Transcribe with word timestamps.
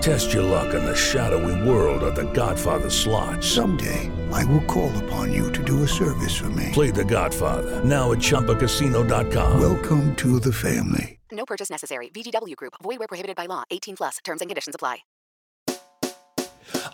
Test 0.00 0.32
your 0.32 0.42
luck 0.42 0.74
in 0.74 0.84
the 0.84 0.94
shadowy 0.94 1.68
world 1.68 2.02
of 2.02 2.14
The 2.14 2.30
Godfather 2.32 2.90
slot. 2.90 3.42
Someday, 3.42 4.10
I 4.32 4.44
will 4.44 4.64
call 4.64 4.96
upon 5.04 5.32
you 5.32 5.52
to 5.52 5.64
do 5.64 5.82
a 5.82 5.88
service 5.88 6.36
for 6.36 6.50
me. 6.50 6.70
Play 6.72 6.90
The 6.90 7.04
Godfather 7.04 7.84
now 7.84 8.12
at 8.12 8.18
ChumbaCasino.com. 8.18 9.60
Welcome 9.60 10.16
to 10.16 10.40
the 10.40 10.52
family. 10.52 11.18
No 11.30 11.44
purchase 11.44 11.70
necessary. 11.70 12.10
VGW 12.10 12.56
Group. 12.56 12.74
Void 12.82 12.98
where 12.98 13.08
prohibited 13.08 13.36
by 13.36 13.46
law. 13.46 13.64
18 13.70 13.96
plus. 13.96 14.18
Terms 14.24 14.40
and 14.40 14.48
conditions 14.48 14.74
apply. 14.74 14.98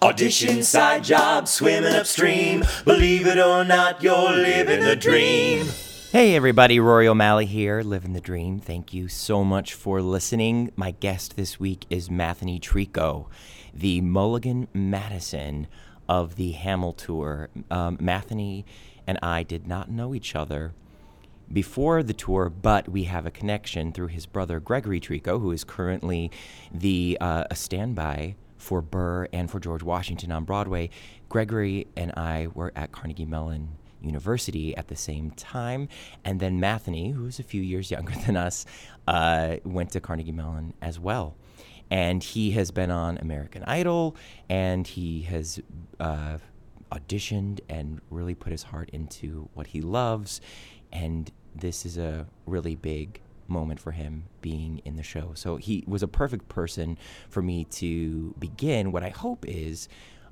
Audition 0.03 0.63
side 0.63 1.05
job 1.05 1.49
swimming 1.49 1.95
upstream. 1.95 2.65
Believe 2.85 3.27
it 3.27 3.39
or 3.39 3.65
not, 3.65 4.03
you're 4.03 4.33
living 4.33 4.81
the 4.81 4.97
dream. 4.97 5.67
Hey 6.15 6.37
everybody, 6.37 6.79
Rory 6.79 7.09
O'Malley 7.09 7.47
here, 7.47 7.83
living 7.83 8.13
the 8.13 8.21
dream. 8.21 8.61
Thank 8.61 8.95
you 8.95 9.09
so 9.09 9.43
much 9.43 9.75
for 9.75 10.01
listening. 10.01 10.71
My 10.77 10.93
guest 10.93 11.35
this 11.35 11.59
week 11.59 11.87
is 11.91 12.09
Mathenee 12.09 12.61
Treco, 12.61 13.27
the 13.75 14.01
Mulligan 14.01 14.69
Madison 14.73 15.67
of 16.09 16.37
the 16.37 16.53
Hamel 16.53 16.93
Tour. 16.93 17.49
Um, 17.69 17.97
Mathenee 17.99 18.63
and 19.09 19.19
I 19.25 19.43
did 19.43 19.67
not 19.67 19.91
know 19.91 20.15
each 20.15 20.37
other 20.37 20.73
before 21.53 22.05
the 22.05 22.15
tour, 22.15 22.49
but 22.49 22.89
we 22.89 23.05
have 23.05 23.27
a 23.27 23.33
connection 23.33 23.93
through 23.93 24.07
his 24.07 24.25
brother 24.25 24.61
Gregory 24.61 25.01
Treco, 25.01 25.41
who 25.41 25.51
is 25.51 25.65
currently 25.65 26.31
the 26.73 27.19
uh, 27.21 27.43
a 27.51 27.57
standby 27.57 28.37
for 28.57 28.81
Burr 28.81 29.27
and 29.33 29.51
for 29.51 29.59
George 29.59 29.83
Washington 29.83 30.31
on 30.31 30.45
Broadway. 30.45 30.91
Gregory 31.29 31.89
and 31.97 32.13
I 32.13 32.47
were 32.55 32.71
at 32.77 32.93
Carnegie 32.93 33.25
Mellon 33.25 33.71
University 34.05 34.77
at 34.77 34.89
the 34.89 34.97
same 34.97 35.31
time, 35.33 35.89
and 36.25 36.41
then 36.41 36.61
Mathenee, 36.61 37.13
who's 37.13 37.39
a 37.39 37.43
few 37.43 37.63
years 37.63 37.91
younger 37.91 38.15
than 38.27 38.37
us, 38.37 38.67
uh, 39.09 39.57
went 39.65 39.91
to 39.93 40.01
Carnegie 40.01 40.33
Mellon 40.33 40.75
as 40.81 40.99
well. 40.99 41.37
And 41.91 42.23
he 42.23 42.53
has 42.53 42.71
been 42.71 42.91
on 42.91 43.19
American 43.19 43.63
Idol, 43.65 44.17
and 44.49 44.87
he 44.87 45.23
has 45.23 45.61
uh, 46.01 46.39
auditioned 46.91 47.61
and 47.69 48.01
really 48.11 48.35
put 48.35 48.53
his 48.53 48.63
heart 48.63 48.91
into 48.93 49.49
what 49.55 49.69
he 49.69 49.81
loves. 49.81 50.41
And 50.93 51.31
this 51.55 51.85
is 51.85 51.99
a 51.99 52.27
really 52.47 52.75
big 52.75 53.21
moment 53.49 53.81
for 53.81 53.93
him 53.93 54.25
being 54.41 54.81
in 54.85 54.97
the 54.97 55.03
show. 55.03 55.33
So 55.35 55.57
he 55.57 55.85
was 55.87 56.03
a 56.03 56.09
perfect 56.09 56.49
person 56.49 56.99
for 57.29 57.43
me 57.43 57.65
to 57.65 58.35
begin 58.39 58.93
what 58.93 59.03
I 59.03 59.11
hope 59.11 59.45
is 59.47 59.89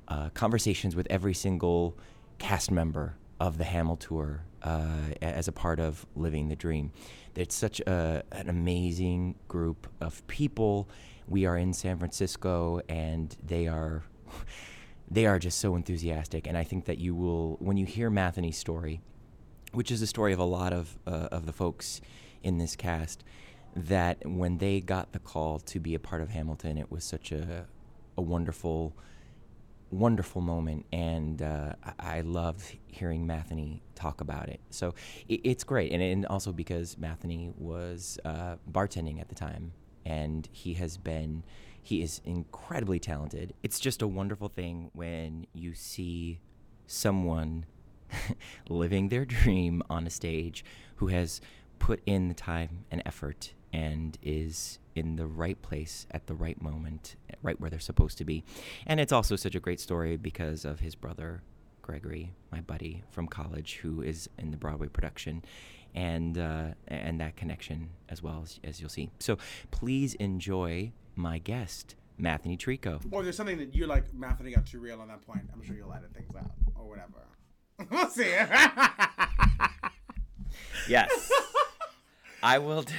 uh, 0.07 0.29
conversations 0.29 0.95
with 0.95 1.07
every 1.09 1.33
single 1.33 1.97
cast 2.39 2.71
member 2.71 3.15
of 3.39 3.57
the 3.57 3.63
Hamel 3.63 3.97
Tour 3.97 4.43
uh, 4.61 4.97
as 5.21 5.47
a 5.47 5.51
part 5.51 5.79
of 5.79 6.05
Living 6.15 6.49
the 6.49 6.55
Dream. 6.55 6.91
It's 7.35 7.55
such 7.55 7.79
a, 7.81 8.23
an 8.31 8.49
amazing 8.49 9.35
group 9.47 9.87
of 9.99 10.25
people. 10.27 10.89
We 11.27 11.45
are 11.45 11.57
in 11.57 11.73
San 11.73 11.97
Francisco, 11.97 12.81
and 12.87 13.35
they 13.45 13.67
are 13.67 14.03
they 15.11 15.25
are 15.25 15.39
just 15.39 15.59
so 15.59 15.75
enthusiastic. 15.75 16.47
And 16.47 16.57
I 16.57 16.63
think 16.63 16.85
that 16.85 16.97
you 16.97 17.13
will, 17.13 17.57
when 17.59 17.77
you 17.77 17.85
hear 17.85 18.09
Mathenee's 18.09 18.57
story, 18.57 19.01
which 19.73 19.91
is 19.91 19.99
the 19.99 20.07
story 20.07 20.33
of 20.33 20.39
a 20.39 20.45
lot 20.45 20.73
of 20.73 20.97
uh, 21.07 21.29
of 21.31 21.45
the 21.45 21.53
folks 21.53 22.01
in 22.43 22.57
this 22.57 22.75
cast, 22.75 23.23
that 23.75 24.25
when 24.25 24.59
they 24.59 24.79
got 24.79 25.13
the 25.13 25.19
call 25.19 25.59
to 25.59 25.79
be 25.79 25.95
a 25.95 25.99
part 25.99 26.21
of 26.21 26.29
Hamilton, 26.29 26.77
it 26.77 26.91
was 26.91 27.03
such 27.03 27.31
a 27.31 27.65
a 28.17 28.21
wonderful 28.21 28.95
wonderful 29.93 30.41
moment, 30.41 30.85
and 30.91 31.41
uh, 31.41 31.73
I, 31.83 32.17
I 32.17 32.21
love 32.21 32.71
hearing 32.87 33.27
Mathenee 33.27 33.81
talk 33.95 34.21
about 34.21 34.49
it. 34.49 34.59
So 34.69 34.95
it, 35.27 35.41
it's 35.43 35.63
great, 35.63 35.91
and, 35.91 36.01
and 36.01 36.25
also 36.25 36.51
because 36.51 36.95
Mathenee 36.95 37.53
was 37.57 38.19
uh, 38.25 38.55
bartending 38.71 39.21
at 39.21 39.29
the 39.29 39.35
time, 39.35 39.73
and 40.05 40.47
he 40.51 40.73
has 40.75 40.97
been, 40.97 41.43
he 41.81 42.01
is 42.01 42.21
incredibly 42.25 42.99
talented. 42.99 43.53
It's 43.63 43.79
just 43.79 44.01
a 44.01 44.07
wonderful 44.07 44.49
thing 44.49 44.89
when 44.93 45.47
you 45.53 45.73
see 45.73 46.39
someone 46.87 47.65
living 48.69 49.09
their 49.09 49.25
dream 49.25 49.81
on 49.89 50.05
a 50.05 50.09
stage 50.09 50.65
who 50.97 51.07
has 51.07 51.41
put 51.79 52.01
in 52.05 52.27
the 52.27 52.33
time 52.33 52.85
and 52.91 53.01
effort 53.05 53.53
and 53.71 54.17
is 54.21 54.79
in 54.95 55.15
the 55.15 55.25
right 55.27 55.61
place 55.61 56.05
at 56.11 56.27
the 56.27 56.33
right 56.33 56.61
moment, 56.61 57.15
right 57.41 57.59
where 57.59 57.69
they're 57.69 57.79
supposed 57.79 58.17
to 58.19 58.25
be. 58.25 58.43
And 58.85 58.99
it's 58.99 59.11
also 59.11 59.35
such 59.35 59.55
a 59.55 59.59
great 59.59 59.79
story 59.79 60.17
because 60.17 60.65
of 60.65 60.79
his 60.79 60.95
brother, 60.95 61.41
Gregory, 61.81 62.33
my 62.51 62.61
buddy 62.61 63.03
from 63.11 63.27
college, 63.27 63.75
who 63.81 64.01
is 64.01 64.29
in 64.37 64.51
the 64.51 64.57
Broadway 64.57 64.87
production, 64.87 65.43
and 65.95 66.37
uh, 66.37 66.67
and 66.87 67.19
that 67.21 67.35
connection 67.35 67.89
as 68.09 68.23
well 68.23 68.41
as, 68.43 68.59
as 68.63 68.79
you'll 68.79 68.89
see. 68.89 69.09
So 69.19 69.37
please 69.71 70.13
enjoy 70.15 70.91
my 71.15 71.37
guest, 71.39 71.95
Mathenee 72.19 72.57
Treco. 72.57 73.01
Or 73.11 73.21
there's 73.23 73.37
something 73.37 73.57
that 73.57 73.75
you're 73.75 73.87
like, 73.87 74.11
Mathenee 74.13 74.55
got 74.55 74.65
too 74.65 74.79
real 74.79 75.01
on 75.01 75.07
that 75.09 75.21
point. 75.25 75.41
I'm 75.53 75.61
sure 75.63 75.75
you'll 75.75 75.93
edit 75.93 76.13
things 76.13 76.35
out 76.35 76.51
or 76.75 76.87
whatever. 76.87 77.27
we'll 77.91 78.07
see. 78.09 78.33
Yes, 80.87 81.31
I 82.41 82.59
will. 82.59 82.83
D- 82.83 82.93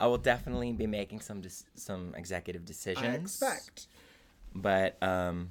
I 0.00 0.06
will 0.06 0.18
definitely 0.18 0.72
be 0.72 0.86
making 0.86 1.20
some 1.20 1.40
dis- 1.40 1.64
some 1.74 2.14
executive 2.16 2.64
decisions. 2.64 3.04
I 3.06 3.14
expect. 3.14 3.86
but 4.54 5.00
um, 5.02 5.50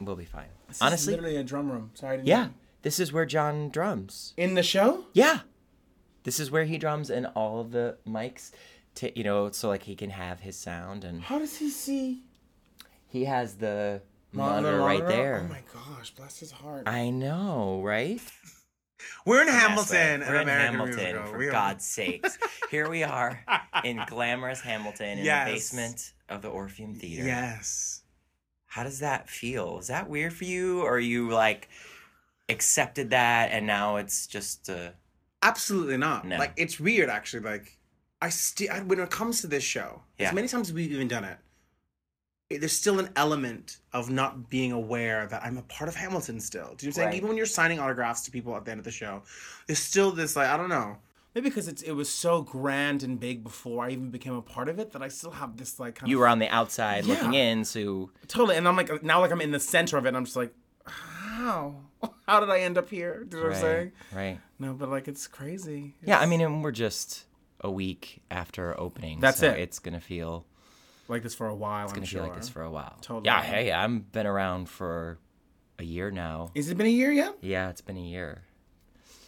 we'll 0.00 0.16
be 0.16 0.24
fine. 0.24 0.48
This 0.68 0.76
is 0.78 0.82
Honestly, 0.82 1.12
literally 1.14 1.36
a 1.36 1.44
drum 1.44 1.70
room. 1.70 1.90
Sorry. 1.94 2.20
Yeah, 2.24 2.44
know. 2.46 2.50
this 2.82 2.98
is 2.98 3.12
where 3.12 3.26
John 3.26 3.68
drums. 3.68 4.32
In 4.36 4.54
the 4.54 4.62
show? 4.62 5.04
Yeah, 5.12 5.40
this 6.24 6.40
is 6.40 6.50
where 6.50 6.64
he 6.64 6.78
drums 6.78 7.10
and 7.10 7.26
all 7.36 7.60
of 7.60 7.70
the 7.72 7.98
mics, 8.08 8.50
to, 8.96 9.16
you 9.16 9.22
know, 9.24 9.50
so 9.50 9.68
like 9.68 9.82
he 9.84 9.94
can 9.94 10.10
have 10.10 10.40
his 10.40 10.56
sound 10.56 11.04
and 11.04 11.20
How 11.22 11.38
does 11.38 11.56
he 11.58 11.68
see? 11.70 12.22
he 13.06 13.26
has 13.26 13.56
the 13.56 14.00
Monitor, 14.32 14.78
monitor 14.78 14.84
right 14.84 15.06
there. 15.06 15.44
Oh 15.44 15.48
my 15.52 15.60
gosh, 15.72 16.10
bless 16.12 16.38
his 16.40 16.50
heart. 16.50 16.88
I 16.88 17.10
know, 17.10 17.80
right? 17.84 18.20
We're 19.26 19.42
in 19.42 19.48
Hamilton, 19.48 20.20
We're 20.20 20.36
in 20.36 20.42
American 20.42 20.78
Hamilton, 20.80 21.26
for 21.26 21.38
We 21.38 21.46
God's 21.46 21.84
sakes. 21.84 22.38
Here 22.70 22.88
we 22.90 23.02
are 23.04 23.42
in 23.82 24.00
glamorous 24.06 24.60
Hamilton 24.60 25.18
in 25.18 25.24
Yes. 25.24 25.46
the 25.48 25.52
basement 25.54 26.12
of 26.28 26.42
the 26.42 26.48
Orpheum 26.48 26.94
Theater. 26.94 27.24
Yes. 27.24 28.02
How 28.66 28.82
does 28.82 28.98
that 29.00 29.30
feel? 29.30 29.78
Is 29.78 29.86
that 29.86 30.08
weird 30.10 30.32
for 30.34 30.44
you, 30.44 30.82
or 30.82 30.96
are 30.96 31.00
you 31.00 31.30
like 31.30 31.68
accepted 32.50 33.10
that 33.10 33.50
and 33.52 33.66
now 33.66 33.96
it's 33.96 34.26
just 34.26 34.68
uh, 34.68 34.90
Absolutely 35.42 35.96
not. 35.96 36.26
No. 36.26 36.36
Like 36.38 36.52
it's 36.56 36.78
weird, 36.80 37.08
actually. 37.08 37.42
Like 37.44 37.78
I 38.20 38.28
still, 38.30 38.74
when 38.84 38.98
it 38.98 39.10
comes 39.10 39.40
to 39.42 39.46
this 39.46 39.62
show, 39.64 40.02
Yeah. 40.18 40.28
as 40.28 40.34
many 40.34 40.48
times 40.48 40.68
as 40.68 40.74
we've 40.74 40.90
even 40.92 41.08
done 41.08 41.24
it, 41.24 41.38
there's 42.58 42.72
still 42.72 42.98
an 42.98 43.10
element 43.16 43.78
of 43.92 44.10
not 44.10 44.50
being 44.50 44.72
aware 44.72 45.26
that 45.26 45.44
I'm 45.44 45.56
a 45.58 45.62
part 45.62 45.88
of 45.88 45.94
Hamilton 45.94 46.40
still. 46.40 46.62
Do 46.62 46.66
you 46.66 46.68
know 46.68 46.74
what 46.76 46.84
I'm 46.86 46.92
saying? 46.92 47.08
Right. 47.08 47.16
Even 47.16 47.28
when 47.28 47.36
you're 47.36 47.46
signing 47.46 47.78
autographs 47.78 48.22
to 48.22 48.30
people 48.30 48.56
at 48.56 48.64
the 48.64 48.70
end 48.70 48.78
of 48.78 48.84
the 48.84 48.90
show, 48.90 49.22
there's 49.66 49.78
still 49.78 50.10
this 50.10 50.36
like 50.36 50.48
I 50.48 50.56
don't 50.56 50.68
know. 50.68 50.98
Maybe 51.34 51.48
because 51.48 51.66
it's 51.66 51.82
it 51.82 51.92
was 51.92 52.08
so 52.08 52.42
grand 52.42 53.02
and 53.02 53.18
big 53.18 53.42
before 53.42 53.84
I 53.84 53.90
even 53.90 54.10
became 54.10 54.34
a 54.34 54.42
part 54.42 54.68
of 54.68 54.78
it 54.78 54.92
that 54.92 55.02
I 55.02 55.08
still 55.08 55.32
have 55.32 55.56
this 55.56 55.80
like 55.80 55.96
kind 55.96 56.06
of. 56.06 56.10
you 56.10 56.16
of 56.16 56.20
were 56.20 56.28
on 56.28 56.38
the 56.38 56.48
outside 56.48 57.06
looking 57.06 57.34
in, 57.34 57.64
so 57.64 58.10
totally, 58.28 58.56
and 58.56 58.68
I'm 58.68 58.76
like 58.76 59.02
now 59.02 59.20
like 59.20 59.32
I'm 59.32 59.40
in 59.40 59.50
the 59.50 59.58
center 59.58 59.96
of 59.96 60.04
it. 60.04 60.08
and 60.08 60.16
I'm 60.16 60.24
just 60.24 60.36
like, 60.36 60.54
how? 60.86 61.74
How 62.28 62.40
did 62.40 62.50
I 62.50 62.60
end 62.60 62.78
up 62.78 62.88
here? 62.88 63.24
Do 63.24 63.36
you 63.36 63.42
know 63.42 63.48
what 63.48 63.56
I'm 63.56 63.62
saying? 63.62 63.92
right. 64.14 64.40
No, 64.58 64.74
but 64.74 64.88
like 64.90 65.08
it's 65.08 65.26
crazy. 65.26 65.94
Yeah, 66.04 66.20
I 66.20 66.26
mean, 66.26 66.40
and 66.40 66.62
we're 66.62 66.70
just 66.70 67.24
a 67.60 67.70
week 67.70 68.22
after 68.30 68.78
opening. 68.78 69.20
That's 69.20 69.40
so 69.40 69.50
it. 69.50 69.58
It's 69.58 69.78
gonna 69.78 70.00
feel 70.00 70.46
like 71.08 71.22
this 71.22 71.34
for 71.34 71.46
a 71.46 71.54
while. 71.54 71.84
it's 71.84 71.92
I'm 71.92 71.96
gonna 71.96 72.06
sure. 72.06 72.22
feel 72.22 72.28
like 72.30 72.38
this 72.38 72.48
for 72.48 72.62
a 72.62 72.70
while. 72.70 72.96
Totally. 73.00 73.26
Yeah, 73.26 73.42
hey, 73.42 73.72
I've 73.72 74.12
been 74.12 74.26
around 74.26 74.68
for 74.68 75.18
a 75.78 75.84
year 75.84 76.10
now. 76.10 76.50
Is 76.54 76.70
it 76.70 76.76
been 76.76 76.86
a 76.86 76.90
year 76.90 77.12
yet? 77.12 77.36
Yeah, 77.40 77.70
it's 77.70 77.80
been 77.80 77.96
a 77.96 78.00
year. 78.00 78.42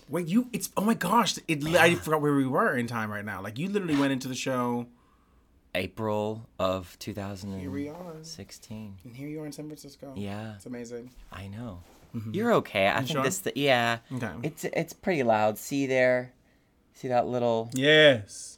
Wait, 0.08 0.26
you? 0.28 0.48
It's 0.52 0.70
oh 0.76 0.82
my 0.82 0.94
gosh! 0.94 1.38
It, 1.48 1.66
I 1.66 1.94
forgot 1.96 2.20
where 2.20 2.34
we 2.34 2.46
were 2.46 2.76
in 2.76 2.86
time 2.86 3.10
right 3.10 3.24
now. 3.24 3.42
Like 3.42 3.58
you 3.58 3.68
literally 3.68 3.96
went 3.96 4.12
into 4.12 4.28
the 4.28 4.36
show, 4.36 4.86
April 5.74 6.48
of 6.58 6.96
we 7.04 7.12
are. 7.12 8.12
2016. 8.14 8.98
and 9.04 9.16
here 9.16 9.28
you 9.28 9.42
are 9.42 9.46
in 9.46 9.52
San 9.52 9.66
Francisco. 9.66 10.14
Yeah. 10.16 10.54
it's 10.54 10.66
amazing. 10.66 11.10
I 11.32 11.48
know. 11.48 11.80
Mm-hmm. 12.14 12.34
You're 12.34 12.52
okay. 12.54 12.88
I 12.88 12.98
think 12.98 13.10
sure? 13.10 13.22
this. 13.22 13.40
Th- 13.40 13.56
yeah. 13.56 13.98
Okay. 14.12 14.30
It's 14.42 14.64
it's 14.64 14.92
pretty 14.92 15.22
loud. 15.22 15.58
See 15.58 15.86
there. 15.86 16.32
See 16.94 17.08
that 17.08 17.26
little. 17.26 17.68
Yes, 17.74 18.55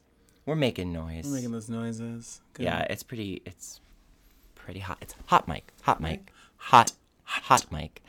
We're 0.48 0.54
making 0.56 0.92
noise. 0.94 1.26
we're 1.26 1.34
making 1.34 1.52
those 1.52 1.68
noises. 1.68 2.40
Good. 2.54 2.64
Yeah, 2.64 2.80
it's 2.88 3.02
pretty. 3.02 3.42
It's 3.44 3.80
pretty 4.54 4.80
hot. 4.80 4.96
It's 5.02 5.14
hot 5.26 5.46
mic. 5.46 5.72
Hot 5.82 6.00
mic. 6.00 6.30
Hot. 6.56 6.92
Hot 7.24 7.70
mic. 7.70 8.02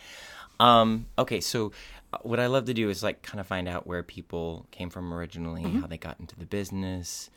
Um. 0.58 1.08
Okay. 1.18 1.42
So, 1.42 1.74
uh, 2.14 2.18
what 2.22 2.40
I 2.40 2.48
love 2.48 2.64
to 2.66 2.74
do 2.74 2.90
is 2.90 3.04
like 3.04 3.22
kind 3.24 3.42
of 3.42 3.48
find 3.48 3.68
out 3.68 3.86
where 3.86 4.04
people 4.04 4.66
came 4.72 4.90
from 4.90 5.14
originally, 5.14 5.64
Mm-hmm. 5.64 5.82
how 5.82 5.88
they 5.88 5.98
got 5.98 6.18
into 6.22 6.38
the 6.38 6.46
business. 6.46 7.30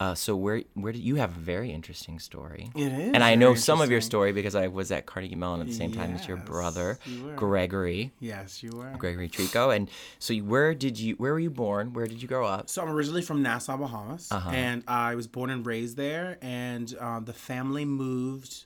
Uh, 0.00 0.14
so 0.14 0.34
where 0.34 0.62
where 0.72 0.92
did 0.92 1.02
you 1.02 1.16
have 1.16 1.36
a 1.36 1.38
very 1.38 1.70
interesting 1.70 2.18
story? 2.18 2.70
It 2.74 2.90
is 2.90 3.12
and 3.12 3.22
I 3.22 3.34
know 3.34 3.54
some 3.54 3.82
of 3.82 3.90
your 3.90 4.00
story 4.00 4.32
because 4.32 4.54
I 4.54 4.68
was 4.68 4.90
at 4.90 5.04
Carnegie 5.04 5.34
Mellon 5.34 5.60
at 5.60 5.66
the 5.66 5.74
same 5.74 5.92
time 5.92 6.14
as 6.14 6.26
your 6.26 6.38
brother, 6.38 6.98
you. 7.04 7.32
Gregory. 7.36 8.10
Yes, 8.18 8.62
you 8.62 8.70
were. 8.74 8.94
Gregory 8.96 9.28
Treco. 9.28 9.76
And 9.76 9.90
so, 10.18 10.32
you- 10.32 10.44
where 10.46 10.72
did 10.74 10.98
you? 10.98 11.16
Where 11.16 11.32
were 11.34 11.38
you 11.38 11.50
born? 11.50 11.92
Where 11.92 12.06
did 12.06 12.22
you 12.22 12.28
grow 12.28 12.46
up? 12.46 12.70
So 12.70 12.80
I'm 12.80 12.88
originally 12.88 13.20
from 13.20 13.42
Nassau, 13.42 13.76
Bahamas, 13.76 14.32
Uh-huh. 14.32 14.50
and 14.50 14.82
I 14.88 15.14
was 15.16 15.26
born 15.26 15.50
and 15.50 15.66
raised 15.66 15.98
there. 15.98 16.38
And 16.40 16.96
um, 16.98 17.26
the 17.26 17.34
family 17.34 17.84
moved 17.84 18.64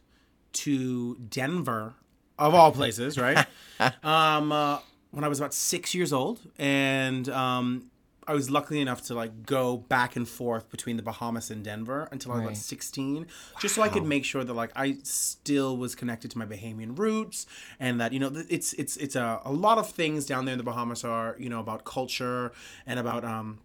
to 0.53 1.17
Denver, 1.17 1.95
of 2.39 2.55
all 2.55 2.71
places, 2.71 3.19
right? 3.19 3.45
um, 4.05 4.53
uh, 4.53 4.79
when 5.11 5.25
I 5.25 5.29
was 5.29 5.41
about 5.41 5.53
six 5.53 5.95
years 5.97 6.13
old, 6.13 6.39
and 6.61 7.29
um, 7.29 7.91
I 8.26 8.35
was 8.35 8.50
lucky 8.50 8.81
enough 8.81 9.03
to 9.05 9.15
like 9.15 9.44
go 9.47 9.76
back 9.76 10.17
and 10.17 10.29
forth 10.29 10.71
between 10.71 10.97
the 10.97 11.03
Bahamas 11.03 11.50
and 11.50 11.65
Denver 11.65 12.09
until 12.11 12.32
I 12.32 12.37
was 12.37 12.41
Right. 12.41 12.47
about 12.53 12.56
16, 12.56 13.26
just 13.61 13.75
so 13.75 13.82
I 13.82 13.88
could 13.88 14.05
make 14.05 14.25
sure 14.25 14.44
that 14.44 14.55
like 14.55 14.71
I 14.76 14.99
still 15.03 15.76
was 15.76 15.94
connected 15.94 16.31
to 16.32 16.38
my 16.38 16.47
Bahamian 16.47 16.99
roots, 16.99 17.47
and 17.79 18.00
that 18.00 18.12
you 18.12 18.19
know 18.19 18.32
it's 18.49 18.73
it's 18.75 18.97
it's 18.97 19.17
a, 19.17 19.41
a 19.44 19.53
lot 19.53 19.79
of 19.79 19.91
things 19.91 20.26
down 20.26 20.44
there 20.44 20.53
in 20.53 20.59
the 20.59 20.65
Bahamas 20.65 21.05
are 21.05 21.37
you 21.38 21.49
know 21.49 21.61
about 21.61 21.85
culture 21.85 22.53
and 22.87 22.99
about 22.99 23.25
um 23.25 23.59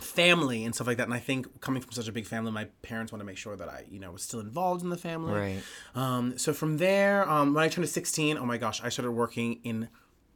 family 0.00 0.64
and 0.64 0.74
stuff 0.74 0.86
like 0.86 0.96
that. 0.96 1.04
And 1.04 1.14
I 1.14 1.18
think 1.18 1.60
coming 1.60 1.80
from 1.82 1.92
such 1.92 2.08
a 2.08 2.12
big 2.12 2.26
family, 2.26 2.50
my 2.50 2.64
parents 2.82 3.12
want 3.12 3.20
to 3.20 3.24
make 3.26 3.36
sure 3.36 3.56
that 3.56 3.68
I, 3.68 3.84
you 3.90 4.00
know, 4.00 4.10
was 4.10 4.22
still 4.22 4.40
involved 4.40 4.82
in 4.82 4.88
the 4.88 4.96
family. 4.96 5.32
Right. 5.32 5.62
Um, 5.94 6.36
so 6.38 6.52
from 6.52 6.78
there, 6.78 7.28
um, 7.28 7.54
when 7.54 7.62
I 7.62 7.68
turned 7.68 7.88
16, 7.88 8.38
oh 8.38 8.46
my 8.46 8.56
gosh, 8.58 8.82
I 8.82 8.88
started 8.88 9.12
working 9.12 9.60
in, 9.62 9.88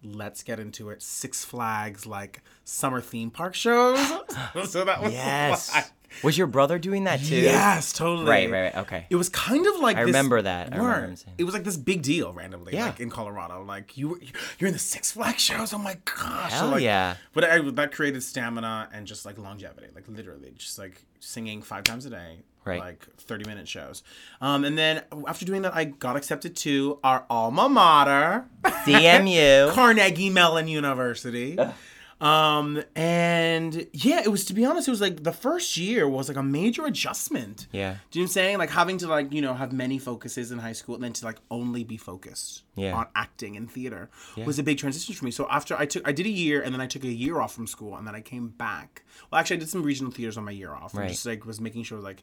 let's 0.02 0.42
get 0.42 0.60
into 0.60 0.90
it, 0.90 1.02
Six 1.02 1.44
Flags, 1.44 2.06
like 2.06 2.42
summer 2.64 3.00
theme 3.00 3.30
park 3.30 3.54
shows. 3.54 3.98
so 4.64 4.84
that 4.84 5.02
was 5.02 5.12
Yes. 5.12 5.74
like- 5.74 5.84
Was 6.22 6.36
your 6.38 6.46
brother 6.46 6.78
doing 6.78 7.04
that 7.04 7.20
too? 7.20 7.36
Yes, 7.36 7.92
totally. 7.92 8.28
Right, 8.28 8.50
right, 8.50 8.62
right. 8.74 8.76
Okay. 8.84 9.06
It 9.10 9.16
was 9.16 9.28
kind 9.28 9.66
of 9.66 9.76
like 9.80 9.96
I 9.96 10.00
this- 10.00 10.06
remember 10.08 10.40
that. 10.42 10.72
I 10.72 10.76
remember 10.76 11.06
him 11.08 11.16
saying- 11.16 11.34
It 11.38 11.44
was 11.44 11.54
like 11.54 11.64
this 11.64 11.76
big 11.76 12.02
deal 12.02 12.32
randomly, 12.32 12.74
Yeah. 12.74 12.86
like 12.86 13.00
in 13.00 13.10
Colorado. 13.10 13.62
Like 13.64 13.96
you, 13.96 14.08
were- 14.10 14.20
you're 14.58 14.68
in 14.68 14.72
the 14.74 14.78
Six 14.78 15.12
Flags 15.12 15.42
shows. 15.42 15.72
Oh 15.72 15.78
my 15.78 15.96
gosh! 16.04 16.52
Hell 16.52 16.68
like, 16.68 16.82
yeah. 16.82 17.16
But 17.32 17.44
I, 17.44 17.58
that 17.60 17.92
created 17.92 18.22
stamina 18.22 18.88
and 18.92 19.06
just 19.06 19.26
like 19.26 19.38
longevity, 19.38 19.88
like 19.94 20.04
literally, 20.08 20.52
just 20.56 20.78
like 20.78 21.02
singing 21.20 21.60
five 21.62 21.84
times 21.84 22.06
a 22.06 22.10
day, 22.10 22.38
Right. 22.64 22.80
Like 22.80 23.06
thirty 23.18 23.44
minute 23.44 23.68
shows. 23.68 24.02
Um, 24.40 24.64
and 24.64 24.76
then 24.76 25.02
after 25.28 25.44
doing 25.44 25.62
that, 25.62 25.74
I 25.74 25.84
got 25.84 26.16
accepted 26.16 26.56
to 26.56 26.98
our 27.04 27.24
alma 27.30 27.68
mater, 27.68 28.44
CMU. 28.64 29.70
Carnegie 29.74 30.30
Mellon 30.30 30.66
University. 30.68 31.56
Um, 32.18 32.82
and 32.94 33.86
yeah, 33.92 34.20
it 34.24 34.28
was 34.30 34.46
to 34.46 34.54
be 34.54 34.64
honest, 34.64 34.88
it 34.88 34.90
was 34.90 35.02
like 35.02 35.22
the 35.22 35.32
first 35.32 35.76
year 35.76 36.08
was 36.08 36.28
like 36.28 36.38
a 36.38 36.42
major 36.42 36.86
adjustment. 36.86 37.66
Yeah. 37.72 37.96
Do 38.10 38.18
you 38.18 38.22
know 38.22 38.24
what 38.24 38.30
I'm 38.30 38.32
saying? 38.32 38.58
Like 38.58 38.70
having 38.70 38.96
to 38.98 39.06
like, 39.06 39.32
you 39.34 39.42
know, 39.42 39.52
have 39.52 39.72
many 39.72 39.98
focuses 39.98 40.50
in 40.50 40.58
high 40.58 40.72
school 40.72 40.94
and 40.94 41.04
then 41.04 41.12
to 41.12 41.24
like 41.26 41.36
only 41.50 41.84
be 41.84 41.98
focused 41.98 42.62
Yeah. 42.74 42.94
on 42.96 43.06
acting 43.14 43.56
and 43.56 43.70
theater 43.70 44.08
was 44.46 44.58
a 44.58 44.62
big 44.62 44.78
transition 44.78 45.14
for 45.14 45.26
me. 45.26 45.30
So 45.30 45.46
after 45.50 45.76
I 45.76 45.84
took 45.84 46.08
I 46.08 46.12
did 46.12 46.24
a 46.24 46.30
year 46.30 46.62
and 46.62 46.72
then 46.72 46.80
I 46.80 46.86
took 46.86 47.04
a 47.04 47.08
year 47.08 47.38
off 47.40 47.52
from 47.54 47.66
school 47.66 47.96
and 47.96 48.06
then 48.06 48.14
I 48.14 48.22
came 48.22 48.48
back. 48.48 49.04
Well 49.30 49.38
actually 49.38 49.56
I 49.56 49.60
did 49.60 49.68
some 49.68 49.82
regional 49.82 50.10
theaters 50.10 50.38
on 50.38 50.44
my 50.44 50.52
year 50.52 50.72
off. 50.72 50.94
And 50.94 51.00
Right. 51.02 51.10
just 51.10 51.26
like 51.26 51.44
was 51.44 51.60
making 51.60 51.82
sure 51.82 51.98
like 52.00 52.22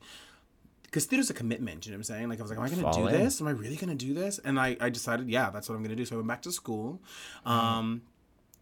because 0.84 1.06
theater's 1.06 1.30
a 1.32 1.34
commitment, 1.34 1.86
you 1.86 1.92
know 1.92 1.96
what 1.96 2.00
I'm 2.00 2.04
saying? 2.04 2.30
Like 2.30 2.40
I 2.40 2.44
was 2.44 2.52
like, 2.52 2.58
am 2.60 2.66
I 2.66 2.70
gonna 2.70 2.82
Fall 2.84 2.94
do 2.94 3.08
in. 3.08 3.14
this? 3.20 3.42
Am 3.42 3.48
I 3.48 3.52
really 3.52 3.76
gonna 3.76 3.96
do 3.96 4.14
this? 4.14 4.40
And 4.40 4.60
I, 4.60 4.78
I 4.80 4.90
decided, 4.90 5.28
yeah, 5.30 5.50
that's 5.50 5.68
what 5.70 5.76
I'm 5.76 5.82
gonna 5.84 5.96
do. 5.96 6.06
So 6.06 6.16
I 6.16 6.18
went 6.18 6.28
back 6.28 6.42
to 6.44 6.52
school. 6.52 7.00
Um 7.46 8.02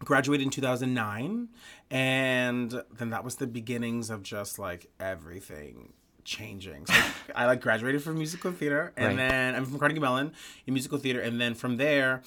graduated 0.04 0.44
in 0.46 0.50
2009 0.52 1.48
and 1.90 2.82
then 2.98 3.10
that 3.12 3.24
was 3.24 3.36
the 3.36 3.48
beginnings 3.48 4.10
of 4.10 4.24
just 4.24 4.58
like 4.60 4.88
everything 5.00 5.94
changing 6.24 6.86
so 6.86 6.94
i 7.36 7.46
like 7.46 7.62
graduated 7.62 8.02
from 8.04 8.16
musical 8.18 8.52
theater 8.52 8.94
and 8.98 9.18
Right. 9.18 9.30
then 9.30 9.56
i'm 9.56 9.66
from 9.66 9.80
carnegie 9.80 10.00
mellon 10.00 10.34
in 10.66 10.74
musical 10.74 10.98
theater 10.98 11.20
and 11.20 11.40
then 11.42 11.54
from 11.56 11.78
there 11.78 12.22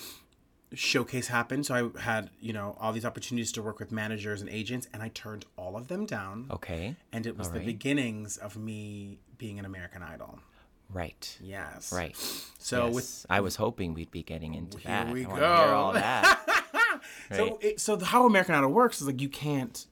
showcase 0.73 1.29
happened 1.29 1.65
so 1.67 1.93
i 1.97 2.01
had 2.01 2.31
you 2.41 2.53
know 2.53 2.77
all 2.81 2.93
these 2.93 3.05
opportunities 3.05 3.53
to 3.53 3.63
work 3.63 3.79
with 3.79 3.93
managers 3.93 4.41
and 4.41 4.51
agents 4.51 4.89
and 4.93 5.03
i 5.03 5.09
turned 5.09 5.45
all 5.57 5.77
of 5.77 5.87
them 5.89 6.05
down 6.07 6.47
Okay. 6.51 6.97
and 7.13 7.27
it 7.27 7.37
was 7.39 7.51
the 7.51 7.61
beginnings 7.61 8.37
of 8.37 8.57
me 8.57 9.19
being 9.39 9.59
an 9.59 9.65
american 9.65 10.03
idol 10.03 10.39
Right. 10.93 11.39
yes 11.43 11.93
Right. 11.93 12.15
so 12.59 12.87
Yes. 12.87 12.95
with 12.95 13.27
I 13.31 13.41
was 13.41 13.57
hoping 13.57 13.95
we'd 13.95 14.11
be 14.11 14.23
getting 14.23 14.55
into 14.55 14.79
Here 14.79 14.91
that. 15.05 15.13
we 15.13 15.25
I 15.27 15.39
go. 15.39 15.75
all 15.75 15.93
that. 15.95 16.41
So, 17.33 17.59
it, 17.61 17.81
so 17.81 17.97
the, 17.97 18.05
how 18.07 18.27
American 18.27 18.55
Idol 18.55 18.71
works 18.71 19.01
is 19.01 19.07
like 19.07 19.21
you 19.21 19.29
can't 19.29 19.87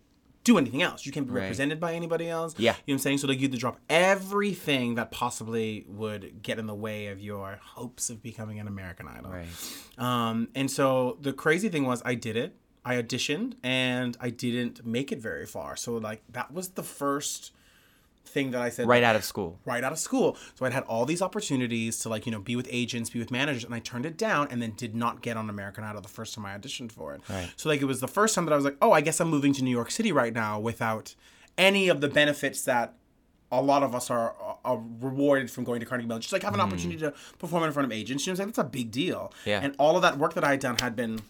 do 0.45 0.59
anything 0.59 0.83
else. 0.83 1.07
You 1.07 1.13
can't 1.13 1.27
be 1.27 1.33
Right. 1.33 1.43
represented 1.43 1.79
by 1.79 1.95
anybody 1.95 2.29
else. 2.29 2.55
Yeah. 2.59 2.73
you 2.73 2.75
know 2.75 2.83
what 2.87 2.93
I'm 2.95 2.99
saying. 2.99 3.19
So 3.19 3.29
like 3.29 3.39
you 3.39 3.45
have 3.45 3.53
to 3.53 3.59
drop 3.59 3.79
everything 3.89 4.97
that 4.97 5.11
possibly 5.11 5.85
would 5.89 6.43
get 6.43 6.59
in 6.59 6.67
the 6.67 6.75
way 6.75 7.07
of 7.09 7.21
your 7.21 7.59
hopes 7.63 8.11
of 8.11 8.23
becoming 8.23 8.59
an 8.59 8.67
American 8.67 9.07
Idol. 9.09 9.31
Right. 9.31 9.47
Um, 9.99 10.49
and 10.55 10.71
so 10.71 11.19
the 11.21 11.33
crazy 11.33 11.69
thing 11.69 11.85
was, 11.87 12.03
I 12.05 12.15
did 12.15 12.37
it. 12.37 12.57
I 12.85 12.97
auditioned, 12.97 13.55
and 13.63 14.17
I 14.21 14.31
didn't 14.31 14.85
make 14.85 15.13
it 15.13 15.21
very 15.21 15.47
far. 15.47 15.77
So 15.77 15.95
like 15.99 16.23
that 16.33 16.53
was 16.53 16.71
the 16.71 16.83
first 16.83 17.53
thing 18.25 18.51
that 18.53 18.63
I 18.63 18.71
said. 18.71 18.89
Right 18.89 19.03
out 19.03 19.17
of 19.17 19.25
school. 19.25 19.59
right 19.65 19.83
out 19.83 19.93
of 19.93 19.99
school. 19.99 20.37
So 20.55 20.65
I'd 20.65 20.73
had 20.73 20.85
all 20.85 21.05
these 21.05 21.23
opportunities 21.23 21.99
to 22.01 22.09
like, 22.09 22.27
you 22.27 22.33
know, 22.33 22.41
be 22.41 22.57
with 22.57 22.69
agents, 22.71 23.11
be 23.11 23.19
with 23.19 23.31
managers, 23.31 23.65
and 23.65 23.75
I 23.75 23.79
turned 23.79 24.07
it 24.07 24.17
down 24.17 24.49
and 24.51 24.63
then 24.63 24.73
did 24.77 24.95
not 24.95 25.23
get 25.23 25.37
on 25.37 25.51
American 25.51 25.85
Idol 25.85 26.01
the 26.01 26.09
first 26.09 26.35
time 26.35 26.47
I 26.47 26.57
auditioned 26.57 26.93
for 26.93 27.15
it. 27.15 27.21
Right. 27.29 27.51
So 27.57 27.69
like 27.69 27.81
it 27.81 27.87
was 27.87 28.01
the 28.01 28.09
first 28.09 28.35
time 28.35 28.45
that 28.47 28.53
I 28.53 28.57
was 28.57 28.65
like, 28.65 28.77
oh, 28.81 28.93
I 28.93 29.01
guess 29.01 29.21
I'm 29.21 29.29
moving 29.29 29.53
to 29.55 29.65
New 29.65 29.71
York 29.71 29.91
City 29.91 30.13
right 30.13 30.33
now 30.33 30.59
without 30.59 31.15
any 31.59 31.89
of 31.89 32.01
the 32.01 32.09
benefits 32.09 32.63
that 32.63 32.95
a 33.51 33.61
lot 33.61 33.83
of 33.83 33.95
us 33.95 34.11
are, 34.11 34.35
are 34.65 34.83
rewarded 35.01 35.51
from 35.51 35.65
going 35.65 35.81
to 35.81 35.87
Carnegie 35.87 36.09
Mellon. 36.09 36.23
Just 36.23 36.33
like 36.33 36.43
have 36.43 36.55
an 36.55 36.61
hmm. 36.61 36.67
opportunity 36.67 36.99
to 37.01 37.13
perform 37.39 37.65
in 37.65 37.73
front 37.73 37.85
of 37.85 37.93
agents. 37.93 38.27
You 38.27 38.31
know 38.31 38.35
what 38.35 38.45
I'm 38.45 38.55
saying? 38.55 38.65
That's 38.65 38.67
a 38.67 38.71
big 38.71 38.91
deal. 38.91 39.33
Yeah. 39.45 39.61
And 39.63 39.75
all 39.79 39.97
of 39.97 40.03
that 40.03 40.17
work 40.19 40.35
that 40.35 40.45
I 40.45 40.53
had 40.53 40.61
done 40.61 40.79
had 40.79 40.97
been 40.97 41.21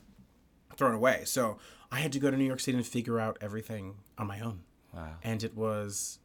thrown 0.77 0.95
away. 0.95 1.23
So 1.25 1.59
I 1.91 1.99
had 1.99 2.13
to 2.13 2.21
go 2.21 2.31
to 2.31 2.37
New 2.37 2.45
York 2.45 2.61
City 2.61 2.77
and 2.77 2.87
figure 2.87 3.19
out 3.19 3.39
everything 3.41 3.97
on 4.17 4.29
my 4.29 4.41
own. 4.41 4.61
Wow. 4.95 5.17
And 5.23 5.43
it 5.43 5.57
was, 5.57 6.21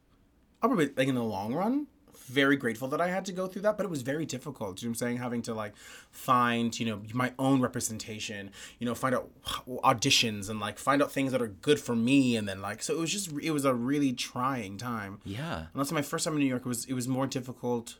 I'll 0.62 0.68
probably 0.68 0.90
like 0.96 1.08
in 1.08 1.14
the 1.14 1.22
long 1.22 1.54
run, 1.54 1.86
very 2.28 2.56
grateful 2.56 2.88
that 2.88 3.00
I 3.00 3.08
had 3.08 3.24
to 3.26 3.32
go 3.32 3.46
through 3.46 3.62
that, 3.62 3.76
but 3.76 3.84
it 3.84 3.90
was 3.90 4.02
very 4.02 4.26
difficult. 4.26 4.82
You 4.82 4.88
know 4.88 4.90
what 4.90 4.96
I'm 4.96 4.98
saying? 4.98 5.16
Having 5.18 5.42
to 5.42 5.54
like 5.54 5.76
find, 6.10 6.78
you 6.78 6.86
know, 6.86 7.02
my 7.14 7.32
own 7.38 7.60
representation, 7.60 8.50
you 8.78 8.86
know, 8.86 8.94
find 8.94 9.14
out 9.14 9.30
auditions 9.66 10.48
and 10.48 10.60
like 10.60 10.78
find 10.78 11.02
out 11.02 11.10
things 11.10 11.32
that 11.32 11.40
are 11.40 11.48
good 11.48 11.80
for 11.80 11.96
me. 11.96 12.36
And 12.36 12.48
then 12.48 12.60
like, 12.60 12.82
so 12.82 12.94
it 12.94 13.00
was 13.00 13.10
just, 13.10 13.32
it 13.42 13.50
was 13.50 13.64
a 13.64 13.74
really 13.74 14.12
trying 14.12 14.76
time. 14.76 15.20
Yeah. 15.24 15.58
And 15.58 15.68
that's 15.74 15.92
my 15.92 16.02
first 16.02 16.24
time 16.24 16.34
in 16.34 16.40
New 16.40 16.46
York. 16.46 16.62
It 16.62 16.68
was 16.68 16.84
it 16.84 16.94
was 16.94 17.08
more 17.08 17.26
difficult 17.26 17.96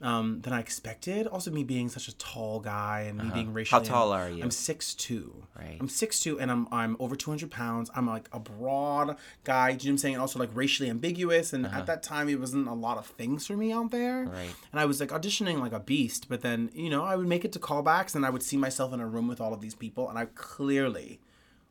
um, 0.00 0.40
than 0.42 0.52
I 0.52 0.60
expected. 0.60 1.26
Also, 1.26 1.50
me 1.50 1.64
being 1.64 1.88
such 1.88 2.06
a 2.08 2.16
tall 2.16 2.60
guy 2.60 3.06
and 3.08 3.18
me 3.18 3.30
being 3.34 3.52
racially. 3.52 3.80
Uh-huh. 3.82 3.88
tall 3.94 4.12
are 4.12 4.30
you? 4.30 4.42
I'm 4.42 4.50
six 4.50 4.94
two. 4.94 5.42
Right. 5.58 5.76
I'm 5.80 5.88
six 5.88 6.20
two, 6.20 6.38
and 6.38 6.50
I'm 6.50 6.68
I'm 6.72 6.96
over 7.00 7.16
two 7.16 7.30
hundred 7.30 7.50
pounds. 7.50 7.90
I'm 7.96 8.06
like 8.06 8.28
a 8.32 8.38
broad 8.38 9.16
guy. 9.44 9.72
Do 9.74 9.86
you 9.86 9.90
know 9.90 9.92
what 9.92 9.94
I'm 9.94 9.98
saying? 9.98 10.14
And 10.14 10.20
also 10.22 10.38
like 10.38 10.50
racially 10.54 10.88
ambiguous. 10.88 11.52
And 11.52 11.66
at 11.66 11.86
that 11.86 12.02
time, 12.02 12.28
it 12.28 12.38
wasn't 12.38 12.68
a 12.68 12.74
lot 12.74 12.96
of 12.98 13.06
things 13.06 13.46
for 13.46 13.56
me 13.56 13.72
out 13.72 13.90
there. 13.90 14.22
Uh-huh. 14.24 14.32
Right. 14.32 14.54
And 14.72 14.80
I 14.80 14.84
was 14.84 15.00
like 15.00 15.10
auditioning 15.10 15.58
like 15.60 15.72
a 15.72 15.80
beast. 15.80 16.28
But 16.28 16.42
then 16.42 16.70
you 16.74 16.90
know 16.90 17.04
I 17.04 17.16
would 17.16 17.26
make 17.26 17.44
it 17.44 17.52
to 17.52 17.58
callbacks, 17.58 18.14
and 18.14 18.24
I 18.24 18.30
would 18.30 18.42
see 18.42 18.56
myself 18.56 18.92
in 18.92 19.00
a 19.00 19.06
room 19.06 19.26
with 19.28 19.40
all 19.40 19.52
of 19.52 19.60
these 19.60 19.74
people, 19.74 20.08
and 20.08 20.18
I 20.18 20.26
clearly 20.34 21.20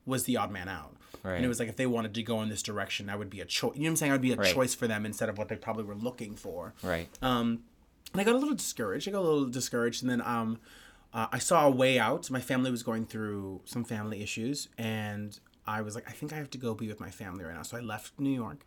was 0.05 0.23
the 0.23 0.37
odd 0.37 0.51
man 0.51 0.67
out. 0.69 0.95
Right. 1.23 1.35
And 1.35 1.43
it 1.45 1.47
was 1.47 1.59
like 1.59 1.67
if 1.69 1.75
they 1.75 1.85
wanted 1.87 2.13
to 2.13 2.23
go 2.23 2.41
in 2.41 2.49
this 2.49 2.61
direction, 2.61 3.09
I 3.09 3.15
would 3.15 3.29
be 3.29 3.41
a 3.41 3.45
choice. 3.45 3.75
You 3.75 3.81
know 3.81 3.85
what 3.87 3.89
I'm 3.91 3.95
saying? 3.97 4.11
I'd 4.13 4.21
be 4.21 4.31
a 4.31 4.35
Right. 4.37 4.53
choice 4.53 4.73
for 4.75 4.87
them 4.87 5.05
instead 5.05 5.29
of 5.29 5.37
what 5.37 5.47
they 5.49 5.55
probably 5.55 5.83
were 5.83 5.95
looking 5.95 6.35
for. 6.35 6.73
Right. 6.83 7.07
Um, 7.21 7.63
and 8.13 8.21
I 8.21 8.23
got 8.23 8.35
a 8.35 8.37
little 8.37 8.55
discouraged. 8.55 9.07
I 9.07 9.11
got 9.11 9.19
a 9.19 9.27
little 9.29 9.45
discouraged, 9.45 10.01
and 10.03 10.09
then 10.11 10.21
um, 10.21 10.59
uh, 11.13 11.27
I 11.31 11.39
saw 11.39 11.67
a 11.67 11.71
way 11.71 11.99
out. 11.99 12.29
My 12.31 12.41
family 12.41 12.71
was 12.71 12.83
going 12.83 13.05
through 13.05 13.61
some 13.65 13.83
family 13.83 14.21
issues, 14.23 14.69
and 14.77 15.39
I 15.65 15.81
was 15.81 15.95
like, 15.95 16.07
I 16.09 16.13
think 16.13 16.33
I 16.33 16.37
have 16.37 16.49
to 16.51 16.57
go 16.57 16.73
be 16.73 16.87
with 16.87 16.99
my 16.99 17.09
family 17.11 17.43
right 17.43 17.53
now. 17.55 17.63
So 17.63 17.77
I 17.77 17.81
left 17.81 18.19
New 18.19 18.29
York, 18.33 18.65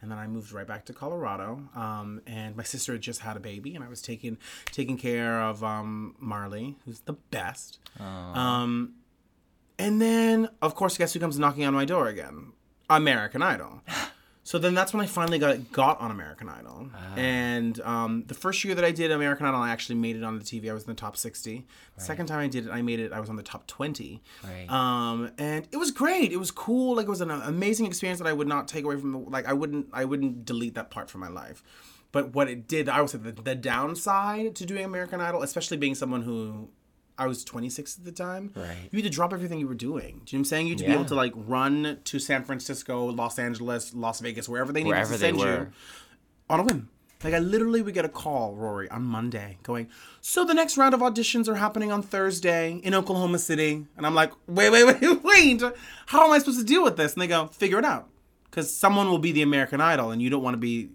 and 0.00 0.10
then 0.10 0.18
I 0.18 0.26
moved 0.26 0.52
right 0.52 0.66
back 0.66 0.84
to 0.86 0.92
Colorado. 0.92 1.62
Um, 1.74 2.20
and 2.26 2.56
my 2.56 2.64
sister 2.64 2.92
had 2.92 3.00
just 3.02 3.20
had 3.20 3.36
a 3.36 3.40
baby, 3.40 3.74
and 3.74 3.84
I 3.84 3.88
was 3.88 4.02
taking 4.02 4.38
taking 4.66 4.96
care 4.98 5.40
of 5.40 5.62
um, 5.62 6.16
Marley, 6.18 6.76
who's 6.84 7.00
the 7.00 7.14
best. 7.14 7.78
Um, 8.00 8.94
And 9.78 10.00
then, 10.00 10.48
of 10.60 10.74
course, 10.74 10.96
guess 10.98 11.12
who 11.12 11.20
comes 11.20 11.38
knocking 11.38 11.64
on 11.64 11.74
my 11.74 11.84
door 11.84 12.06
again? 12.08 12.52
American 12.90 13.42
Idol. 13.42 13.82
So 14.44 14.58
then 14.58 14.74
that's 14.74 14.92
when 14.92 15.00
I 15.00 15.06
finally 15.06 15.38
got 15.38 15.70
got 15.70 16.00
on 16.00 16.10
American 16.10 16.48
Idol. 16.48 16.88
Ah. 16.94 17.14
And 17.16 17.80
um, 17.82 18.24
the 18.26 18.34
first 18.34 18.64
year 18.64 18.74
that 18.74 18.84
I 18.84 18.90
did 18.90 19.12
American 19.12 19.46
Idol, 19.46 19.60
I 19.60 19.70
actually 19.70 19.94
made 19.96 20.16
it 20.16 20.24
on 20.24 20.38
the 20.38 20.44
TV. 20.44 20.68
I 20.68 20.72
was 20.72 20.82
in 20.82 20.90
the 20.90 20.96
top 21.00 21.16
60. 21.16 21.64
The 21.96 22.00
second 22.00 22.26
time 22.26 22.40
I 22.40 22.48
did 22.48 22.66
it, 22.66 22.72
I 22.72 22.82
made 22.82 22.98
it, 22.98 23.12
I 23.12 23.20
was 23.20 23.30
on 23.30 23.36
the 23.36 23.42
top 23.42 23.66
20. 23.68 24.20
Right. 24.42 24.68
Um, 24.68 25.30
and 25.38 25.68
it 25.70 25.76
was 25.76 25.92
great. 25.92 26.32
It 26.32 26.38
was 26.38 26.50
cool. 26.50 26.96
Like 26.96 27.06
it 27.06 27.10
was 27.10 27.20
an 27.20 27.30
amazing 27.30 27.86
experience 27.86 28.18
that 28.18 28.26
I 28.26 28.32
would 28.32 28.48
not 28.48 28.66
take 28.66 28.84
away 28.84 28.96
from 28.96 29.12
the, 29.12 29.18
like, 29.18 29.46
I 29.46 29.52
wouldn't, 29.52 29.86
I 29.92 30.04
wouldn't 30.04 30.44
delete 30.44 30.74
that 30.74 30.90
part 30.90 31.08
from 31.08 31.20
my 31.20 31.28
life. 31.28 31.62
But 32.10 32.34
what 32.34 32.48
it 32.48 32.66
did, 32.66 32.88
I 32.88 33.00
would 33.00 33.10
say 33.10 33.18
the, 33.18 33.32
the 33.32 33.54
downside 33.54 34.56
to 34.56 34.66
doing 34.66 34.84
American 34.84 35.20
Idol, 35.20 35.42
especially 35.42 35.76
being 35.76 35.94
someone 35.94 36.22
who 36.22 36.68
I 37.22 37.26
was 37.26 37.44
26 37.44 37.98
at 37.98 38.04
the 38.04 38.12
time. 38.12 38.52
Right. 38.54 38.76
You 38.90 38.98
had 38.98 39.04
to 39.04 39.10
drop 39.10 39.32
everything 39.32 39.58
you 39.60 39.68
were 39.68 39.74
doing. 39.74 40.20
Do 40.24 40.36
you 40.36 40.38
know 40.38 40.40
what 40.40 40.40
I'm 40.40 40.44
saying? 40.44 40.66
You 40.66 40.72
had 40.72 40.78
to 40.78 40.84
be 40.86 40.92
able 40.92 41.04
to 41.06 41.14
like 41.14 41.32
run 41.36 41.98
to 42.04 42.18
San 42.18 42.44
Francisco, 42.44 43.04
Los 43.06 43.38
Angeles, 43.38 43.94
Las 43.94 44.20
Vegas, 44.20 44.48
wherever 44.48 44.72
they 44.72 44.80
needed 44.82 44.90
Wherever 44.96 45.14
to 45.14 45.20
they 45.20 45.26
send 45.28 45.38
were. 45.38 45.46
you 45.46 45.66
on 46.50 46.60
a 46.60 46.62
whim. 46.64 46.88
Like 47.24 47.34
I 47.34 47.38
literally 47.38 47.82
would 47.82 47.94
get 47.94 48.04
a 48.04 48.08
call, 48.08 48.56
Rory, 48.56 48.88
on 48.90 49.04
Monday, 49.04 49.58
going, 49.62 49.88
"So 50.20 50.44
the 50.44 50.54
next 50.54 50.76
round 50.76 50.92
of 50.92 50.98
auditions 51.00 51.46
are 51.46 51.54
happening 51.54 51.92
on 51.92 52.02
Thursday 52.02 52.80
in 52.82 52.94
Oklahoma 52.94 53.38
City," 53.38 53.86
and 53.96 54.04
I'm 54.04 54.14
like, 54.16 54.32
"Wait, 54.48 54.70
wait, 54.70 54.84
wait, 55.00 55.22
wait! 55.22 55.62
How 56.06 56.24
am 56.24 56.32
I 56.32 56.40
supposed 56.40 56.58
to 56.58 56.64
deal 56.64 56.82
with 56.82 56.96
this?" 56.96 57.12
And 57.12 57.22
they 57.22 57.28
go, 57.28 57.46
"Figure 57.46 57.78
it 57.78 57.84
out, 57.84 58.08
because 58.50 58.74
someone 58.74 59.08
will 59.08 59.20
be 59.20 59.30
the 59.30 59.42
American 59.42 59.80
Idol, 59.80 60.10
and 60.10 60.20
you 60.20 60.30
don't 60.30 60.42
want 60.42 60.54
to 60.54 60.58
be 60.58 60.90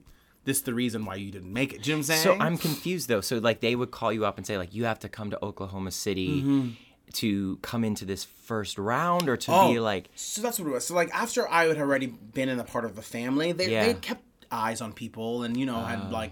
this 0.48 0.62
the 0.62 0.74
reason 0.74 1.06
why 1.06 1.16
you 1.16 1.30
didn't 1.30 1.54
make 1.54 1.74
it." 1.74 1.84
Do 1.84 1.92
you 1.92 1.96
know 1.96 2.00
what 2.00 2.10
I'm 2.10 2.18
saying? 2.18 2.24
So 2.24 2.44
I'm 2.44 2.58
confused 2.58 3.08
though. 3.08 3.22
So 3.22 3.38
like 3.38 3.60
they 3.60 3.76
would 3.76 3.92
call 3.92 4.12
you 4.12 4.26
up 4.26 4.38
and 4.38 4.48
say 4.48 4.58
like 4.58 4.74
you 4.74 4.86
have 4.86 4.98
to 5.02 5.10
come 5.10 5.30
to 5.30 5.46
Oklahoma 5.46 5.92
City 5.92 6.42
Mm-hmm. 6.42 6.70
to 7.14 7.58
come 7.62 7.84
into 7.84 8.04
this 8.06 8.24
first 8.24 8.78
round 8.78 9.30
or 9.30 9.38
to 9.38 9.52
Oh. 9.54 9.72
be 9.72 9.80
like 9.80 10.10
So 10.16 10.42
that's 10.42 10.60
what 10.60 10.68
it 10.68 10.72
was. 10.72 10.86
So 10.88 10.96
like 10.96 11.10
after 11.14 11.48
I 11.50 11.66
had 11.68 11.78
already 11.78 12.08
been 12.08 12.50
in 12.50 12.60
a 12.60 12.64
part 12.64 12.84
of 12.86 12.96
the 12.96 13.02
family, 13.02 13.52
they 13.52 13.70
Yeah. 13.72 13.86
they 13.86 13.94
kept 13.94 14.24
eyes 14.52 14.82
on 14.82 14.94
people 14.94 15.44
and 15.44 15.56
you 15.58 15.66
know 15.66 15.80
had 15.84 16.10
like 16.12 16.32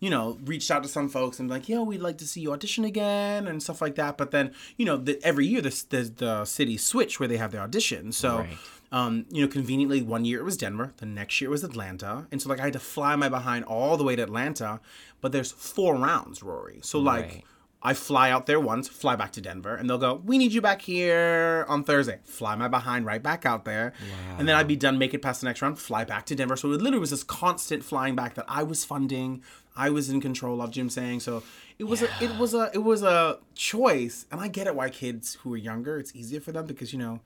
you 0.00 0.10
know 0.10 0.38
reached 0.44 0.70
out 0.70 0.82
to 0.84 0.88
some 0.88 1.08
folks 1.08 1.40
and 1.40 1.50
like 1.50 1.68
yo 1.68 1.82
we'd 1.82 2.00
like 2.00 2.18
to 2.18 2.26
see 2.26 2.40
you 2.40 2.52
audition 2.52 2.84
again 2.84 3.46
and 3.48 3.62
stuff 3.62 3.80
like 3.82 3.96
that. 3.96 4.16
But 4.16 4.30
then 4.30 4.52
you 4.76 4.84
know 4.86 4.96
the, 4.96 5.18
every 5.24 5.46
year 5.46 5.60
the, 5.60 5.74
the 5.90 6.02
the 6.24 6.44
cities 6.44 6.82
switch 6.84 7.18
where 7.20 7.28
they 7.28 7.36
have 7.36 7.50
their 7.52 7.62
audition. 7.62 8.12
So. 8.12 8.38
Right. 8.38 8.56
Um, 8.90 9.26
you 9.30 9.42
know, 9.42 9.48
conveniently, 9.48 10.00
one 10.00 10.24
year 10.24 10.40
it 10.40 10.44
was 10.44 10.56
Denver, 10.56 10.94
the 10.96 11.06
next 11.06 11.40
year 11.40 11.48
it 11.48 11.52
was 11.52 11.62
Atlanta, 11.64 12.26
and 12.32 12.40
so 12.40 12.48
like 12.48 12.60
I 12.60 12.64
had 12.64 12.72
to 12.72 12.78
fly 12.78 13.14
my 13.16 13.28
behind 13.28 13.64
all 13.66 13.96
the 13.98 14.04
way 14.04 14.16
to 14.16 14.22
Atlanta. 14.22 14.80
But 15.20 15.32
there's 15.32 15.52
four 15.52 15.96
rounds, 15.96 16.42
Rory. 16.42 16.78
So 16.82 16.98
like, 16.98 17.24
Right. 17.24 17.44
I 17.80 17.94
fly 17.94 18.30
out 18.30 18.46
there 18.46 18.58
once, 18.58 18.88
fly 18.88 19.14
back 19.14 19.30
to 19.32 19.40
Denver, 19.40 19.74
and 19.76 19.88
they'll 19.88 19.98
go, 19.98 20.20
"We 20.24 20.36
need 20.38 20.52
you 20.52 20.60
back 20.60 20.82
here 20.82 21.64
on 21.68 21.84
Thursday." 21.84 22.18
Fly 22.24 22.56
my 22.56 22.66
behind 22.66 23.04
right 23.06 23.22
back 23.22 23.46
out 23.46 23.64
there, 23.64 23.92
and 24.36 24.48
then 24.48 24.56
I'd 24.56 24.66
be 24.66 24.74
done, 24.74 24.98
make 24.98 25.14
it 25.14 25.22
past 25.22 25.42
the 25.42 25.46
next 25.46 25.62
round, 25.62 25.78
fly 25.78 26.04
back 26.04 26.26
to 26.26 26.34
Denver. 26.34 26.56
So 26.56 26.72
it 26.72 26.80
literally 26.80 26.98
was 26.98 27.10
this 27.10 27.22
constant 27.22 27.84
flying 27.84 28.16
back 28.16 28.34
that 28.34 28.46
I 28.48 28.62
was 28.64 28.84
funding, 28.84 29.42
I 29.76 29.90
was 29.90 30.08
in 30.10 30.20
control 30.20 30.60
of. 30.60 30.70
Jim 30.72 30.90
saying 30.90 31.20
so. 31.20 31.42
It 31.78 31.84
was 31.84 32.02
a, 32.02 32.08
it 32.20 32.36
was 32.36 32.54
a, 32.54 32.68
it 32.74 32.82
was 32.82 33.04
a 33.04 33.38
choice, 33.54 34.26
and 34.32 34.40
I 34.40 34.48
get 34.48 34.66
it 34.66 34.74
why 34.74 34.90
kids 34.90 35.34
who 35.42 35.54
are 35.54 35.56
younger, 35.56 35.98
it's 35.98 36.12
easier 36.16 36.40
for 36.40 36.50
them 36.50 36.66
because 36.66 36.92
you 36.92 36.98
know, 36.98 37.20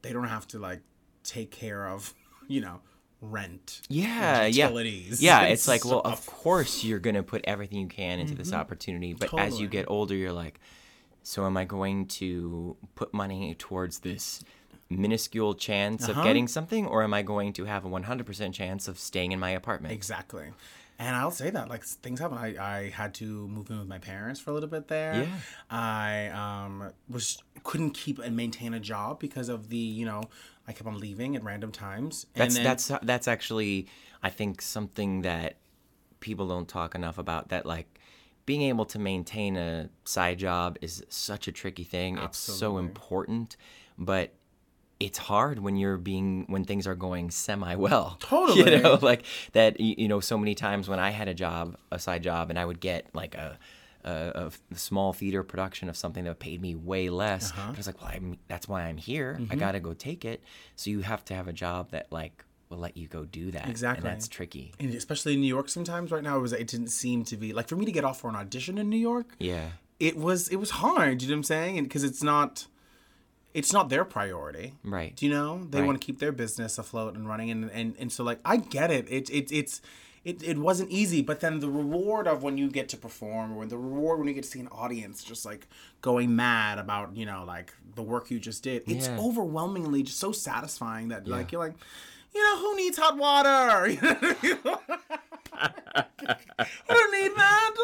they 0.00 0.14
don't 0.14 0.28
have 0.28 0.46
to 0.48 0.58
like 0.58 0.80
take 1.24 1.50
care 1.50 1.86
of, 1.88 2.14
you 2.48 2.60
know, 2.60 2.80
rent. 3.20 3.82
yeah, 3.88 4.42
and 4.42 4.54
yeah, 4.54 4.68
yeah. 4.68 5.42
It's 5.52 5.68
like, 5.68 5.84
well, 5.84 6.00
of 6.04 6.26
course 6.26 6.82
you're 6.84 6.98
gonna 6.98 7.22
put 7.22 7.42
everything 7.44 7.78
you 7.78 7.86
can 7.86 8.18
into 8.18 8.34
this 8.34 8.52
opportunity, 8.52 9.12
but 9.12 9.32
as 9.38 9.58
you 9.60 9.66
Mm-hmm. 9.66 9.72
Get 9.72 9.84
older, 9.88 10.14
you're 10.14 10.32
like, 10.32 10.58
so 11.22 11.46
am 11.46 11.56
I 11.56 11.64
going 11.64 12.06
to 12.18 12.76
put 12.94 13.14
money 13.14 13.54
towards 13.54 14.00
this? 14.00 14.44
minuscule 14.90 15.54
chance 15.54 16.06
Uh-huh. 16.06 16.20
of 16.20 16.26
getting 16.26 16.46
something 16.46 16.86
or 16.86 17.02
am 17.02 17.14
i 17.14 17.22
going 17.22 17.50
to 17.54 17.64
have 17.64 17.86
a 17.86 17.88
100% 17.88 18.52
chance 18.52 18.88
of 18.88 18.98
staying 18.98 19.32
in 19.32 19.38
my 19.40 19.48
apartment 19.48 19.94
Exactly. 19.94 20.52
And 20.98 21.16
I'll 21.16 21.30
say 21.32 21.48
that, 21.50 21.68
like, 21.70 21.82
things 21.82 22.20
happen. 22.20 22.36
I, 22.36 22.48
I 22.78 22.90
had 22.90 23.14
to 23.14 23.48
move 23.48 23.70
in 23.70 23.78
with 23.78 23.88
my 23.88 23.98
parents 23.98 24.38
for 24.38 24.50
a 24.50 24.52
little 24.52 24.68
bit 24.68 24.86
there. 24.88 25.14
Yeah. 25.24 25.26
I 25.68 26.28
um, 26.28 26.92
was 27.08 27.42
couldn't 27.64 27.92
keep 27.92 28.18
and 28.20 28.36
maintain 28.36 28.74
a 28.74 28.78
job 28.78 29.18
because 29.18 29.48
of 29.48 29.68
the, 29.70 29.76
you 29.78 30.04
know, 30.04 30.24
I 30.66 30.72
kept 30.72 30.86
on 30.86 30.98
leaving 30.98 31.36
at 31.36 31.42
random 31.42 31.72
times. 31.72 32.26
And 32.34 32.42
That's 32.42 32.54
then- 32.54 32.64
that's 32.64 32.92
that's 33.02 33.28
actually 33.28 33.86
I 34.22 34.30
think 34.30 34.62
something 34.62 35.22
that 35.22 35.56
people 36.20 36.46
don't 36.46 36.68
talk 36.68 36.94
enough 36.94 37.18
about 37.18 37.48
that 37.48 37.66
like 37.66 37.98
being 38.46 38.62
able 38.62 38.84
to 38.86 38.98
maintain 38.98 39.56
a 39.56 39.88
side 40.04 40.38
job 40.38 40.76
is 40.80 41.04
such 41.08 41.48
a 41.48 41.52
tricky 41.52 41.84
thing. 41.84 42.18
It's 42.18 42.38
so 42.38 42.78
important, 42.78 43.56
but 43.96 44.34
it's 44.98 45.18
hard 45.18 45.58
when 45.58 45.76
you're 45.76 45.96
being 45.96 46.44
when 46.48 46.64
things 46.64 46.86
are 46.86 46.94
going 46.94 47.30
semi 47.30 47.74
well. 47.74 48.16
Totally. 48.20 48.74
You 48.74 48.82
know, 48.82 48.98
like 49.02 49.24
that 49.52 49.80
you 49.80 50.08
know 50.08 50.20
so 50.20 50.38
many 50.38 50.54
times 50.54 50.88
when 50.88 50.98
I 50.98 51.10
had 51.10 51.28
a 51.28 51.34
job, 51.34 51.76
a 51.90 51.98
side 51.98 52.22
job 52.22 52.50
and 52.50 52.58
I 52.58 52.64
would 52.64 52.80
get 52.80 53.06
like 53.14 53.34
a 53.34 53.58
a, 54.04 54.32
a 54.34 54.46
f- 54.46 54.60
small 54.74 55.12
theater 55.12 55.42
production 55.42 55.88
of 55.88 55.96
something 55.96 56.24
that 56.24 56.38
paid 56.38 56.60
me 56.60 56.74
way 56.74 57.08
less. 57.10 57.50
Uh-huh. 57.52 57.68
But 57.70 57.78
it's 57.78 57.86
like, 57.86 58.00
well, 58.00 58.10
I'm, 58.12 58.38
that's 58.48 58.66
why 58.68 58.82
I'm 58.82 58.96
here. 58.96 59.36
Mm-hmm. 59.40 59.52
I 59.52 59.56
got 59.56 59.72
to 59.72 59.80
go 59.80 59.92
take 59.94 60.24
it. 60.24 60.42
So 60.76 60.90
you 60.90 61.00
have 61.00 61.24
to 61.26 61.34
have 61.34 61.48
a 61.48 61.52
job 61.52 61.90
that 61.90 62.10
like 62.10 62.44
will 62.68 62.78
let 62.78 62.96
you 62.96 63.06
go 63.06 63.24
do 63.24 63.50
that. 63.50 63.68
Exactly. 63.68 64.08
And 64.08 64.16
that's 64.16 64.28
tricky. 64.28 64.72
and 64.80 64.92
especially 64.94 65.34
in 65.34 65.40
New 65.40 65.46
York 65.46 65.68
sometimes 65.68 66.10
right 66.10 66.22
now 66.22 66.38
it 66.38 66.40
was 66.40 66.52
it 66.52 66.66
didn't 66.66 66.88
seem 66.88 67.22
to 67.24 67.36
be 67.36 67.52
like 67.52 67.68
for 67.68 67.76
me 67.76 67.84
to 67.84 67.92
get 67.92 68.04
off 68.04 68.20
for 68.20 68.28
an 68.30 68.36
audition 68.36 68.78
in 68.78 68.88
New 68.88 68.96
York 68.96 69.26
Yeah. 69.38 69.68
it 70.00 70.16
was 70.16 70.48
it 70.48 70.56
was 70.56 70.70
hard 70.70 71.20
you 71.20 71.28
know 71.28 71.34
what 71.34 71.38
I'm 71.38 71.42
saying 71.44 71.76
and 71.78 71.86
because 71.86 72.02
it's 72.02 72.22
not 72.22 72.66
it's 73.52 73.72
not 73.74 73.90
their 73.90 74.06
priority 74.06 74.72
Right. 74.82 75.14
do 75.14 75.26
you 75.26 75.32
know 75.32 75.64
they 75.68 75.80
Right. 75.80 75.86
want 75.86 76.00
to 76.00 76.06
keep 76.06 76.18
their 76.18 76.32
business 76.32 76.78
afloat 76.78 77.14
and 77.14 77.28
running 77.28 77.50
and 77.50 77.70
and, 77.70 77.94
and 77.98 78.10
so 78.10 78.24
like 78.24 78.38
I 78.44 78.56
get 78.56 78.90
it 78.90 79.06
it, 79.10 79.28
it 79.28 79.52
it's 79.52 79.82
it, 80.24 80.42
it 80.42 80.56
wasn't 80.58 80.88
easy 80.90 81.20
but 81.22 81.40
then 81.40 81.60
the 81.60 81.68
reward 81.68 82.26
of 82.28 82.42
when 82.42 82.56
you 82.56 82.70
get 82.70 82.88
to 82.88 82.96
perform 82.96 83.56
or 83.56 83.66
the 83.66 83.76
reward 83.76 84.18
when 84.18 84.28
you 84.28 84.34
get 84.34 84.44
to 84.44 84.50
see 84.50 84.60
an 84.60 84.68
audience 84.68 85.22
just 85.24 85.44
like 85.44 85.66
going 86.00 86.34
mad 86.36 86.78
about 86.78 87.16
you 87.16 87.26
know 87.26 87.44
like 87.46 87.74
the 87.94 88.02
work 88.02 88.30
you 88.30 88.38
just 88.38 88.62
did 88.62 88.82
it's 88.86 89.08
Yeah. 89.08 89.18
overwhelmingly 89.18 90.02
just 90.04 90.18
so 90.18 90.30
satisfying 90.32 91.08
that 91.08 91.26
like 91.26 91.50
you're 91.52 91.60
like 91.60 91.74
you 92.34 92.42
know 92.42 92.58
who 92.58 92.76
needs 92.76 92.96
hot 92.98 93.16
water 93.16 93.96
I 95.54 96.04
don't 96.88 97.12
need 97.22 97.32
that. 97.36 97.74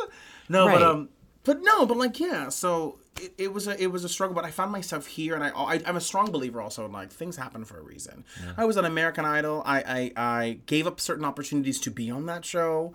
No, 0.49 0.67
Right. 0.67 0.79
but 0.79 0.83
um, 0.83 1.09
but 1.45 1.63
no, 1.63 1.87
but 1.87 1.97
like 1.97 2.19
yeah. 2.19 2.49
So 2.49 2.99
it, 3.21 3.35
it 3.39 3.53
was 3.53 3.67
a 3.67 3.81
it 3.83 3.89
was 3.89 4.05
a 4.05 4.09
struggle, 4.09 4.35
but 4.35 4.45
I 4.45 4.51
found 4.51 4.73
myself 4.73 5.07
here, 5.07 5.35
and 5.35 5.45
I, 5.45 5.51
I 5.51 5.81
I'm 5.87 5.97
a 5.97 6.01
strong 6.01 6.31
believer 6.31 6.61
also 6.61 6.85
in 6.85 6.93
like 6.93 7.11
things 7.11 7.37
happen 7.37 7.65
for 7.65 7.79
a 7.79 7.83
reason. 7.83 8.25
I 8.57 8.65
was 8.65 8.77
on 8.77 8.85
American 8.85 9.25
Idol. 9.25 9.63
I, 9.65 9.79
I 9.81 10.13
I 10.17 10.59
gave 10.67 10.87
up 10.87 11.01
certain 11.01 11.25
opportunities 11.25 11.81
to 11.81 11.91
be 11.91 12.11
on 12.11 12.27
that 12.27 12.45
show. 12.45 12.95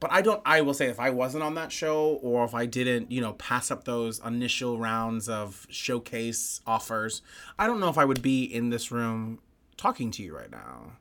But 0.00 0.10
I 0.12 0.22
don't. 0.22 0.40
I 0.46 0.62
will 0.62 0.72
say, 0.72 0.86
if 0.86 0.98
I 0.98 1.10
wasn't 1.10 1.42
on 1.42 1.54
that 1.56 1.70
show, 1.72 2.18
or 2.22 2.44
if 2.44 2.54
I 2.54 2.64
didn't, 2.64 3.12
you 3.12 3.20
know, 3.20 3.34
pass 3.34 3.70
up 3.70 3.84
those 3.84 4.18
initial 4.24 4.78
rounds 4.78 5.28
of 5.28 5.66
showcase 5.68 6.62
offers, 6.66 7.20
I 7.58 7.66
don't 7.66 7.80
know 7.80 7.90
if 7.90 7.98
I 7.98 8.06
would 8.06 8.22
be 8.22 8.44
in 8.44 8.70
this 8.70 8.90
room 8.90 9.40
talking 9.76 10.10
to 10.12 10.22
you 10.22 10.34
right 10.34 10.50
now 10.50 10.92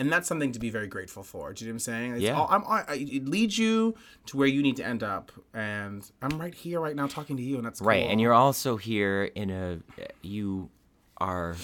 and 0.00 0.10
that's 0.12 0.26
something 0.26 0.50
to 0.52 0.58
be 0.58 0.70
very 0.70 0.86
grateful 0.86 1.22
for. 1.22 1.52
Do 1.52 1.64
you 1.64 1.70
know 1.70 1.74
what 1.74 1.76
I'm 1.76 1.78
saying? 1.80 2.12
It's 2.14 2.22
Yeah. 2.22 2.38
all- 2.38 2.48
I'm, 2.50 2.64
I, 2.66 2.94
it 2.94 3.26
leads 3.28 3.56
you 3.58 3.94
to 4.26 4.36
where 4.38 4.48
you 4.48 4.62
need 4.62 4.76
to 4.76 4.84
end 4.86 5.02
up, 5.02 5.30
and 5.54 6.00
I'm 6.22 6.40
right 6.40 6.54
here, 6.54 6.80
right 6.80 6.96
now, 6.96 7.06
talking 7.06 7.36
to 7.36 7.42
you, 7.42 7.56
and 7.58 7.64
that's 7.66 7.80
Right. 7.80 8.02
cool. 8.02 8.10
And 8.10 8.20
you're 8.20 8.32
also 8.34 8.76
here 8.76 9.24
in 9.34 9.50
a 9.50 9.78
you 10.22 10.70
are 11.18 11.54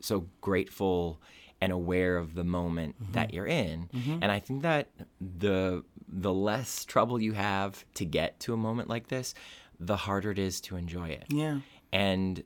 so 0.00 0.26
grateful 0.40 1.20
and 1.60 1.72
aware 1.72 2.16
of 2.16 2.34
the 2.34 2.44
moment 2.44 2.96
Mm-hmm. 3.02 3.12
that 3.12 3.32
you're 3.34 3.46
in. 3.46 3.88
And 4.22 4.30
I 4.32 4.40
think 4.40 4.62
that 4.62 4.88
the 5.20 5.84
the 6.08 6.32
less 6.32 6.84
trouble 6.84 7.20
you 7.20 7.32
have 7.32 7.84
to 7.94 8.04
get 8.04 8.38
to 8.40 8.54
a 8.54 8.56
moment 8.56 8.88
like 8.88 9.08
this, 9.08 9.34
the 9.80 9.96
harder 9.96 10.30
it 10.30 10.38
is 10.38 10.60
to 10.62 10.76
enjoy 10.76 11.08
it. 11.08 11.24
yeah, 11.28 11.58
And 11.92 12.42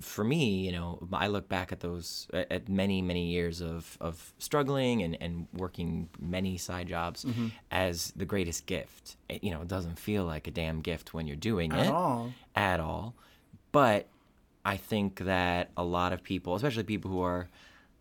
for 0.00 0.24
me, 0.24 0.64
you 0.66 0.72
know, 0.72 1.06
I 1.12 1.26
look 1.26 1.48
back 1.48 1.70
at 1.70 1.80
those 1.80 2.26
at 2.32 2.68
many 2.68 3.02
many 3.02 3.26
years 3.26 3.60
of 3.60 3.96
of 4.00 4.32
struggling 4.38 5.02
and 5.02 5.16
and 5.20 5.46
working 5.52 6.08
many 6.18 6.56
side 6.56 6.88
jobs 6.88 7.24
Mm-hmm. 7.24 7.48
as 7.70 8.12
the 8.16 8.24
greatest 8.24 8.66
gift. 8.66 9.16
It, 9.28 9.44
you 9.44 9.50
know, 9.50 9.60
it 9.62 9.68
doesn't 9.68 9.98
feel 9.98 10.24
like 10.24 10.46
a 10.48 10.50
damn 10.50 10.80
gift 10.80 11.12
when 11.14 11.26
you're 11.26 11.36
doing 11.36 11.72
At 11.72 11.86
it 11.86 11.92
all. 11.92 12.32
at 12.54 12.80
all. 12.80 13.14
But 13.72 14.08
I 14.64 14.76
think 14.78 15.20
that 15.20 15.70
a 15.76 15.84
lot 15.84 16.12
of 16.12 16.22
people, 16.22 16.54
especially 16.54 16.82
people 16.84 17.10
who 17.10 17.20
are 17.20 17.48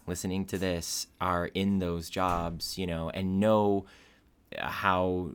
listening 0.08 0.46
to 0.46 0.58
this, 0.58 1.08
are 1.20 1.48
in 1.48 1.80
those 1.80 2.10
jobs, 2.10 2.78
you 2.78 2.88
know, 2.88 3.10
and 3.10 3.40
know 3.40 3.86
how 4.58 5.32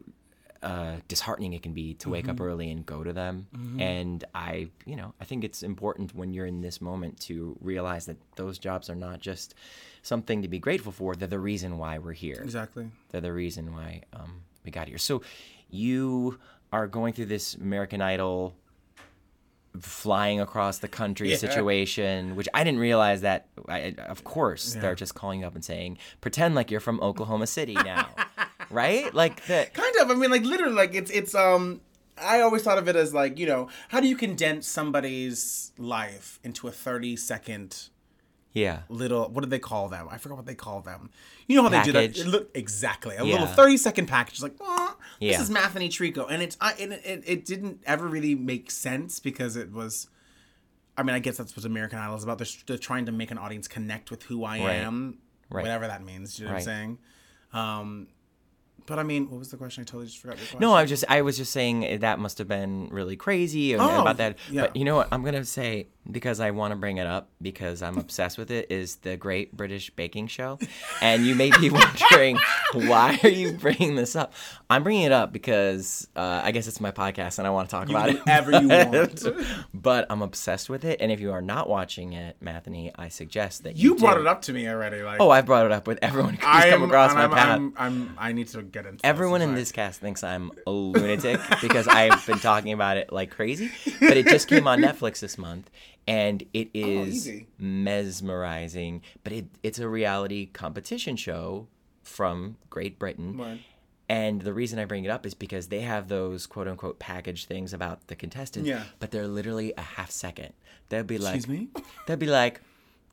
uh, 0.63 0.97
disheartening 1.09 1.55
it 1.55 1.63
can 1.63 1.73
be 1.73 1.95
to 1.95 2.11
wake 2.11 2.29
up 2.29 2.39
early 2.41 2.71
and 2.71 2.85
go 2.85 3.03
to 3.03 3.13
them. 3.13 3.47
And 3.79 4.23
I, 4.35 4.69
you 4.85 4.95
know, 4.97 5.15
I 5.21 5.25
think 5.25 5.43
it's 5.45 5.63
important 5.63 6.15
when 6.15 6.33
you're 6.35 6.45
in 6.47 6.61
this 6.61 6.81
moment 6.81 7.19
to 7.23 7.57
realize 7.61 8.05
that 8.07 8.19
those 8.37 8.59
jobs 8.59 8.91
are 8.91 8.95
not 8.95 9.21
just 9.21 9.55
something 10.03 10.43
to 10.43 10.49
be 10.49 10.59
grateful 10.59 10.93
for; 10.93 11.15
they're 11.17 11.29
the 11.29 11.39
reason 11.39 11.79
why 11.79 11.99
we're 11.99 12.13
here. 12.13 12.41
exactly. 12.43 12.91
They're 13.11 13.21
the 13.23 13.33
reason 13.33 13.73
why 13.73 14.03
um, 14.13 14.43
we 14.65 14.71
got 14.71 14.87
here. 14.89 14.99
So 14.99 15.23
you 15.71 16.39
are 16.73 16.87
going 16.87 17.15
through 17.15 17.27
this 17.27 17.55
American 17.55 18.01
Idol 18.03 18.55
flying 19.81 20.41
across 20.41 20.79
the 20.79 20.89
country 20.89 21.31
Yeah. 21.31 21.37
situation, 21.37 22.35
which 22.35 22.49
I 22.53 22.65
didn't 22.65 22.81
realize 22.81 23.21
that. 23.21 23.47
I, 23.69 23.95
of 24.09 24.25
course, 24.25 24.75
they're 24.75 24.97
just 24.97 25.15
calling 25.15 25.41
you 25.41 25.47
up 25.47 25.55
and 25.55 25.65
saying, 25.65 25.99
"Pretend 26.21 26.55
like 26.55 26.71
you're 26.71 26.81
from 26.81 27.01
Oklahoma 27.01 27.47
City 27.47 27.75
now." 27.85 28.09
Right? 28.71 29.13
Like 29.13 29.45
that. 29.47 29.75
kind 29.83 29.95
of 30.01 30.11
i 30.11 30.15
mean 30.15 30.31
like 30.31 30.45
literally 30.45 30.75
like 30.75 30.95
it's 30.95 31.11
it's 31.11 31.35
um 31.35 31.81
i 32.17 32.41
always 32.41 32.63
thought 32.63 32.79
of 32.79 32.87
it 32.89 32.97
as 32.97 33.13
like 33.13 33.39
you 33.39 33.47
know 33.47 33.69
how 33.89 33.99
do 34.01 34.07
you 34.09 34.17
condense 34.17 34.67
somebody's 34.67 35.73
life 35.79 36.39
into 36.45 36.69
a 36.69 36.71
30 36.71 37.17
second 37.17 37.89
Yeah. 38.53 38.81
little 38.89 39.29
what 39.29 39.43
do 39.43 39.51
they 39.51 39.59
call 39.59 39.89
them 39.89 40.07
i 40.11 40.19
forgot 40.19 40.37
what 40.37 40.47
they 40.47 40.55
call 40.55 40.81
them 40.83 41.11
you 41.47 41.57
know 41.57 41.63
how 41.63 41.69
they 41.69 41.83
do 41.83 41.93
that 41.93 42.17
look- 42.27 42.51
exactly 42.55 43.17
a 43.17 43.25
Yeah. 43.25 43.33
little 43.33 43.47
30 43.49 43.77
second 43.77 44.07
package 44.07 44.35
It's 44.35 44.43
like 44.43 44.57
oh, 44.61 44.97
this 45.21 45.31
Yeah. 45.33 45.43
is 45.43 45.51
Mathenee 45.51 45.89
Treco 45.89 46.27
and 46.31 46.43
it's 46.43 46.57
I, 46.61 46.73
and 46.75 46.93
it, 46.93 47.23
it 47.27 47.45
didn't 47.45 47.83
ever 47.87 48.07
really 48.07 48.35
make 48.35 48.71
sense 48.71 49.19
because 49.21 49.57
it 49.57 49.73
was 49.73 50.09
i 50.99 51.03
mean 51.03 51.15
i 51.15 51.19
guess 51.19 51.37
that's 51.39 51.57
what 51.57 51.65
american 51.65 51.99
idol 51.99 52.17
is 52.17 52.25
about 52.25 52.39
they're, 52.39 52.47
they're 52.67 52.79
trying 52.79 53.07
to 53.07 53.13
make 53.13 53.31
an 53.31 53.39
audience 53.39 53.67
connect 53.69 54.11
with 54.11 54.23
who 54.25 54.45
i 54.45 54.59
Right. 54.59 54.71
am 54.77 55.19
Right. 55.49 55.63
whatever 55.63 55.87
that 55.89 56.05
means 56.05 56.39
you 56.39 56.45
know 56.45 56.53
what 56.53 56.59
i'm 56.59 56.65
saying 56.65 56.99
um 57.53 58.07
but 58.91 58.99
i 58.99 59.03
mean 59.03 59.31
what 59.31 59.39
was 59.39 59.51
the 59.51 59.57
question 59.57 59.81
i 59.81 59.85
totally 59.85 60.05
just 60.07 60.19
forgot 60.19 60.37
your 60.37 60.43
question 60.45 60.61
No, 60.61 60.75
I 60.75 60.83
was 60.83 60.91
just 60.91 61.05
I 61.09 61.23
was 61.23 61.37
just 61.39 61.53
saying 61.53 62.01
that 62.01 62.19
must 62.19 62.37
have 62.39 62.49
been 62.49 62.89
really 62.91 63.17
crazy 63.17 63.73
and, 63.73 63.81
Oh, 63.81 64.03
about 64.03 64.19
that. 64.19 64.37
yeah. 64.51 64.63
But 64.63 64.77
you 64.77 64.85
know 64.85 64.97
what? 64.97 65.09
I'm 65.13 65.23
gonna 65.25 65.45
say 65.45 65.87
because 66.11 66.41
I 66.41 66.51
want 66.51 66.73
to 66.73 66.77
bring 66.77 66.97
it 66.99 67.07
up 67.07 67.29
because 67.41 67.83
I'm 67.83 67.97
obsessed 67.99 68.37
with 68.39 68.51
it. 68.51 68.67
Is 68.71 68.97
the 68.97 69.17
Great 69.17 69.57
British 69.57 69.91
Baking 69.91 70.27
Show, 70.27 70.59
and 71.01 71.25
you 71.27 71.35
may 71.35 71.51
be 71.59 71.71
wondering 71.81 72.39
why 72.75 73.19
are 73.23 73.29
you 73.29 73.53
bringing 73.53 73.95
this 73.95 74.17
up? 74.17 74.33
I'm 74.69 74.83
bringing 74.83 75.03
it 75.05 75.13
up 75.13 75.33
because 75.33 76.09
uh, 76.17 76.41
I 76.45 76.51
guess 76.53 76.67
it's 76.67 76.81
my 76.81 76.91
podcast 76.91 77.39
and 77.39 77.47
I 77.47 77.51
want 77.51 77.69
to 77.69 77.77
talk 77.77 77.89
about 77.89 78.09
it. 78.11 78.19
whatever 78.19 78.61
you 78.61 78.69
want. 78.69 79.23
but 79.75 80.07
I'm 80.11 80.23
obsessed 80.23 80.69
with 80.71 80.85
it, 80.85 81.01
and 81.01 81.13
if 81.13 81.21
you 81.21 81.33
are 81.33 81.43
not 81.43 81.69
watching 81.69 82.13
it, 82.13 82.37
Mathenee, 82.43 82.91
I 82.97 83.09
suggest 83.09 83.65
that 83.65 83.77
you 83.77 83.91
you, 83.91 83.97
brought 83.97 84.15
do. 84.15 84.21
it 84.23 84.27
up 84.27 84.43
to 84.43 84.53
me 84.53 84.69
already 84.69 85.03
like 85.03 85.21
Oh, 85.21 85.31
I 85.31 85.41
brought 85.43 85.67
it 85.67 85.73
up 85.73 85.87
with 85.87 85.99
everyone 86.03 86.35
who's 86.35 86.45
I 86.47 86.71
come 86.71 86.83
across 86.83 87.15
my 87.15 87.25
I'm, 87.25 87.31
path. 87.31 87.49
I'm, 87.57 87.75
I'm, 87.77 88.17
I 88.19 88.33
need 88.33 88.49
to 88.49 88.63
get 88.63 88.80
into. 88.87 89.05
Everyone 89.05 89.43
in 89.43 89.55
this 89.55 89.73
cast 89.73 90.01
thinks 90.01 90.23
I'm 90.25 90.51
a 90.67 90.71
lunatic 90.71 91.41
because 91.61 91.87
I've 91.89 92.25
been 92.27 92.39
talking 92.41 92.73
about 92.73 92.97
it 92.97 93.13
like 93.13 93.31
crazy. 93.31 93.71
But 94.01 94.17
it 94.17 94.27
just 94.27 94.49
came 94.49 94.67
on 94.67 94.81
Netflix 94.81 95.21
this 95.21 95.39
month, 95.39 95.71
and 96.07 96.43
it 96.53 96.71
oh, 96.75 96.79
is 96.79 97.29
easy. 97.29 97.47
mesmerizing. 97.59 99.03
But 99.25 99.33
it, 99.33 99.47
it's 99.63 99.79
a 99.79 99.89
reality 99.89 100.47
competition 100.47 101.17
show 101.17 101.67
from 102.03 102.57
Great 102.69 102.99
Britain. 102.99 103.37
Word. 103.37 103.61
And 104.09 104.43
the 104.43 104.53
reason 104.53 104.81
I 104.81 104.87
bring 104.87 105.05
it 105.05 105.09
up 105.09 105.25
is 105.25 105.35
because 105.35 105.69
they 105.69 105.83
have 105.83 106.09
those 106.09 106.47
quote 106.47 106.67
unquote 106.67 106.99
package 106.99 107.45
things 107.47 107.73
about 107.73 108.09
the 108.09 108.17
contestants, 108.17 108.69
Yeah. 108.69 108.83
but 108.99 109.13
they're 109.13 109.29
literally 109.29 109.73
a 109.79 109.83
half 109.83 110.11
second. 110.11 110.53
They'll 110.89 111.05
be 111.05 111.19
like, 111.19 111.37
Excuse 111.37 111.59
me? 111.61 111.69
they'll 112.07 112.17
be 112.17 112.27
like, 112.27 112.61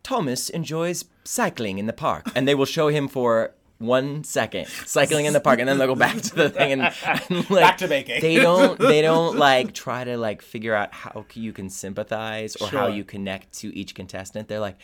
Thomas 0.01 0.49
enjoys 0.49 1.05
cycling 1.23 1.77
in 1.77 1.85
the 1.85 1.93
park, 1.93 2.31
and 2.33 2.47
they 2.47 2.55
will 2.55 2.65
show 2.65 2.87
him 2.87 3.07
for 3.07 3.51
one 3.79 4.23
second 4.23 4.67
cycling 4.85 5.25
in 5.25 5.33
the 5.33 5.39
park, 5.39 5.59
and 5.59 5.69
then 5.69 5.77
they'll 5.77 5.87
go 5.87 5.95
back 5.95 6.19
to 6.19 6.35
the 6.35 6.49
thing 6.49 6.71
and, 6.73 6.81
and, 7.05 7.49
like, 7.51 7.61
Back 7.63 7.77
to 7.79 7.87
baking. 7.87 8.21
They 8.21 8.37
don't, 8.37 8.79
they 8.91 9.01
don't 9.01 9.37
like 9.37 9.73
try 9.73 10.03
to 10.03 10.17
like 10.17 10.41
figure 10.41 10.73
out 10.73 10.93
how 10.93 11.25
you 11.33 11.53
can 11.53 11.69
sympathize 11.69 12.55
or 12.55 12.67
how 12.67 12.87
you 12.87 13.03
connect 13.03 13.53
to 13.59 13.75
each 13.77 13.93
contestant. 13.93 14.47
They're 14.47 14.59
like, 14.59 14.77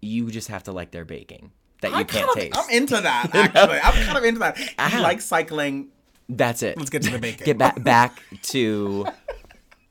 you 0.00 0.30
just 0.30 0.48
have 0.48 0.62
to 0.64 0.72
like 0.72 0.90
their 0.92 1.04
baking 1.04 1.50
that 1.82 1.90
you 1.90 1.96
I'm 1.98 2.06
can't 2.06 2.26
kind 2.26 2.30
of, 2.30 2.34
taste. 2.56 2.56
I'm 2.70 2.70
into 2.82 2.96
that 3.02 3.34
actually. 3.34 3.78
I'm 3.78 3.92
kind 4.06 4.18
of 4.18 4.24
into 4.24 4.40
that. 4.40 4.56
He 4.56 4.68
Ah. 4.78 5.00
likes 5.02 5.24
cycling. 5.26 5.88
That's 6.30 6.62
it. 6.62 6.78
Let's 6.78 6.90
get 6.90 7.02
to 7.02 7.10
the 7.10 7.18
baking. 7.18 7.44
Get 7.44 7.58
back 7.58 7.82
back 7.82 8.22
to 8.44 9.06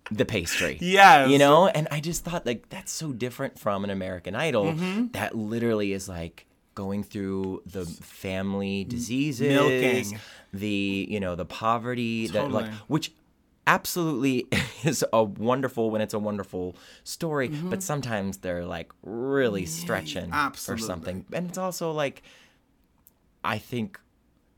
the 0.09 0.25
pastry. 0.25 0.77
Yes. 0.81 1.29
You 1.29 1.37
know, 1.37 1.67
and 1.67 1.87
I 1.91 1.99
just 1.99 2.23
thought 2.25 2.45
like 2.45 2.69
that's 2.69 2.91
so 2.91 3.11
different 3.11 3.59
from 3.59 3.83
an 3.83 3.89
American 3.91 4.35
Idol 4.35 4.65
Mm-hmm. 4.73 5.07
that 5.11 5.35
literally 5.35 5.93
is 5.93 6.09
like 6.09 6.45
going 6.77 7.01
through 7.03 7.63
the 7.65 7.85
family 7.85 8.83
diseases, 8.83 9.49
milking. 9.49 10.19
the 10.53 11.07
you 11.09 11.19
know 11.19 11.33
the 11.35 11.45
poverty 11.45 12.27
that 12.27 12.51
like 12.51 12.71
which 12.87 13.11
absolutely 13.65 14.47
is 14.85 15.03
a 15.11 15.23
wonderful 15.23 15.89
when 15.89 16.01
it's 16.01 16.13
a 16.13 16.19
wonderful 16.29 16.75
story, 17.03 17.49
Mm-hmm. 17.49 17.69
but 17.71 17.81
sometimes 17.81 18.37
they're 18.37 18.63
like 18.77 18.91
really 19.03 19.65
stretching 19.65 20.29
absolutely. 20.31 20.83
or 20.83 20.87
something, 20.87 21.25
and 21.33 21.49
it's 21.49 21.57
also 21.57 21.91
like 21.91 22.21
I 23.43 23.57
think 23.57 23.99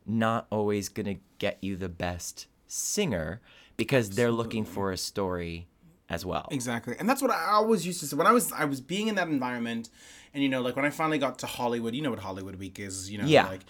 not 0.05 0.45
always 0.51 0.89
gonna 0.89 1.15
get 1.38 1.58
you 1.62 1.75
the 1.77 1.89
best 1.89 2.47
singer 2.67 3.39
because 3.77 4.12
they're 4.12 4.32
looking 4.41 4.65
for 4.65 4.91
a 4.91 4.97
story 4.97 5.67
as 6.09 6.25
well. 6.25 6.47
Exactly, 6.51 6.95
and 6.99 7.07
that's 7.07 7.21
what 7.21 7.31
I 7.31 7.51
always 7.51 7.85
used 7.85 7.99
to 8.01 8.05
say 8.07 8.15
when 8.15 8.27
I 8.27 8.31
was 8.31 8.51
I 8.51 8.65
was 8.65 8.81
being 8.81 9.07
in 9.07 9.15
that 9.15 9.27
environment, 9.27 9.89
and 10.33 10.43
you 10.43 10.49
know, 10.49 10.61
like 10.61 10.75
when 10.75 10.85
I 10.85 10.89
finally 10.89 11.17
got 11.19 11.39
to 11.39 11.47
Hollywood, 11.47 11.93
you 11.95 12.01
know 12.01 12.09
what 12.09 12.19
Hollywood 12.19 12.55
Week 12.55 12.79
is, 12.79 13.09
you 13.11 13.17
know, 13.17 13.25
Yeah. 13.25 13.47
like. 13.47 13.61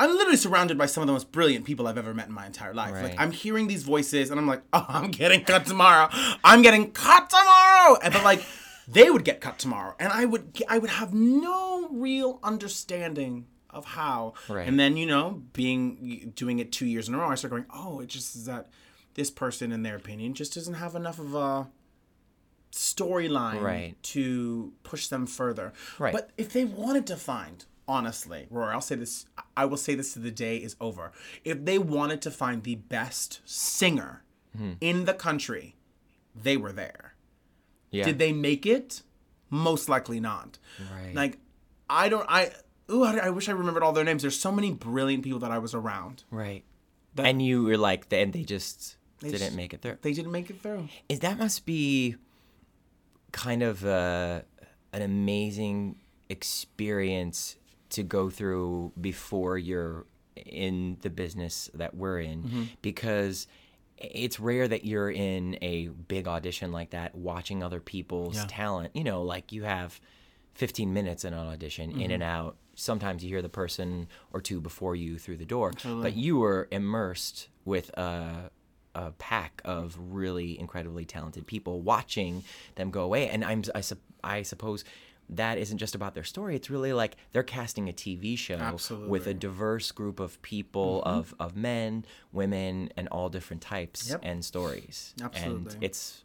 I'm 0.00 0.10
literally 0.10 0.38
surrounded 0.38 0.76
by 0.78 0.86
some 0.86 1.02
of 1.02 1.06
the 1.06 1.12
most 1.12 1.30
brilliant 1.30 1.64
people 1.64 1.86
I've 1.86 1.98
ever 1.98 2.12
met 2.12 2.26
in 2.26 2.32
my 2.32 2.46
entire 2.46 2.74
life. 2.74 2.92
Right. 2.94 3.04
Like 3.04 3.20
I'm 3.20 3.30
hearing 3.30 3.68
these 3.68 3.84
voices, 3.84 4.30
and 4.30 4.40
I'm 4.40 4.48
like, 4.48 4.62
"Oh, 4.72 4.84
I'm 4.88 5.10
getting 5.12 5.44
cut 5.44 5.64
tomorrow. 5.66 6.08
I'm 6.42 6.62
getting 6.62 6.90
cut 6.90 7.30
tomorrow." 7.30 7.98
And 8.02 8.12
but 8.12 8.24
like, 8.24 8.42
they 8.88 9.10
would 9.10 9.22
get 9.24 9.40
cut 9.40 9.60
tomorrow, 9.60 9.94
and 10.00 10.12
I 10.12 10.24
would 10.24 10.60
I 10.68 10.78
would 10.78 10.90
have 10.90 11.14
no 11.14 11.88
real 11.92 12.40
understanding 12.42 13.46
of 13.70 13.84
how. 13.84 14.32
Right. 14.48 14.66
And 14.66 14.80
then 14.80 14.96
you 14.96 15.06
know, 15.06 15.42
being 15.52 16.32
doing 16.34 16.58
it 16.58 16.72
two 16.72 16.86
years 16.86 17.06
in 17.08 17.14
a 17.14 17.18
row, 17.18 17.28
I 17.28 17.36
start 17.36 17.50
going, 17.52 17.66
"Oh, 17.72 18.00
it 18.00 18.08
just 18.08 18.34
is 18.34 18.46
that 18.46 18.70
this 19.14 19.30
person, 19.30 19.70
in 19.70 19.82
their 19.84 19.94
opinion, 19.96 20.34
just 20.34 20.54
doesn't 20.54 20.74
have 20.74 20.96
enough 20.96 21.20
of 21.20 21.34
a." 21.34 21.68
storyline 22.72 23.60
Right. 23.62 24.02
to 24.04 24.72
push 24.82 25.08
them 25.08 25.26
further. 25.26 25.72
Right. 25.98 26.12
But 26.12 26.30
if 26.36 26.52
they 26.52 26.64
wanted 26.64 27.06
to 27.08 27.16
find, 27.16 27.64
honestly, 27.86 28.46
Rory, 28.50 28.72
I'll 28.72 28.80
say 28.80 28.94
this, 28.96 29.26
I 29.56 29.64
will 29.66 29.76
say 29.76 29.94
this 29.94 30.12
to 30.14 30.18
the 30.18 30.30
day 30.30 30.56
is 30.56 30.74
over. 30.80 31.12
If 31.44 31.64
they 31.64 31.78
wanted 31.78 32.22
to 32.22 32.30
find 32.30 32.62
the 32.62 32.76
best 32.76 33.40
singer 33.44 34.22
Hmm. 34.56 34.72
in 34.80 35.04
the 35.04 35.14
country, 35.14 35.76
they 36.34 36.56
were 36.56 36.72
there. 36.72 37.14
Yeah. 37.90 38.04
Did 38.04 38.18
they 38.18 38.32
make 38.32 38.64
it? 38.66 39.02
Most 39.50 39.88
likely 39.88 40.18
not. 40.20 40.58
Right. 40.94 41.14
Like, 41.14 41.38
I 41.90 42.08
don't, 42.08 42.26
I, 42.28 42.52
ooh, 42.90 43.04
I, 43.04 43.16
I 43.18 43.30
wish 43.30 43.48
I 43.48 43.52
remembered 43.52 43.82
all 43.82 43.92
their 43.92 44.04
names. 44.04 44.22
There's 44.22 44.38
so 44.38 44.50
many 44.52 44.70
brilliant 44.72 45.24
people 45.24 45.40
that 45.40 45.50
I 45.50 45.58
was 45.58 45.74
around. 45.74 46.24
Right. 46.30 46.64
That- 47.14 47.26
and 47.26 47.42
you 47.42 47.62
were 47.64 47.76
like, 47.76 48.10
and 48.10 48.32
they 48.32 48.44
just 48.44 48.96
didn't 49.20 49.38
just- 49.38 49.54
make 49.54 49.74
it 49.74 49.82
through. 49.82 49.98
They 50.00 50.14
didn't 50.14 50.32
make 50.32 50.48
it 50.48 50.62
through. 50.62 50.88
Is 51.10 51.20
that 51.20 51.38
must 51.38 51.66
be 51.66 52.16
kind 53.32 53.62
of 53.62 53.84
uh, 53.84 54.42
an 54.92 55.02
amazing 55.02 55.96
experience 56.28 57.56
to 57.90 58.02
go 58.02 58.30
through 58.30 58.92
before 59.00 59.58
you're 59.58 60.06
in 60.46 60.96
the 61.02 61.10
business 61.10 61.70
that 61.74 61.94
we're 61.94 62.20
in. 62.20 62.42
Mm-hmm. 62.42 62.62
because 62.82 63.46
it's 63.98 64.40
rare 64.40 64.66
that 64.66 64.84
you're 64.84 65.10
in 65.10 65.56
a 65.62 65.86
big 65.88 66.26
audition 66.26 66.72
like 66.72 66.90
that 66.90 67.14
watching 67.14 67.62
other 67.62 67.80
people's 67.80 68.44
talent. 68.46 68.90
You 68.94 69.04
know 69.04 69.22
like 69.22 69.52
you 69.52 69.62
have 69.64 70.00
15 70.54 70.92
minutes 70.92 71.24
in 71.24 71.32
an 71.34 71.46
audition 71.46 71.90
in 71.92 71.96
Mm-hmm. 71.98 72.10
and 72.12 72.22
out. 72.22 72.56
Sometimes 72.74 73.22
you 73.22 73.28
hear 73.28 73.42
the 73.42 73.48
person 73.50 74.08
or 74.32 74.40
two 74.40 74.60
before 74.60 74.96
you 74.96 75.18
through 75.18 75.36
the 75.36 75.44
door. 75.44 75.72
But 75.84 76.16
you 76.16 76.38
were 76.38 76.68
immersed 76.70 77.48
with 77.64 77.90
a 77.90 78.50
a 78.94 79.12
pack 79.12 79.62
of 79.64 79.96
really 79.98 80.58
incredibly 80.58 81.04
talented 81.04 81.46
people 81.46 81.80
watching 81.80 82.44
them 82.74 82.90
go 82.90 83.02
away. 83.02 83.28
And 83.28 83.44
I'm 83.44 83.62
I, 83.74 83.80
sup- 83.80 83.98
I 84.22 84.42
suppose 84.42 84.84
that 85.30 85.56
isn't 85.58 85.78
just 85.78 85.94
about 85.94 86.14
their 86.14 86.24
story. 86.24 86.56
It's 86.56 86.68
really 86.68 86.92
like 86.92 87.16
they're 87.32 87.42
casting 87.42 87.88
a 87.88 87.92
TV 87.92 88.36
show 88.36 88.76
with 89.06 89.26
a 89.26 89.34
diverse 89.34 89.90
group 89.92 90.20
of 90.20 90.40
people 90.42 91.02
mm-hmm. 91.06 91.18
of 91.18 91.34
of 91.40 91.56
men, 91.56 92.04
women, 92.32 92.90
and 92.96 93.08
all 93.08 93.28
different 93.28 93.62
types 93.62 94.10
Yep. 94.10 94.20
and 94.22 94.44
stories. 94.44 95.14
Absolutely. 95.22 95.74
And 95.74 95.84
it's 95.84 96.24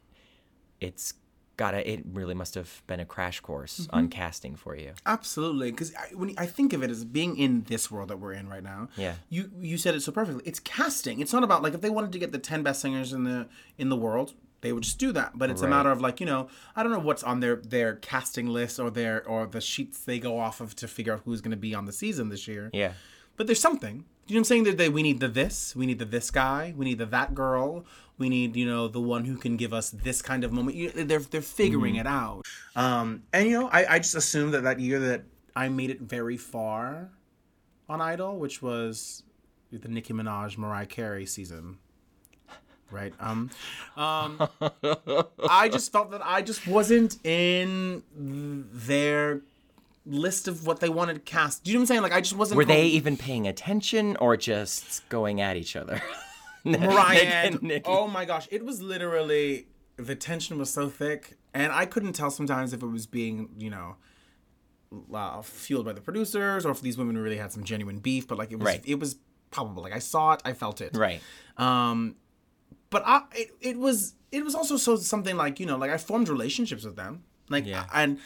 it's 0.80 1.13
gotta 1.58 1.88
it 1.91 2.04
really 2.13 2.34
must 2.36 2.56
have 2.56 2.82
been 2.88 3.00
a 3.00 3.06
crash 3.06 3.39
course 3.41 3.80
Mm-hmm. 3.82 3.96
on 3.96 4.08
casting 4.10 4.56
for 4.56 4.76
you. 4.78 4.91
Absolutely, 5.06 5.72
because 5.72 5.91
when 6.13 6.34
I 6.38 6.46
think 6.46 6.72
of 6.74 6.84
it 6.84 6.89
as 6.91 7.04
being 7.04 7.36
in 7.38 7.63
this 7.63 7.89
world 7.91 8.10
that 8.10 8.20
we're 8.20 8.34
in 8.34 8.48
right 8.48 8.63
now, 8.63 8.89
Yeah. 8.96 9.15
you 9.30 9.52
you 9.60 9.78
said 9.78 9.96
it 9.96 10.02
so 10.02 10.12
perfectly. 10.12 10.43
It's 10.46 10.60
casting. 10.60 11.20
It's 11.20 11.34
not 11.34 11.43
about 11.43 11.63
like 11.63 11.74
if 11.74 11.82
they 11.82 11.89
wanted 11.89 12.12
to 12.13 12.20
get 12.20 12.32
the 12.32 12.39
ten 12.39 12.63
best 12.63 12.82
singers 12.82 13.12
in 13.13 13.24
the 13.24 13.48
in 13.78 13.89
the 13.89 13.96
world, 13.98 14.34
they 14.62 14.72
would 14.72 14.84
just 14.84 15.00
do 15.00 15.12
that. 15.12 15.32
But 15.38 15.50
it's 15.50 15.62
a 15.62 15.67
matter 15.67 15.91
of 15.91 16.00
like 16.02 16.20
you 16.20 16.26
know 16.26 16.48
I 16.76 16.84
don't 16.84 16.91
know 16.91 17.00
what's 17.00 17.24
on 17.24 17.39
their 17.39 17.56
their 17.58 17.96
casting 17.96 18.48
list 18.48 18.80
or 18.80 18.89
their 18.89 19.28
or 19.28 19.46
the 19.48 19.62
sheets 19.62 20.00
they 20.04 20.20
go 20.20 20.39
off 20.39 20.62
of 20.62 20.76
to 20.78 20.88
figure 20.88 21.13
out 21.13 21.22
who's 21.26 21.41
going 21.41 21.52
to 21.52 21.58
be 21.58 21.74
on 21.76 21.86
the 21.86 21.91
season 21.93 22.30
this 22.30 22.48
year. 22.48 22.70
Yeah. 22.74 22.93
But 23.36 23.48
there's 23.48 23.62
something. 23.62 24.06
You 24.28 24.34
know 24.34 24.39
what 24.39 24.41
I'm 24.41 24.43
saying? 24.46 24.63
That 24.65 24.78
they, 24.78 24.89
we 24.89 25.04
need 25.04 25.20
the 25.22 25.30
this, 25.30 25.74
we 25.76 25.86
need 25.86 26.00
the 26.00 26.06
this 26.06 26.32
guy, 26.32 26.74
we 26.76 26.84
need 26.86 26.98
the 26.98 27.06
that 27.06 27.34
girl, 27.34 27.86
we 28.17 28.30
need 28.30 28.56
you 28.56 28.65
know 28.65 28.88
the 28.88 28.99
one 29.01 29.25
who 29.25 29.38
can 29.38 29.58
give 29.58 29.73
us 29.73 29.89
this 29.91 30.21
kind 30.21 30.43
of 30.43 30.51
moment. 30.51 30.75
You, 30.77 30.91
they're 30.91 31.19
they're 31.19 31.41
figuring 31.41 31.95
Mm-hmm. 31.95 32.01
it 32.01 32.08
out. 32.08 32.41
Um, 32.75 33.23
and 33.34 33.47
you 33.49 33.60
know, 33.60 33.67
I, 33.69 33.95
I 33.95 33.99
just 33.99 34.15
assumed 34.15 34.53
that 34.53 34.63
that 34.63 34.80
year 34.80 34.99
that 34.99 35.23
I 35.56 35.69
made 35.69 35.89
it 35.89 36.01
very 36.01 36.38
far 36.38 37.10
on 37.89 38.01
Idol, 38.01 38.38
which 38.38 38.62
was 38.62 39.23
the 39.71 39.88
Nicki 39.88 40.13
Minaj 40.13 40.58
Mariah 40.58 40.86
Carey 40.86 41.25
season. 41.25 41.77
right? 42.91 43.13
Um, 43.19 43.49
um, 43.97 44.41
I 45.49 45.69
just 45.69 45.91
felt 45.91 46.12
that 46.12 46.21
I 46.23 46.41
just 46.41 46.67
wasn't 46.67 47.17
in 47.25 48.03
their 48.15 49.41
list 50.06 50.47
of 50.47 50.65
what 50.65 50.80
they 50.80 50.88
wanted 50.89 51.13
to 51.15 51.19
cast. 51.19 51.63
Do 51.63 51.71
you 51.71 51.75
know 51.77 51.82
what 51.82 51.84
I'm 51.84 51.88
saying? 51.88 52.01
Like 52.03 52.13
I 52.13 52.21
just 52.21 52.36
wasn't. 52.36 52.58
Were 52.58 52.65
they 52.65 52.86
even 52.86 53.17
paying 53.17 53.47
attention 53.47 54.15
or 54.17 54.38
just 54.38 55.08
going 55.10 55.41
at 55.41 55.58
each 55.58 55.75
other? 55.75 56.01
Mariah? 56.71 57.13
Nick 57.13 57.25
and- 57.34 57.53
and 57.56 57.63
Nikki. 57.63 57.84
oh 57.88 58.08
my 58.08 58.25
gosh, 58.25 58.47
it 58.51 58.63
was 58.65 58.82
literally 58.82 59.67
the 59.97 60.15
tension 60.15 60.58
was 60.58 60.69
so 60.69 60.89
thick, 60.89 61.38
and 61.53 61.71
I 61.71 61.86
couldn't 61.86 62.13
tell 62.13 62.30
sometimes 62.32 62.73
if 62.73 62.84
it 62.84 62.88
was 62.88 63.06
being, 63.08 63.49
you 63.58 63.69
know. 63.69 63.95
Uh, 65.13 65.41
fueled 65.41 65.86
by 65.86 65.91
the 65.91 65.99
producers, 65.99 66.65
or 66.65 66.71
if 66.71 66.80
these 66.80 66.97
women 66.97 67.17
really 67.17 67.36
had 67.36 67.51
some 67.51 67.62
genuine 67.65 67.99
beef, 67.99 68.25
but 68.25 68.38
like 68.38 68.53
it 68.53 68.56
was, 68.58 68.65
Right. 68.65 68.82
it 68.86 68.97
was 68.97 69.17
palpable. 69.51 69.84
Like 69.84 69.91
I 69.93 69.99
saw 69.99 70.32
it, 70.34 70.41
I 70.45 70.53
felt 70.53 70.80
it. 70.80 70.95
Right. 70.95 71.19
Um, 71.58 72.15
but 72.89 73.03
I, 73.06 73.23
it, 73.36 73.49
it 73.60 73.77
was 73.77 74.13
it 74.32 74.45
was 74.45 74.56
also 74.56 74.77
so 74.77 74.95
something 74.95 75.36
like 75.36 75.60
you 75.60 75.65
know 75.65 75.75
like 75.77 75.91
I 75.91 75.97
formed 75.97 76.30
relationships 76.30 76.86
with 76.86 76.95
them 76.95 77.23
like 77.49 77.65
Yeah. 77.65 77.86
and 77.93 78.19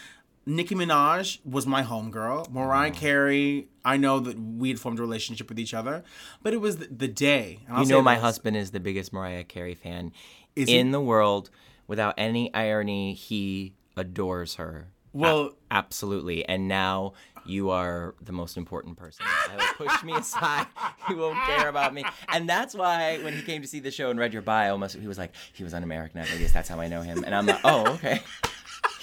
Nicki 0.55 0.75
Minaj 0.75 1.39
was 1.45 1.65
my 1.65 1.83
homegirl. 1.83 2.49
Mariah. 2.51 2.91
Carey, 2.91 3.67
I 3.85 3.97
know 3.97 4.19
that 4.19 4.37
we 4.39 4.69
had 4.69 4.79
formed 4.79 4.99
a 4.99 5.01
relationship 5.01 5.49
with 5.49 5.59
each 5.59 5.73
other, 5.73 6.03
but 6.43 6.53
it 6.53 6.61
was 6.61 6.77
the, 6.77 6.87
the 6.87 7.07
day. 7.07 7.59
You 7.77 7.85
know, 7.85 8.01
my 8.01 8.15
this. 8.15 8.23
husband 8.23 8.57
is 8.57 8.71
the 8.71 8.79
biggest 8.79 9.13
Mariah 9.13 9.43
Carey 9.43 9.75
fan 9.75 10.11
Is 10.55 10.67
he? 10.67 10.77
in 10.77 10.91
the 10.91 11.01
world. 11.01 11.49
Without 11.87 12.13
any 12.17 12.53
irony, 12.53 13.13
he 13.13 13.73
adores 13.97 14.55
her. 14.55 14.87
Well- 15.13 15.53
A- 15.69 15.73
absolutely. 15.73 16.45
And 16.47 16.67
now 16.67 17.13
you 17.45 17.69
are 17.71 18.15
the 18.21 18.31
most 18.31 18.55
important 18.57 18.97
person. 18.97 19.25
He'll 19.49 19.87
push 19.87 20.03
me 20.03 20.13
aside. 20.13 20.67
He 21.07 21.15
won't 21.15 21.37
care 21.45 21.67
about 21.67 21.93
me. 21.93 22.05
And 22.29 22.47
that's 22.47 22.73
why 22.75 23.17
when 23.23 23.33
he 23.33 23.41
came 23.41 23.61
to 23.63 23.67
see 23.67 23.79
the 23.79 23.91
show 23.91 24.11
and 24.11 24.19
read 24.19 24.31
your 24.33 24.43
bio, 24.43 24.77
must 24.77 24.95
he 24.95 25.07
was 25.07 25.17
like, 25.17 25.33
he 25.51 25.63
was 25.63 25.73
on 25.73 25.83
American 25.83 26.21
Idol. 26.21 26.37
Yes, 26.37 26.53
that's 26.53 26.69
how 26.69 26.79
I 26.79 26.87
know 26.87 27.01
him. 27.01 27.23
And 27.25 27.33
I'm 27.35 27.45
like, 27.47 27.59
oh, 27.63 27.93
okay. 27.95 28.21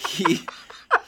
He. 0.09 0.41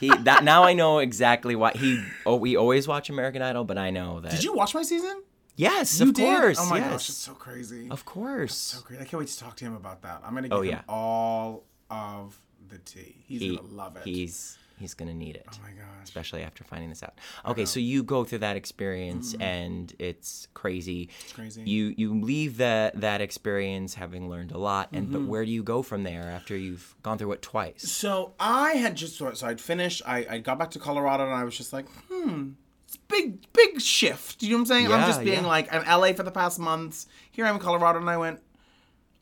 He 0.01 0.09
that 0.23 0.43
now 0.43 0.63
I 0.63 0.73
know 0.73 0.99
exactly 0.99 1.55
why 1.55 1.71
he 1.73 2.03
oh 2.25 2.35
we 2.35 2.57
always 2.57 2.87
watch 2.87 3.09
American 3.09 3.41
Idol, 3.41 3.63
but 3.63 3.77
I 3.77 3.89
know 3.91 4.19
that 4.19 4.31
Did 4.31 4.43
you 4.43 4.53
watch 4.53 4.75
my 4.75 4.83
season? 4.83 5.21
Yes, 5.55 5.99
You 5.99 6.09
of 6.09 6.13
did? 6.15 6.25
course. 6.39 6.57
Oh 6.59 6.65
my 6.69 6.79
yes. 6.79 6.89
gosh, 6.89 7.09
it's 7.09 7.17
so 7.19 7.33
crazy. 7.33 7.87
Of 7.89 8.03
course. 8.03 8.55
so 8.55 8.81
great. 8.81 8.99
I 8.99 9.05
can't 9.05 9.19
wait 9.19 9.27
to 9.29 9.39
talk 9.39 9.55
to 9.57 9.65
him 9.65 9.75
about 9.75 10.01
that. 10.01 10.21
I'm 10.25 10.33
gonna 10.33 10.47
oh, 10.51 10.61
give 10.63 10.63
Oh, 10.63 10.63
him 10.63 10.69
yeah. 10.69 10.81
all 10.93 11.63
of 11.89 12.35
the 12.67 12.79
tea. 12.79 13.15
He's 13.27 13.41
he, 13.41 13.55
gonna 13.55 13.67
love 13.69 13.95
it. 13.97 14.03
He's 14.03 14.57
he's 14.81 14.93
gonna 14.93 15.13
need 15.13 15.35
it. 15.37 15.45
oh 15.49 15.57
my 15.63 15.69
gosh. 15.69 15.87
Especially 16.03 16.41
after 16.43 16.63
finding 16.63 16.89
this 16.89 17.03
out. 17.03 17.13
Okay, 17.45 17.63
so 17.65 17.79
you 17.79 18.03
go 18.03 18.23
through 18.25 18.39
that 18.39 18.55
experience 18.57 19.35
and 19.39 19.93
it's 19.99 20.47
crazy. 20.53 21.09
It's 21.21 21.31
Mm-hmm. 21.31 21.41
crazy. 21.41 21.63
You 21.65 21.93
you 21.95 22.19
leave 22.19 22.57
that 22.57 22.99
that 22.99 23.21
experience 23.21 23.93
having 23.93 24.29
learned 24.29 24.51
a 24.51 24.57
lot, 24.57 24.89
and 24.91 25.05
Mm-hmm. 25.05 25.13
but 25.13 25.21
where 25.27 25.45
do 25.45 25.51
you 25.51 25.63
go 25.63 25.81
from 25.83 26.03
there 26.03 26.23
after 26.23 26.57
you've 26.57 26.95
gone 27.03 27.17
through 27.17 27.31
it 27.33 27.41
twice? 27.41 27.83
So 27.89 28.33
I 28.39 28.73
had 28.73 28.95
just 28.95 29.17
so 29.17 29.31
I'd 29.43 29.61
finished. 29.61 30.01
I, 30.05 30.25
I 30.29 30.37
got 30.39 30.57
back 30.59 30.71
to 30.71 30.79
Colorado 30.79 31.25
and 31.25 31.33
I 31.33 31.43
was 31.43 31.55
just 31.55 31.71
like, 31.71 31.85
hmm, 32.09 32.49
it's 32.85 32.97
big 32.97 33.37
big 33.53 33.79
shift. 33.79 34.41
You 34.41 34.49
know 34.49 34.55
what 34.55 34.59
I'm 34.61 34.65
saying? 34.65 34.89
Yeah, 34.89 34.95
I'm 34.97 35.07
just 35.07 35.23
being 35.23 35.43
yeah. 35.43 35.47
like, 35.47 35.71
I'm 35.73 35.83
LA 36.01 36.13
for 36.13 36.23
the 36.23 36.31
past 36.31 36.57
months. 36.59 37.07
Here 37.31 37.45
I'm 37.45 37.55
in 37.55 37.61
Colorado, 37.61 37.99
and 37.99 38.09
I 38.09 38.17
went, 38.17 38.39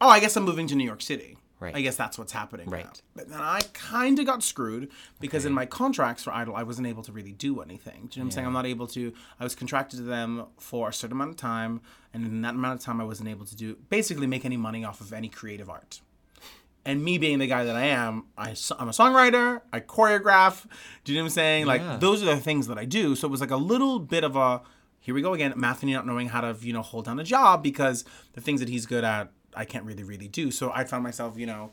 oh, 0.02 0.08
I 0.10 0.20
guess 0.22 0.36
I'm 0.38 0.44
moving 0.44 0.68
to 0.68 0.76
New 0.76 0.86
York 0.86 1.02
City. 1.02 1.36
Right. 1.60 1.76
I 1.76 1.82
guess 1.82 1.98
that's 1.98 2.18
what's 2.18 2.32
happening. 2.32 2.70
Right. 2.70 2.86
now. 2.86 2.92
But 3.16 3.30
then 3.30 3.42
I 3.42 3.60
kind 3.74 4.18
of 4.20 4.26
got 4.26 4.44
screwed 4.44 4.90
because 5.20 5.46
in 5.46 5.52
my 5.52 5.66
contracts 5.66 6.24
for 6.24 6.32
Idol, 6.32 6.56
I 6.56 6.64
wasn't 6.64 6.88
able 6.88 7.04
to 7.04 7.12
really 7.12 7.34
do 7.34 7.60
anything. 7.62 7.94
Do 7.94 8.00
you 8.00 8.02
know 8.02 8.08
what 8.08 8.20
I'm 8.28 8.32
saying? 8.32 8.48
I'm 8.48 8.54
not 8.54 8.66
able 8.66 8.88
to. 8.88 9.14
I 9.40 9.44
was 9.44 9.56
contracted 9.56 9.98
to 10.00 10.04
them 10.06 10.46
for 10.58 10.88
a 10.90 10.94
certain 10.94 11.18
amount 11.18 11.32
of 11.32 11.36
time, 11.38 11.82
and 12.14 12.26
in 12.26 12.42
that 12.44 12.56
amount 12.56 12.80
of 12.80 12.86
time, 12.86 13.02
I 13.02 13.04
wasn't 13.04 13.28
able 13.30 13.46
to 13.46 13.56
do 13.56 13.76
basically 13.90 14.26
make 14.26 14.46
any 14.46 14.58
money 14.58 14.86
off 14.86 15.02
of 15.02 15.12
any 15.12 15.28
creative 15.28 15.70
art. 15.70 16.00
And 16.86 17.04
me 17.04 17.18
being 17.18 17.40
the 17.40 17.46
guy 17.48 17.66
that 17.66 17.76
I 17.76 17.88
am, 17.88 18.28
I, 18.38 18.50
am 18.80 18.88
a 18.88 18.92
songwriter, 18.92 19.62
I 19.74 19.82
choreograph. 19.82 20.66
Do 21.04 21.12
you 21.12 21.20
know 21.20 21.24
what 21.24 21.28
I'm 21.28 21.32
saying? 21.32 21.66
Like, 21.66 21.82
Yeah. 21.82 21.98
those 21.98 22.24
are 22.24 22.26
the 22.26 22.38
things 22.38 22.68
that 22.68 22.78
I 22.78 22.86
do. 22.86 23.16
So 23.16 23.28
it 23.28 23.32
was 23.32 23.42
like 23.42 23.52
a 23.52 23.58
little 23.58 24.00
bit 24.00 24.24
of 24.24 24.38
a, 24.38 24.62
here 25.02 25.14
we 25.14 25.22
go 25.22 25.34
again, 25.34 25.54
Matthew 25.58 25.94
not 25.94 26.08
knowing 26.08 26.30
how 26.30 26.40
to, 26.42 26.56
you 26.66 26.72
know, 26.72 26.82
hold 26.82 27.06
down 27.06 27.20
a 27.20 27.24
job 27.24 27.62
because 27.62 28.06
the 28.34 28.42
things 28.42 28.62
that 28.62 28.70
he's 28.70 28.86
good 28.86 29.04
at, 29.04 29.30
I 29.56 29.66
can't 29.66 29.86
really, 29.86 30.04
really 30.04 30.28
do. 30.28 30.52
So 30.52 30.72
I 30.74 30.84
found 30.84 31.04
myself, 31.04 31.38
you 31.38 31.46
know, 31.46 31.72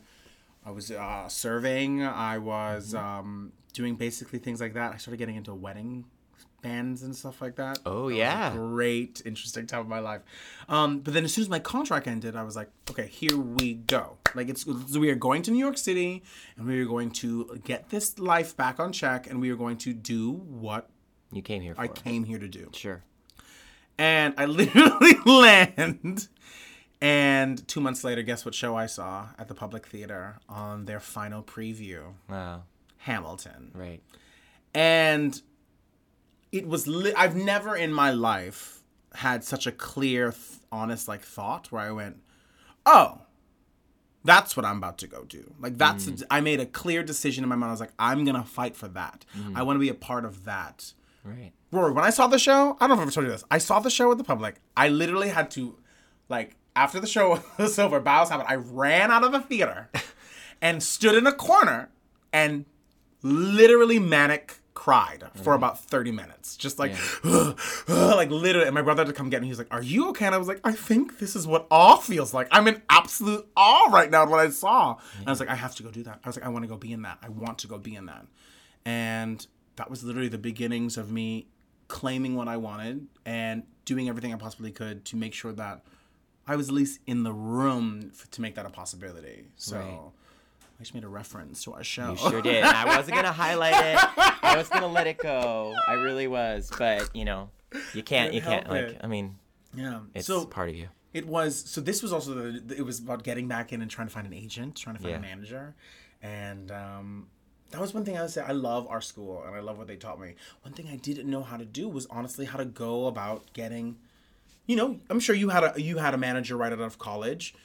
I 0.65 0.71
was 0.71 0.91
uh, 0.91 1.27
serving, 1.29 2.03
I 2.03 2.37
was 2.37 2.93
Mm-hmm. 2.93 3.05
um, 3.05 3.51
doing 3.73 3.95
basically 3.95 4.39
things 4.39 4.59
like 4.59 4.73
that. 4.73 4.93
I 4.93 4.97
started 4.97 5.17
getting 5.17 5.35
into 5.35 5.53
wedding 5.53 6.05
bands 6.63 7.03
and 7.03 7.15
stuff 7.15 7.39
like 7.41 7.55
that. 7.57 7.77
Oh, 7.85 8.09
That 8.09 8.15
yeah. 8.15 8.51
great, 8.53 9.21
interesting 9.25 9.67
time 9.67 9.81
of 9.81 9.87
my 9.87 9.99
life. 9.99 10.21
Um, 10.67 10.99
but 10.99 11.13
then 11.13 11.23
as 11.23 11.33
soon 11.33 11.43
as 11.43 11.49
my 11.49 11.59
contract 11.59 12.07
ended, 12.07 12.35
I 12.35 12.41
was 12.43 12.55
like, 12.55 12.69
okay, 12.89 13.07
here 13.07 13.37
we 13.37 13.75
go. 13.75 14.17
Like 14.33 14.49
it's 14.49 14.63
so 14.65 14.99
we 14.99 15.09
are 15.11 15.15
going 15.15 15.43
to 15.43 15.51
New 15.51 15.59
York 15.63 15.77
City, 15.77 16.23
and 16.57 16.65
we 16.65 16.79
are 16.81 16.85
going 16.85 17.11
to 17.11 17.61
get 17.63 17.89
this 17.89 18.17
life 18.17 18.57
back 18.57 18.79
on 18.79 18.91
check, 18.91 19.29
and 19.29 19.39
we 19.39 19.51
are 19.51 19.55
going 19.55 19.77
to 19.77 19.93
do 19.93 20.31
what 20.31 20.89
You 21.31 21.43
came 21.43 21.61
here 21.61 21.75
for. 21.75 21.81
I 21.81 21.87
came 21.87 22.23
here 22.25 22.39
to 22.39 22.47
do. 22.47 22.71
Sure. 22.73 23.03
And 23.99 24.33
I 24.37 24.45
literally 24.61 25.13
land. 25.25 26.27
And 27.01 27.67
two 27.67 27.79
months 27.79 28.03
later, 28.03 28.23
guess 28.23 28.43
what 28.43 28.55
show 28.55 28.75
I 28.75 28.87
saw 28.87 29.27
at 29.37 29.47
the 29.47 29.53
Public 29.53 29.85
Theater 29.85 30.39
on 30.49 30.85
their 30.85 30.99
final 30.99 31.43
preview? 31.43 32.13
Wow. 32.29 32.63
Hamilton. 32.97 33.71
Right. 33.73 34.01
and 34.73 35.41
it 36.51 36.67
was 36.67 36.87
li- 36.87 37.13
i've 37.15 37.35
never 37.35 37.75
in 37.75 37.93
my 37.93 38.11
life 38.11 38.81
had 39.15 39.43
such 39.43 39.65
a 39.67 39.71
clear 39.71 40.31
th- 40.31 40.59
honest 40.71 41.07
like 41.07 41.21
thought 41.21 41.71
where 41.71 41.81
i 41.81 41.91
went 41.91 42.17
oh 42.85 43.21
that's 44.23 44.57
what 44.57 44.65
i'm 44.65 44.77
about 44.77 44.97
to 44.97 45.07
go 45.07 45.23
do 45.23 45.53
like 45.59 45.77
that's 45.77 46.05
mm. 46.05 46.23
i 46.29 46.41
made 46.41 46.59
a 46.59 46.65
clear 46.65 47.01
decision 47.03 47.43
in 47.43 47.49
my 47.49 47.55
mind 47.55 47.69
i 47.69 47.71
was 47.71 47.79
like 47.79 47.93
i'm 47.97 48.25
gonna 48.25 48.43
fight 48.43 48.75
for 48.75 48.87
that 48.89 49.25
mm. 49.37 49.55
i 49.55 49.63
want 49.63 49.75
to 49.75 49.79
be 49.79 49.89
a 49.89 49.93
part 49.93 50.25
of 50.25 50.45
that 50.45 50.93
Right. 51.23 51.51
Rory, 51.71 51.91
when 51.91 52.05
I 52.05 52.09
saw 52.09 52.27
the 52.27 52.39
show, 52.39 52.77
I 52.79 52.87
don't 52.87 52.95
know 52.95 53.03
if 53.03 53.09
I've 53.09 53.13
told 53.13 53.25
you 53.25 53.31
this. 53.31 53.43
I 53.51 53.57
saw 53.57 53.79
the 53.79 53.89
show 53.89 54.07
with 54.07 54.17
the 54.17 54.23
public. 54.23 54.61
I 54.77 54.87
literally 54.87 55.27
had 55.27 55.51
to, 55.51 55.77
like, 56.29 56.55
after 56.77 56.99
the 56.99 57.07
show 57.07 57.41
was 57.57 57.77
over, 57.79 57.99
bows 57.99 58.29
happened. 58.29 58.49
I 58.49 58.55
ran 58.55 59.11
out 59.11 59.23
of 59.23 59.31
the 59.31 59.39
theater 59.39 59.89
and 60.61 60.81
stood 60.81 61.15
in 61.15 61.27
a 61.27 61.33
corner 61.33 61.89
and 62.31 62.65
literally 63.23 63.99
manic 63.99 64.59
cried 64.73 65.23
for 65.33 65.41
mm-hmm. 65.41 65.49
about 65.53 65.79
30 65.79 66.11
minutes. 66.11 66.55
Just 66.55 66.77
like, 66.77 66.93
like 67.87 68.29
literally. 68.29 68.67
And 68.67 68.75
my 68.75 68.83
brother 68.83 69.01
had 69.01 69.07
to 69.07 69.13
come 69.13 69.29
get 69.29 69.41
me. 69.41 69.47
He 69.47 69.51
was 69.51 69.57
like, 69.57 69.73
Are 69.73 69.81
you 69.81 70.09
okay? 70.09 70.27
And 70.27 70.35
I 70.35 70.37
was 70.37 70.47
like, 70.47 70.61
I 70.63 70.71
think 70.71 71.17
this 71.17 71.35
is 71.35 71.47
what 71.47 71.65
awe 71.71 71.97
feels 71.97 72.33
like. 72.33 72.47
I'm 72.51 72.67
in 72.67 72.81
absolute 72.89 73.47
awe 73.57 73.89
right 73.91 74.09
now 74.09 74.23
at 74.23 74.29
what 74.29 74.39
I 74.39 74.49
saw. 74.49 74.97
And 75.19 75.27
I 75.27 75.31
was 75.31 75.39
like, 75.39 75.49
I 75.49 75.55
have 75.55 75.75
to 75.75 75.83
go 75.83 75.89
do 75.89 76.03
that. 76.03 76.19
I 76.23 76.29
was 76.29 76.37
like, 76.37 76.45
I 76.45 76.49
want 76.49 76.63
to 76.63 76.69
go 76.69 76.77
be 76.77 76.93
in 76.93 77.01
that. 77.01 77.17
I 77.23 77.29
want 77.29 77.57
to 77.59 77.67
go 77.67 77.77
be 77.77 77.95
in 77.95 78.05
that. 78.05 78.27
And 78.85 79.45
that 79.77 79.89
was 79.89 80.03
literally 80.03 80.29
the 80.29 80.37
beginnings 80.37 80.95
of 80.95 81.11
me 81.11 81.47
claiming 81.87 82.35
what 82.35 82.47
I 82.47 82.57
wanted 82.57 83.07
and 83.25 83.63
doing 83.85 84.09
everything 84.09 84.33
I 84.33 84.37
possibly 84.37 84.71
could 84.71 85.05
to 85.05 85.15
make 85.15 85.33
sure 85.33 85.53
that 85.53 85.81
I 86.47 86.55
was 86.55 86.69
at 86.69 86.75
least 86.75 86.99
in 87.05 87.23
the 87.23 87.33
room 87.33 88.11
f- 88.13 88.29
to 88.31 88.41
make 88.41 88.55
that 88.55 88.65
a 88.65 88.69
possibility. 88.69 89.47
So 89.55 89.77
Right. 89.77 89.99
I 90.79 90.83
just 90.83 90.93
made 90.93 91.03
a 91.03 91.07
reference 91.07 91.63
to 91.63 91.73
our 91.73 91.83
show. 91.83 92.11
You 92.11 92.17
sure 92.29 92.41
did. 92.41 92.63
I 92.63 92.85
wasn't 92.85 93.15
gonna 93.15 93.31
highlight 93.31 93.73
it. 93.73 93.99
I 94.43 94.55
was 94.57 94.69
gonna 94.69 94.87
let 94.87 95.07
it 95.07 95.17
go. 95.17 95.75
I 95.87 95.93
really 95.93 96.27
was, 96.27 96.71
but 96.77 97.09
you 97.15 97.25
know, 97.25 97.49
you 97.93 98.03
can't. 98.03 98.33
You 98.33 98.41
can't. 98.41 98.69
Like, 98.69 98.85
it. 98.85 99.01
I 99.01 99.07
mean, 99.07 99.37
yeah. 99.75 100.01
it's 100.13 100.27
so 100.27 100.45
part 100.45 100.69
of 100.69 100.75
you. 100.75 100.87
It 101.13 101.25
was 101.25 101.55
so. 101.67 101.81
This 101.81 102.03
was 102.03 102.13
also 102.13 102.35
the, 102.35 102.75
it 102.75 102.85
was 102.85 102.99
about 102.99 103.23
getting 103.23 103.47
back 103.47 103.73
in 103.73 103.81
and 103.81 103.89
trying 103.89 104.07
to 104.07 104.13
find 104.13 104.27
an 104.27 104.33
agent, 104.33 104.75
trying 104.75 104.97
to 104.97 105.01
find 105.01 105.15
a 105.15 105.19
manager, 105.19 105.73
and 106.21 106.71
um, 106.71 107.27
that 107.71 107.81
was 107.81 107.93
one 107.93 108.05
thing 108.05 108.17
I 108.17 108.21
would 108.21 108.29
say. 108.29 108.41
I 108.41 108.51
love 108.51 108.87
our 108.87 109.01
school 109.01 109.43
and 109.45 109.55
I 109.55 109.59
love 109.59 109.77
what 109.77 109.87
they 109.87 109.95
taught 109.95 110.19
me. 110.19 110.35
One 110.61 110.73
thing 110.73 110.87
I 110.91 110.95
didn't 110.95 111.29
know 111.29 111.41
how 111.43 111.57
to 111.57 111.65
do 111.65 111.89
was 111.89 112.05
honestly 112.07 112.45
how 112.45 112.57
to 112.57 112.65
go 112.65 113.07
about 113.07 113.51
getting. 113.53 113.97
You 114.67 114.75
know, 114.75 114.99
I'm 115.09 115.19
sure 115.19 115.35
you 115.35 115.49
had 115.49 115.63
a 115.63 115.81
you 115.81 115.97
had 115.97 116.13
a 116.13 116.17
manager 116.17 116.55
right 116.57 116.71
out 116.71 116.79
of 116.79 116.99
college. 116.99 117.55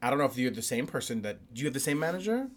I 0.00 0.10
don't 0.10 0.18
know 0.18 0.26
if 0.26 0.36
you're 0.36 0.50
the 0.50 0.62
same 0.62 0.86
person 0.86 1.22
that. 1.22 1.52
Do 1.52 1.60
you 1.60 1.66
have 1.66 1.74
the 1.74 1.80
same 1.80 1.98
manager? 1.98 2.48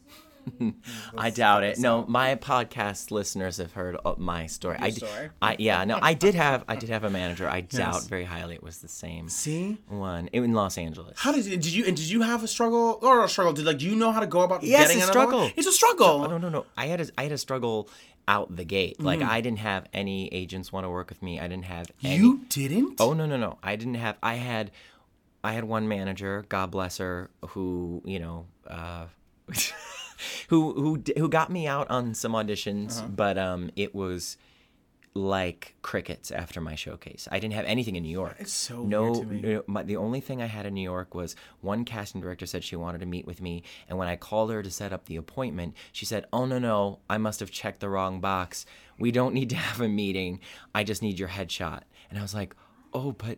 I 1.17 1.29
doubt 1.29 1.63
it. 1.63 1.79
No, 1.79 2.05
my 2.07 2.35
podcast 2.35 3.11
listeners 3.11 3.57
have 3.57 3.73
heard 3.73 3.97
my 4.17 4.47
story. 4.47 4.77
I, 4.79 4.89
d- 4.89 4.95
story? 4.97 5.29
I 5.41 5.55
yeah, 5.59 5.83
no, 5.85 5.99
I 6.01 6.13
did 6.13 6.35
have 6.35 6.63
I 6.67 6.75
did 6.75 6.89
have 6.89 7.03
a 7.03 7.09
manager. 7.09 7.47
I 7.49 7.61
doubt 7.61 8.03
very 8.03 8.23
highly 8.25 8.55
it 8.55 8.63
was 8.63 8.79
the 8.79 8.87
same 8.87 9.29
See, 9.29 9.77
one 9.87 10.27
in 10.27 10.53
Los 10.53 10.77
Angeles. 10.77 11.13
how 11.19 11.31
did 11.31 11.45
you, 11.45 11.51
did 11.57 11.65
you 11.73 11.85
and 11.85 11.95
did 11.97 12.09
you 12.09 12.21
have 12.21 12.43
a 12.43 12.47
struggle 12.47 12.99
or 13.01 13.23
a 13.23 13.29
struggle? 13.29 13.53
Did 13.53 13.65
like 13.65 13.77
do 13.79 13.85
you 13.85 13.95
know 13.95 14.11
how 14.11 14.19
to 14.19 14.27
go 14.27 14.41
about 14.41 14.63
Yes, 14.63 14.87
getting 14.87 15.01
a 15.01 15.05
another 15.05 15.19
one? 15.19 15.27
struggle. 15.27 15.51
It's 15.55 15.67
a 15.67 15.71
struggle. 15.71 16.07
Oh, 16.07 16.27
no, 16.27 16.37
no, 16.37 16.49
no. 16.49 16.65
I 16.77 16.87
had 16.87 17.01
a, 17.01 17.07
I 17.17 17.23
had 17.23 17.31
a 17.31 17.37
struggle 17.37 17.89
out 18.27 18.55
the 18.55 18.65
gate. 18.65 18.99
Like 19.01 19.19
Mm-hmm. 19.19 19.29
I 19.29 19.41
didn't 19.41 19.59
have 19.59 19.85
any 19.93 20.27
agents 20.29 20.71
want 20.73 20.85
to 20.85 20.89
work 20.89 21.09
with 21.09 21.21
me. 21.21 21.39
I 21.39 21.47
didn't 21.47 21.65
have 21.65 21.91
any. 22.03 22.15
You 22.17 22.41
didn't? 22.49 22.99
Oh 22.99 23.13
no, 23.13 23.25
no, 23.25 23.37
no. 23.37 23.57
I 23.63 23.75
didn't 23.75 23.95
have. 23.95 24.17
I 24.23 24.35
had, 24.35 24.71
I 25.43 25.53
had 25.53 25.63
one 25.65 25.87
manager. 25.87 26.43
God 26.49 26.71
bless 26.71 26.97
her. 26.97 27.29
Who 27.49 28.01
you 28.05 28.19
know. 28.19 28.45
Uh, 28.67 29.05
who 30.49 30.73
who 30.73 31.03
who 31.17 31.29
got 31.29 31.49
me 31.51 31.67
out 31.67 31.89
on 31.89 32.13
some 32.13 32.33
auditions, 32.33 32.99
Uh-huh. 32.99 33.07
but 33.09 33.37
um, 33.37 33.71
it 33.75 33.93
was 33.95 34.37
like 35.17 35.75
crickets 35.81 36.29
after 36.29 36.59
my 36.59 36.75
showcase. 36.75 37.25
I 37.31 37.39
didn't 37.39 37.53
have 37.53 37.63
anything 37.65 37.95
in 37.95 38.03
New 38.03 38.09
York. 38.11 38.35
It's 38.37 38.51
so 38.51 38.83
no, 38.83 39.03
weird 39.11 39.15
to 39.15 39.25
me. 39.27 39.41
no 39.41 39.63
my, 39.65 39.83
the 39.83 39.95
only 39.95 40.19
thing 40.19 40.41
I 40.41 40.47
had 40.47 40.65
in 40.65 40.73
New 40.73 40.81
York 40.83 41.15
was 41.15 41.37
one 41.61 41.85
casting 41.85 42.19
director 42.19 42.45
said 42.45 42.65
she 42.65 42.75
wanted 42.75 42.99
to 42.99 43.05
meet 43.05 43.25
with 43.25 43.41
me, 43.41 43.63
and 43.87 43.97
when 43.97 44.09
I 44.09 44.17
called 44.17 44.51
her 44.51 44.61
to 44.61 44.69
set 44.69 44.91
up 44.91 45.05
the 45.05 45.15
appointment, 45.15 45.73
she 45.93 46.05
said, 46.05 46.25
"Oh 46.33 46.45
no, 46.45 46.59
no, 46.59 46.99
I 47.09 47.17
must 47.17 47.39
have 47.39 47.49
checked 47.51 47.79
the 47.79 47.89
wrong 47.89 48.19
box. 48.19 48.65
We 48.99 49.11
don't 49.11 49.33
need 49.33 49.49
to 49.51 49.55
have 49.55 49.79
a 49.79 49.87
meeting. 49.87 50.41
I 50.73 50.83
just 50.83 51.01
need 51.01 51.17
your 51.17 51.29
headshot." 51.29 51.83
And 52.09 52.19
I 52.19 52.21
was 52.21 52.33
like, 52.33 52.55
"Oh, 52.93 53.11
but." 53.13 53.37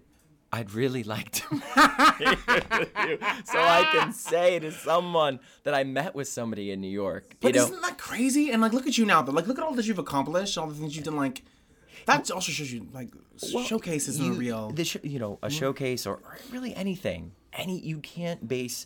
I'd 0.51 0.71
really 0.71 1.03
like 1.03 1.31
to 1.31 1.53
meet 1.55 1.62
you 1.62 3.17
so 3.45 3.60
I 3.60 3.88
can 3.91 4.13
say 4.13 4.60
to 4.60 4.71
someone 4.71 5.39
that 5.63 5.73
I 5.73 5.83
met 5.83 6.15
with 6.15 6.27
somebody 6.27 6.71
in 6.71 6.79
New 6.81 6.88
York. 6.88 7.36
But 7.41 7.53
you 7.53 7.62
know, 7.62 7.67
isn't 7.67 7.81
that 7.81 7.97
crazy? 7.97 8.51
And 8.51 8.62
like, 8.62 8.73
look 8.73 8.88
at 8.88 8.97
you 8.97 9.05
now. 9.05 9.21
Though. 9.21 9.33
Like, 9.33 9.47
look 9.47 9.57
at 9.57 9.63
all 9.63 9.73
that 9.73 9.86
you've 9.86 9.99
accomplished, 9.99 10.57
all 10.57 10.67
the 10.67 10.75
things 10.75 10.95
you've 10.95 11.05
done. 11.05 11.17
Like, 11.17 11.43
that 12.05 12.31
also 12.31 12.51
shows 12.51 12.71
you 12.71 12.88
like 12.93 13.10
showcase 13.65 14.07
isn't 14.07 14.23
a 14.23 14.27
you- 14.27 14.33
real. 14.33 14.69
the 14.71 14.86
sh- 14.86 14.97
you 15.03 15.19
know 15.19 15.39
a 15.43 15.47
mm-hmm. 15.47 15.57
showcase 15.57 16.05
or, 16.05 16.15
or 16.15 16.39
really 16.51 16.73
anything 16.73 17.33
any 17.53 17.79
you 17.79 17.99
can't 17.99 18.47
base 18.47 18.86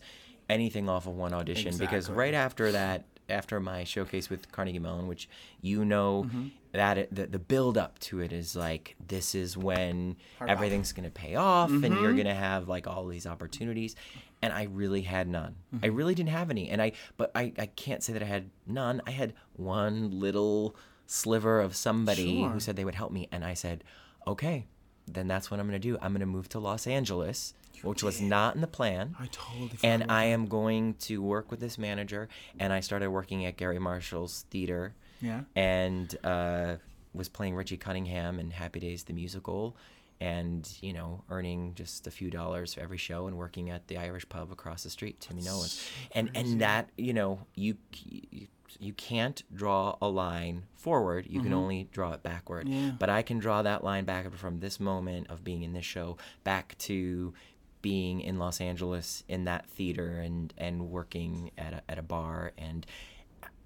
anything 0.50 0.90
off 0.90 1.08
of 1.08 1.16
one 1.16 1.34
audition 1.34 1.78
because 1.78 2.10
right 2.10 2.34
after 2.34 2.72
that 2.72 3.06
after 3.32 3.60
my 3.60 3.84
showcase 3.84 4.30
with 4.30 4.52
Carnegie 4.52 4.80
Mellon 4.80 5.08
which 5.08 5.28
you 5.62 5.84
know 5.86 6.24
Mm-hmm. 6.28 6.48
that 6.74 6.98
it, 6.98 7.16
the, 7.16 7.26
the 7.28 7.40
build 7.40 7.78
up 7.78 7.98
to 8.00 8.20
it 8.20 8.32
is 8.32 8.56
like 8.56 8.96
this 9.08 9.34
is 9.36 9.58
when 9.58 10.16
everything's 10.48 10.92
going 10.94 11.06
to 11.06 11.12
pay 11.12 11.36
off 11.36 11.70
and 11.72 11.84
Mm-hmm. 11.84 12.04
you're 12.04 12.14
going 12.14 12.28
to 12.28 12.34
have 12.36 12.68
like 12.68 12.86
all 12.88 13.08
these 13.08 13.26
opportunities 13.26 13.96
and 14.44 14.52
I 14.54 14.64
really 14.64 15.02
had 15.02 15.28
none. 15.28 15.56
I 15.74 15.76
Mm-hmm. 15.88 15.96
really 15.96 16.16
didn't 16.16 16.30
have 16.30 16.50
any 16.52 16.70
and 16.70 16.82
I 16.82 16.92
but 17.18 17.32
I 17.36 17.54
I 17.58 17.66
can't 17.66 18.04
say 18.04 18.14
that 18.14 18.22
I 18.24 18.26
had 18.38 18.50
none. 18.68 19.02
I 19.08 19.12
had 19.12 19.34
one 19.54 20.20
little 20.20 20.76
sliver 21.08 21.60
of 21.60 21.76
somebody 21.76 22.38
Sure. 22.40 22.50
who 22.50 22.60
said 22.60 22.76
they 22.76 22.86
would 22.86 22.96
help 22.96 23.12
me 23.12 23.28
and 23.32 23.44
I 23.44 23.54
said, 23.54 23.84
"Okay, 24.28 24.68
then 25.08 25.28
that's 25.28 25.52
what 25.52 25.60
I'm 25.60 25.68
going 25.68 25.82
to 25.82 25.88
do. 25.90 25.98
I'm 26.02 26.12
going 26.14 26.22
to 26.22 26.26
move 26.26 26.48
to 26.50 26.60
Los 26.60 26.88
Angeles, 26.88 27.54
which 27.84 28.04
was 28.04 28.22
not 28.22 28.56
in 28.56 28.62
the 28.62 28.68
plan. 28.68 29.16
I 29.20 29.28
totally. 29.32 29.72
and 29.84 30.12
I 30.12 30.26
am 30.26 30.48
going 30.48 30.96
to 31.02 31.22
work 31.22 31.52
with 31.52 31.60
this 31.60 31.78
manager. 31.78 32.30
And 32.60 32.72
I 32.72 32.80
started 32.80 33.10
working 33.10 33.46
at 33.46 33.58
Garry 33.58 33.80
Marshall's 33.80 34.46
theater. 34.50 34.94
Yeah. 35.22 35.42
And 35.56 36.16
uh, 36.24 36.76
was 37.14 37.30
playing 37.30 37.56
Richie 37.56 37.78
Cunningham 37.78 38.40
in 38.40 38.52
Happy 38.52 38.80
Days 38.80 39.04
the 39.04 39.14
musical, 39.14 39.76
and 40.20 40.68
you 40.82 40.94
know 40.94 41.24
earning 41.30 41.74
just 41.76 42.08
a 42.08 42.12
few 42.12 42.30
dollars 42.30 42.74
for 42.74 42.82
every 42.82 42.98
show, 42.98 43.28
and 43.28 43.38
working 43.38 43.70
at 43.70 43.88
the 43.88 43.98
Irish 43.98 44.28
pub 44.30 44.52
across 44.52 44.84
the 44.84 44.90
street, 44.90 45.20
Timmy 45.20 45.44
Nolan's. 45.44 45.90
And 46.14 46.32
and 46.36 46.62
that 46.62 46.90
you 46.98 47.14
know 47.14 47.40
you. 47.56 47.78
you 47.94 48.48
you 48.80 48.94
can't 48.94 49.44
draw 49.54 49.98
a 50.02 50.08
line 50.08 50.64
forward. 50.76 51.28
You 51.30 51.42
can 51.42 51.52
only 51.54 51.90
draw 51.92 52.14
it 52.14 52.24
backward. 52.24 52.70
Yeah. 52.70 52.92
But 52.98 53.10
I 53.10 53.22
can 53.22 53.38
draw 53.38 53.62
that 53.62 53.84
line 53.84 54.06
back 54.06 54.34
from 54.34 54.60
this 54.62 54.80
moment 54.80 55.30
of 55.30 55.44
being 55.44 55.64
in 55.64 55.74
this 55.74 55.86
show 55.86 56.18
back 56.46 56.78
to 56.80 57.34
being 57.82 58.22
in 58.22 58.38
Los 58.40 58.62
Angeles 58.62 59.24
in 59.28 59.46
that 59.46 59.68
theater 59.68 60.20
and 60.20 60.54
and 60.58 60.90
working 60.90 61.52
at 61.58 61.74
a, 61.74 61.82
at 61.90 61.98
a 61.98 62.04
bar. 62.04 62.54
And 62.58 62.86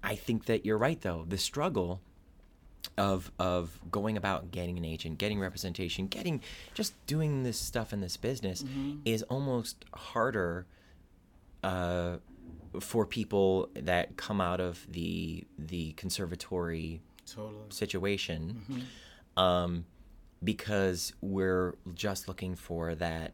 I 0.02 0.14
think 0.14 0.46
that 0.46 0.64
you're 0.64 0.78
right 0.78 1.00
though. 1.00 1.24
The 1.28 1.38
struggle 1.38 2.00
of 2.96 3.30
of 3.38 3.78
going 3.90 4.16
about 4.16 4.50
getting 4.52 4.78
an 4.78 4.84
agent 4.84 5.18
getting 5.18 5.40
representation 5.40 6.06
getting 6.06 6.40
just 6.72 6.94
doing 7.06 7.42
this 7.42 7.58
stuff 7.58 7.92
in 7.92 8.00
this 8.00 8.16
business 8.16 8.64
is 9.04 9.22
almost 9.24 9.84
harder 9.92 10.66
uh, 11.62 12.16
for 12.80 13.04
people 13.04 13.68
that 13.74 14.16
come 14.16 14.40
out 14.40 14.60
of 14.60 14.86
the 14.90 15.44
the 15.58 15.92
conservatory 15.92 17.00
totally. 17.26 17.64
situation 17.70 18.86
um, 19.36 19.84
because 20.42 21.12
we're 21.20 21.74
just 21.94 22.28
looking 22.28 22.54
for 22.54 22.94
that 22.94 23.32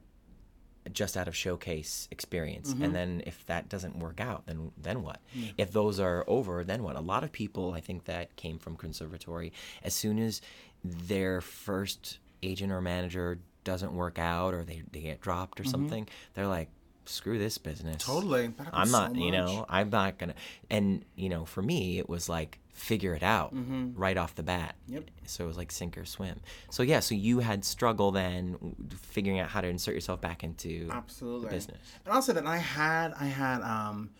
just 0.92 1.16
out 1.16 1.28
of 1.28 1.36
showcase 1.36 2.08
experience. 2.10 2.72
And 2.72 2.82
mm-hmm. 2.82 2.92
then 2.92 3.22
if 3.26 3.44
that 3.46 3.68
doesn't 3.68 3.98
work 3.98 4.20
out 4.20 4.46
then 4.46 4.72
then 4.80 5.02
what? 5.02 5.20
If 5.56 5.72
those 5.72 6.00
are 6.00 6.24
over 6.26 6.64
then 6.64 6.82
what? 6.82 6.96
A 6.96 7.00
lot 7.00 7.24
of 7.24 7.32
people 7.32 7.72
i 7.72 7.80
think 7.80 8.04
that 8.04 8.34
came 8.36 8.58
from 8.58 8.76
conservatory 8.76 9.52
as 9.82 9.94
soon 9.94 10.18
as 10.18 10.40
their 10.84 11.40
first 11.40 12.18
agent 12.42 12.72
or 12.72 12.80
manager 12.80 13.38
doesn't 13.64 13.94
work 13.94 14.18
out 14.18 14.54
or 14.54 14.64
they, 14.64 14.82
they 14.90 15.00
get 15.00 15.20
dropped 15.20 15.60
or 15.60 15.62
mm-hmm. 15.62 15.70
something 15.70 16.08
they're 16.34 16.48
like 16.48 16.68
screw 17.04 17.38
this 17.38 17.58
business 17.58 18.04
Totally. 18.04 18.52
I'm 18.72 18.90
not 18.90 19.12
so 19.12 19.16
you 19.18 19.32
know 19.32 19.66
i'm 19.68 19.90
not 19.90 20.18
gonna 20.18 20.34
and 20.70 21.04
you 21.16 21.28
know 21.28 21.44
for 21.44 21.62
me 21.62 21.98
it 21.98 22.08
was 22.08 22.28
like 22.28 22.58
figure 22.72 23.14
it 23.14 23.22
out 23.22 23.52
right 23.94 24.16
off 24.16 24.34
the 24.34 24.42
bat 24.42 24.74
Yep. 24.88 25.10
so 25.26 25.44
it 25.44 25.46
was 25.46 25.56
like 25.56 25.70
sink 25.72 25.98
or 25.98 26.04
swim 26.04 26.40
so 26.70 26.82
yeah 26.82 27.00
so 27.00 27.14
you 27.14 27.40
had 27.40 27.64
struggle 27.64 28.10
then 28.12 28.56
figuring 29.00 29.38
out 29.40 29.48
how 29.50 29.60
to 29.60 29.68
insert 29.68 29.94
yourself 29.94 30.20
back 30.20 30.42
into 30.44 30.88
Absolutely. 30.90 31.48
the 31.48 31.54
business 31.54 31.78
And 32.04 32.14
also 32.14 32.32
that 32.32 32.46
I 32.46 32.58
had 32.58 33.12
I 33.18 33.26
had 33.26 33.60
um 33.62 34.10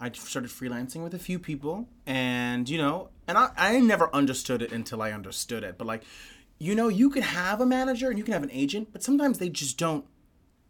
I 0.00 0.10
started 0.12 0.50
freelancing 0.50 1.02
with 1.04 1.14
a 1.14 1.18
few 1.18 1.38
people 1.38 1.88
and 2.06 2.68
you 2.68 2.76
know 2.78 3.08
and 3.28 3.38
I, 3.38 3.50
I 3.56 3.80
never 3.80 4.12
understood 4.14 4.60
it 4.62 4.72
until 4.72 5.00
I 5.00 5.12
understood 5.12 5.62
it. 5.62 5.78
But 5.78 5.86
like, 5.86 6.02
you 6.58 6.74
know, 6.74 6.88
you 6.88 7.08
can 7.08 7.22
have 7.22 7.60
a 7.60 7.66
manager 7.66 8.08
and 8.10 8.18
you 8.18 8.24
can 8.24 8.32
have 8.34 8.42
an 8.42 8.50
agent, 8.50 8.88
but 8.92 9.02
sometimes 9.04 9.38
they 9.38 9.48
just 9.48 9.78
don't 9.78 10.04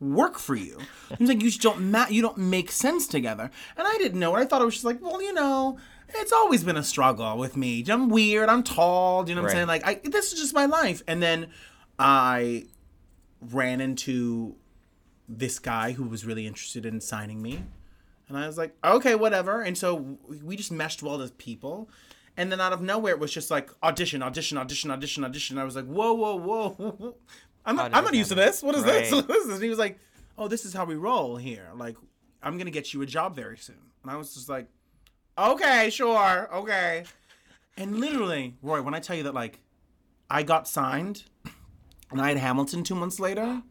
work 0.03 0.39
for 0.39 0.55
you. 0.57 0.79
It's 1.11 1.21
like 1.21 1.41
you 1.41 1.49
just 1.49 1.63
don't 1.63 1.91
ma- 1.91 2.09
you 2.11 2.21
don't 2.21 2.37
make 2.39 2.71
sense 2.73 3.07
together. 3.07 3.51
And 3.77 3.87
I 3.87 3.97
didn't 3.99 4.19
know 4.19 4.37
it. 4.37 4.41
I 4.41 4.45
thought 4.45 4.61
it 4.61 4.65
was 4.65 4.75
just 4.75 4.85
like, 4.85 5.01
well, 5.01 5.23
you 5.23 5.33
know, 5.33 5.79
it's 6.09 6.33
always 6.33 6.65
been 6.65 6.77
a 6.77 6.83
struggle 6.83 7.39
with 7.39 7.57
me. 7.57 7.85
I'm 7.89 8.09
weird. 8.09 8.49
I'm 8.49 8.63
tall. 8.63 9.29
You 9.29 9.35
know 9.35 9.43
what 9.43 9.51
I'm 9.51 9.57
saying? 9.57 9.69
Like, 9.69 9.87
I 9.87 10.01
this 10.05 10.33
is 10.33 10.41
just 10.41 10.55
my 10.55 10.67
life. 10.67 11.03
And 11.07 11.23
then 11.23 11.49
I 11.99 12.67
ran 13.41 13.81
into 13.81 14.57
this 15.29 15.59
guy 15.59 15.93
who 15.93 16.05
was 16.05 16.27
really 16.27 16.47
interested 16.47 16.85
in 16.85 17.01
signing 17.01 17.41
me. 17.41 17.65
And 18.29 18.37
I 18.37 18.47
was 18.47 18.59
like, 18.59 18.75
okay, 18.83 19.15
whatever. 19.15 19.63
And 19.63 19.77
so 19.77 20.19
we 20.43 20.57
just 20.57 20.73
meshed 20.73 21.03
well 21.03 21.21
as 21.23 21.31
people. 21.33 21.89
And 22.37 22.51
then 22.51 22.61
out 22.61 22.73
of 22.73 22.81
nowhere, 22.81 23.13
it 23.13 23.21
was 23.21 23.31
just 23.33 23.51
like 23.51 23.71
audition, 23.83 24.23
audition, 24.23 24.57
audition, 24.57 24.91
audition, 24.91 25.23
audition. 25.25 25.59
I 25.59 25.65
was 25.65 25.77
like, 25.77 25.85
whoa, 25.85 26.15
whoa, 26.15 26.39
whoa. 26.39 27.15
I'm 27.65 27.77
not, 27.77 27.95
I'm 27.95 28.05
not 28.05 28.15
used 28.15 28.31
to 28.31 28.35
this. 28.35 28.63
What 28.63 28.75
is 28.75 28.85
this? 28.85 29.13
Right. 29.13 29.25
What 29.29 29.37
is 29.37 29.47
this? 29.47 29.55
And 29.55 29.63
he 29.63 29.69
was 29.69 29.79
like, 29.79 29.99
oh, 30.37 30.49
this 30.49 30.65
is 30.65 30.73
how 30.73 30.85
we 30.85 30.97
roll 30.97 31.37
here. 31.37 31.69
Like, 31.75 31.97
I'm 32.43 32.55
going 32.55 32.67
to 32.67 32.73
get 32.73 32.93
you 32.93 33.03
a 33.03 33.07
job 33.07 33.37
very 33.37 33.57
soon. 33.57 33.77
And 34.03 34.11
I 34.11 34.17
was 34.17 34.35
just 34.35 34.49
like, 34.49 34.67
okay, 35.39 35.91
sure, 35.91 36.49
okay. 36.53 37.05
And 37.77 38.01
literally, 38.01 38.57
Roy, 38.63 38.83
when 38.83 38.95
I 38.95 39.01
tell 39.01 39.17
you 39.17 39.23
that, 39.25 39.35
like, 39.35 39.61
I 40.29 40.43
got 40.43 40.67
signed 40.67 41.25
and 42.11 42.21
I 42.21 42.29
had 42.29 42.39
Hamilton 42.39 42.83
two 42.85 42.95
months 42.95 43.21
later. 43.21 43.63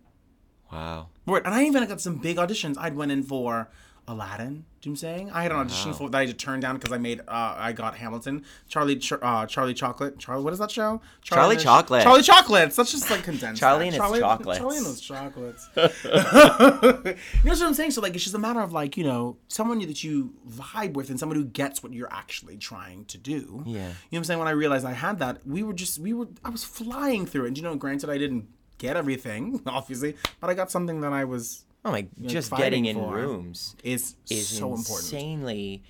wow 0.71 1.07
Roy, 1.25 1.39
And 1.43 1.53
I 1.53 1.63
even 1.65 1.87
got 1.87 2.01
some 2.01 2.17
big 2.17 2.37
auditions. 2.37 2.77
I'd 2.77 2.95
went 2.95 3.11
in 3.11 3.23
for 3.23 3.69
Aladdin. 4.07 4.65
Do 4.81 4.89
you 4.89 4.95
know 4.95 4.99
what 4.99 5.03
I'm 5.03 5.17
saying? 5.17 5.31
I 5.31 5.43
had 5.43 5.51
an 5.51 5.57
audition 5.59 5.93
for 5.93 6.09
that 6.09 6.17
I 6.17 6.21
had 6.21 6.29
to 6.29 6.33
turn 6.35 6.59
down 6.59 6.75
because 6.75 6.91
I 6.91 6.97
made 6.97 7.19
uh, 7.27 7.55
I 7.55 7.71
got 7.71 7.95
Hamilton. 7.95 8.43
Charlie 8.67 8.95
Ch- 8.95 9.13
uh, 9.13 9.45
Charlie 9.45 9.75
Chocolate. 9.75 10.17
Charlie 10.17 10.43
what 10.43 10.53
is 10.53 10.59
that 10.59 10.71
show? 10.71 11.01
Charlie 11.21 11.51
and 11.51 11.53
his- 11.53 11.63
Chocolate. 11.63 12.01
Charlie 12.01 12.23
Chocolates. 12.23 12.75
That's 12.75 12.91
just 12.91 13.11
like 13.11 13.21
condensed. 13.23 13.59
Charlie 13.59 13.91
that. 13.91 13.99
and 13.99 14.11
his 14.11 14.19
chocolates. 14.21 14.59
Charlie 14.59 14.77
and 14.77 14.85
those 14.87 14.99
chocolates. 15.01 15.69
you 15.75 15.81
know 15.83 17.15
what 17.43 17.61
I'm 17.61 17.73
saying? 17.75 17.91
So 17.91 18.01
like 18.01 18.15
it's 18.15 18.23
just 18.23 18.35
a 18.35 18.39
matter 18.39 18.59
of 18.61 18.73
like, 18.73 18.97
you 18.97 19.03
know, 19.03 19.37
someone 19.49 19.77
that 19.79 20.03
you 20.03 20.33
vibe 20.49 20.93
with 20.93 21.11
and 21.11 21.19
someone 21.19 21.37
who 21.37 21.45
gets 21.45 21.83
what 21.83 21.93
you're 21.93 22.11
actually 22.11 22.57
trying 22.57 23.05
to 23.05 23.19
do. 23.19 23.63
Yeah. 23.67 23.73
You 23.73 23.77
know 23.81 23.93
what 24.09 24.17
I'm 24.17 24.23
saying? 24.23 24.39
When 24.39 24.47
I 24.47 24.51
realized 24.51 24.85
I 24.85 24.93
had 24.93 25.19
that, 25.19 25.45
we 25.45 25.61
were 25.61 25.73
just 25.73 25.99
we 25.99 26.13
were 26.13 26.27
I 26.43 26.49
was 26.49 26.63
flying 26.63 27.27
through 27.27 27.45
it. 27.45 27.49
And 27.49 27.57
you 27.57 27.63
know, 27.63 27.75
granted 27.75 28.09
I 28.09 28.17
didn't 28.17 28.47
get 28.79 28.97
everything, 28.97 29.61
obviously, 29.67 30.15
but 30.39 30.49
I 30.49 30.55
got 30.55 30.71
something 30.71 31.01
that 31.01 31.13
I 31.13 31.23
was 31.23 31.65
oh 31.85 31.91
my 31.91 32.07
just 32.25 32.51
getting 32.51 32.85
in 32.85 32.97
rooms 33.01 33.75
is, 33.83 34.15
is 34.29 34.47
so 34.47 34.73
important. 34.73 34.85
Mm-hmm. 34.87 35.15
insanely 35.15 35.83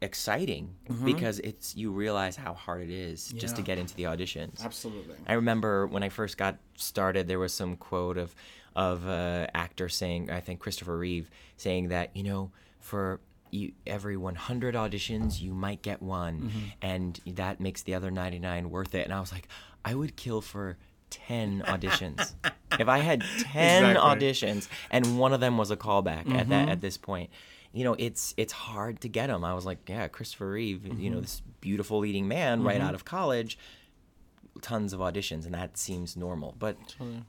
exciting 0.00 0.74
because 1.04 1.38
it's 1.40 1.76
you 1.76 1.92
realize 1.92 2.34
how 2.34 2.54
hard 2.54 2.82
it 2.82 2.90
is 2.90 3.28
just 3.36 3.54
to 3.56 3.62
get 3.62 3.78
into 3.78 3.94
the 3.94 4.02
auditions 4.04 4.64
Absolutely. 4.64 5.14
I 5.28 5.34
remember 5.34 5.86
when 5.86 6.02
I 6.02 6.08
first 6.08 6.36
got 6.36 6.56
started, 6.76 7.28
there 7.28 7.38
was 7.38 7.54
some 7.54 7.76
quote 7.76 8.18
of 8.18 8.34
of 8.74 9.06
uh, 9.06 9.46
actor 9.54 9.88
saying, 9.88 10.30
I 10.30 10.40
think 10.40 10.58
Christopher 10.58 10.96
Reeve 10.98 11.30
saying 11.56 11.88
that 11.88 12.16
you 12.16 12.24
know 12.24 12.50
for 12.80 13.20
you, 13.52 13.72
every 13.86 14.16
100 14.16 14.74
auditions 14.74 15.40
you 15.40 15.52
might 15.54 15.82
get 15.82 16.02
one, 16.02 16.40
Mm-hmm. 16.40 16.58
and 16.80 17.20
that 17.36 17.60
makes 17.60 17.82
the 17.82 17.94
other 17.94 18.10
99 18.10 18.70
worth 18.70 18.94
it. 18.94 19.04
And 19.04 19.12
I 19.12 19.20
was 19.20 19.30
like, 19.30 19.46
I 19.84 19.94
would 19.94 20.16
kill 20.16 20.40
for 20.40 20.78
10 21.10 21.62
auditions 21.66 22.32
if 22.78 22.88
I 22.88 22.98
had 22.98 23.20
10 23.38 23.84
Exactly. 23.84 23.94
auditions 23.94 24.68
and 24.90 25.18
one 25.18 25.32
of 25.32 25.40
them 25.40 25.58
was 25.58 25.70
a 25.70 25.76
callback 25.76 26.30
at 26.30 26.48
that 26.48 26.62
mm-hmm. 26.62 26.68
at 26.68 26.80
this 26.80 26.96
point. 26.96 27.30
You 27.72 27.84
know, 27.84 27.96
it's 27.98 28.34
it's 28.36 28.52
hard 28.52 29.00
to 29.00 29.08
get 29.08 29.28
them. 29.28 29.44
I 29.44 29.54
was 29.54 29.64
like, 29.64 29.88
yeah, 29.88 30.06
Christopher 30.08 30.50
Reeve, 30.50 30.86
you 30.86 31.08
know, 31.08 31.16
mm-hmm. 31.16 31.22
this 31.22 31.42
beautiful 31.60 32.00
leading 32.00 32.28
man 32.28 32.62
right 32.62 32.78
mm-hmm. 32.78 32.86
out 32.86 32.94
of 32.94 33.04
college. 33.04 33.58
Tons 34.60 34.92
of 34.92 35.00
auditions 35.00 35.46
and 35.46 35.54
that 35.54 35.78
seems 35.78 36.16
normal. 36.16 36.54
But 36.58 36.76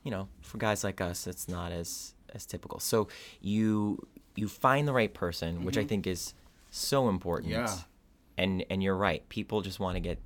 you 0.04 0.12
know 0.12 0.28
for 0.42 0.58
guys 0.58 0.84
like 0.84 1.00
us 1.00 1.26
it's 1.28 1.48
not 1.48 1.72
as 1.72 2.14
as 2.34 2.46
typical. 2.46 2.80
So 2.80 3.08
you 3.40 4.06
you 4.36 4.48
find 4.50 4.88
the 4.88 4.94
right 4.94 5.14
person 5.14 5.64
which 5.64 5.78
i 5.78 5.84
think 5.84 6.08
is 6.08 6.34
so 6.70 7.08
important. 7.08 7.52
Yeah. 7.52 7.74
and 8.38 8.66
and 8.70 8.84
you're 8.84 8.98
right. 8.98 9.28
People 9.30 9.62
just 9.62 9.80
want 9.80 9.96
to 9.96 10.02
get 10.02 10.20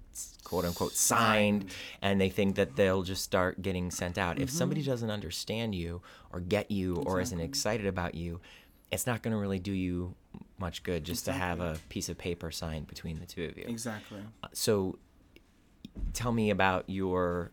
quote 0.43 0.65
unquote 0.65 0.93
signed, 0.93 1.65
and 2.01 2.19
they 2.21 2.29
think 2.29 2.55
that 2.55 2.75
they'll 2.75 3.03
just 3.03 3.23
start 3.23 3.61
getting 3.61 3.91
sent 3.91 4.17
out. 4.17 4.39
If 4.39 4.49
somebody 4.49 4.81
Mm-hmm. 4.81 4.91
doesn't 4.91 5.09
understand 5.11 5.75
you 5.75 6.01
or 6.31 6.39
get 6.39 6.71
you 6.71 6.95
or 7.05 7.19
isn't 7.21 7.39
excited 7.39 7.85
about 7.85 8.15
you, 8.15 8.39
it's 8.91 9.05
not 9.05 9.21
going 9.21 9.33
to 9.33 9.37
really 9.39 9.59
do 9.59 9.71
you 9.73 10.15
much 10.59 10.83
good 10.83 11.03
just 11.03 11.25
to 11.25 11.31
have 11.33 11.59
a 11.59 11.77
piece 11.89 12.09
of 12.09 12.17
paper 12.17 12.51
signed 12.51 12.87
between 12.87 13.19
the 13.19 13.25
two 13.25 13.45
of 13.45 13.57
you. 13.57 13.65
Exactly. 13.67 14.19
So, 14.53 14.97
tell 16.13 16.31
me 16.31 16.49
about 16.51 16.85
your 16.87 17.51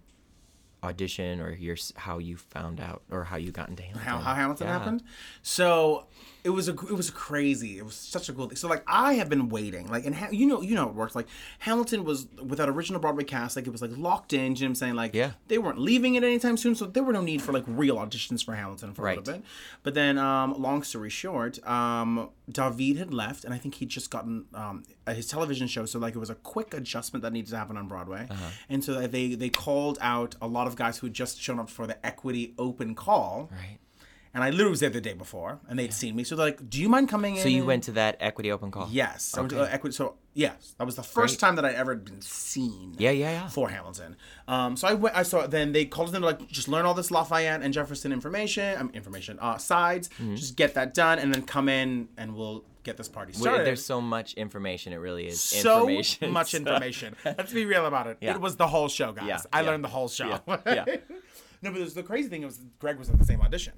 audition 0.84 1.40
or 1.40 1.50
your 1.52 1.76
how 1.96 2.18
you 2.18 2.36
found 2.36 2.78
out 2.80 3.02
or 3.10 3.24
how 3.24 3.36
you 3.36 3.50
got 3.50 3.68
into 3.68 3.82
Hamilton. 3.82 4.06
how, 4.08 4.18
how 4.18 4.34
Hamilton 4.34 4.66
Yeah. 4.66 4.72
happened. 4.78 5.02
So 5.42 6.06
it 6.44 6.50
was 6.50 6.68
a 6.68 6.72
it 6.72 6.92
was 6.92 7.10
crazy. 7.10 7.78
It 7.78 7.84
was 7.84 7.94
such 7.94 8.28
a 8.28 8.32
cool 8.34 8.46
thing. 8.48 8.56
So 8.56 8.68
like 8.68 8.82
I 8.86 9.14
have 9.14 9.28
been 9.30 9.48
waiting, 9.48 9.88
like 9.88 10.04
and 10.04 10.14
ha- 10.14 10.28
you 10.30 10.46
know 10.46 10.60
you 10.60 10.74
know 10.74 10.88
it 10.88 10.94
works. 10.94 11.14
Like 11.14 11.26
Hamilton 11.60 12.04
was 12.04 12.26
with 12.42 12.58
that 12.58 12.68
original 12.68 13.00
Broadway 13.00 13.24
cast, 13.24 13.56
like 13.56 13.66
it 13.66 13.70
was 13.70 13.80
like 13.82 13.96
locked 13.96 14.32
in. 14.34 14.40
You 14.40 14.48
know 14.48 14.52
what 14.52 14.62
I'm 14.68 14.74
saying 14.74 14.94
like 14.94 15.14
Yeah. 15.14 15.32
they 15.48 15.56
weren't 15.58 15.78
leaving 15.78 16.16
it 16.16 16.22
anytime 16.22 16.56
soon, 16.58 16.74
so 16.74 16.84
there 16.86 17.02
were 17.02 17.14
no 17.14 17.22
need 17.22 17.40
for 17.40 17.52
like 17.52 17.64
real 17.66 17.96
auditions 17.96 18.44
for 18.44 18.54
Hamilton 18.54 18.92
for 18.92 19.06
a 19.08 19.16
little 19.16 19.24
bit. 19.34 19.42
But 19.82 19.94
then, 19.94 20.18
um, 20.18 20.60
long 20.60 20.82
story 20.82 21.08
short, 21.10 21.66
um, 21.66 22.28
David 22.50 22.98
had 22.98 23.14
left, 23.14 23.44
and 23.44 23.54
I 23.54 23.58
think 23.58 23.76
he'd 23.76 23.88
just 23.88 24.10
gotten 24.10 24.44
um, 24.52 24.82
his 25.08 25.26
television 25.28 25.66
show. 25.66 25.86
So 25.86 25.98
like 25.98 26.14
it 26.14 26.18
was 26.18 26.30
a 26.30 26.34
quick 26.34 26.74
adjustment 26.74 27.22
that 27.22 27.32
needed 27.32 27.48
to 27.50 27.56
happen 27.56 27.78
on 27.78 27.88
Broadway, 27.88 28.26
Uh-huh. 28.28 28.50
and 28.68 28.84
so 28.84 29.06
they 29.06 29.34
they 29.34 29.48
called 29.48 29.96
out 30.02 30.34
a 30.42 30.46
lot 30.46 30.66
of 30.66 30.73
guys 30.74 30.98
who 30.98 31.06
had 31.06 31.14
just 31.14 31.40
shown 31.40 31.58
up 31.58 31.70
for 31.70 31.86
the 31.86 32.04
Equity 32.04 32.54
Open 32.58 32.94
Call. 32.94 33.50
Right. 33.52 33.78
And 34.34 34.42
I 34.42 34.50
literally 34.50 34.70
was 34.70 34.80
there 34.80 34.90
the 34.90 35.00
day 35.00 35.12
before, 35.14 35.60
and 35.68 35.78
they'd 35.78 35.92
seen 35.92 36.16
me. 36.16 36.24
So 36.24 36.34
they're 36.34 36.46
like, 36.46 36.68
"Do 36.68 36.80
you 36.80 36.88
mind 36.88 37.08
coming 37.08 37.36
in?" 37.36 37.42
So 37.42 37.48
you 37.48 37.58
and-" 37.58 37.66
went 37.68 37.84
to 37.84 37.92
that 37.92 38.16
equity 38.18 38.50
open 38.50 38.72
call? 38.72 38.88
Yes, 38.90 39.32
I 39.36 39.40
went 39.40 39.50
to, 39.52 39.62
uh, 39.62 39.68
equity. 39.70 39.94
So 39.94 40.16
yes, 40.34 40.74
that 40.76 40.84
was 40.84 40.96
the 40.96 41.04
first 41.04 41.34
Great. 41.34 41.46
time 41.46 41.54
that 41.56 41.64
I 41.64 41.70
ever 41.72 41.92
had 41.92 42.04
been 42.04 42.20
seen. 42.20 42.96
Yeah, 42.98 43.10
yeah, 43.10 43.30
yeah. 43.30 43.48
For 43.48 43.68
Hamilton, 43.68 44.16
um, 44.48 44.76
so 44.76 44.88
I 44.88 44.94
went. 44.94 45.16
I 45.16 45.22
saw. 45.22 45.46
Then 45.46 45.70
they 45.70 45.84
called 45.84 46.10
them 46.10 46.22
to 46.22 46.26
like 46.26 46.48
just 46.48 46.66
learn 46.66 46.84
all 46.84 46.94
this 46.94 47.12
Lafayette 47.12 47.62
and 47.62 47.72
Jefferson 47.72 48.12
information. 48.12 48.76
Um, 48.76 48.90
information 48.92 49.38
uh, 49.40 49.56
sides. 49.58 50.08
Mm-hmm. 50.08 50.34
Just 50.34 50.56
get 50.56 50.74
that 50.74 50.94
done, 50.94 51.20
and 51.20 51.32
then 51.32 51.42
come 51.42 51.68
in, 51.68 52.08
and 52.16 52.34
we'll 52.34 52.64
get 52.82 52.96
this 52.96 53.08
party 53.08 53.30
Wait, 53.32 53.40
started. 53.40 53.64
There's 53.66 53.84
so 53.84 54.00
much 54.00 54.34
information. 54.34 54.92
It 54.92 54.96
really 54.96 55.28
is 55.28 55.40
so 55.40 55.82
information. 55.82 56.32
much 56.32 56.50
So- 56.50 56.58
information. 56.58 57.14
Let's 57.24 57.52
be 57.52 57.66
real 57.66 57.86
about 57.86 58.08
it. 58.08 58.18
Yeah. 58.24 58.34
It 58.34 58.40
was 58.40 58.56
the 58.56 58.66
whole 58.66 58.88
show, 58.88 59.12
guys. 59.12 59.26
Yeah, 59.28 59.38
I 59.52 59.60
yeah. 59.60 59.68
learned 59.70 59.84
the 59.84 59.88
whole 59.88 60.08
show. 60.08 60.40
Yeah, 60.48 60.58
yeah. 60.66 60.96
no, 61.62 61.70
but 61.72 61.94
the 61.94 62.02
crazy 62.02 62.28
thing 62.28 62.44
was 62.44 62.58
Greg 62.78 62.98
was 62.98 63.08
at 63.10 63.18
the 63.18 63.24
same 63.24 63.40
audition. 63.40 63.74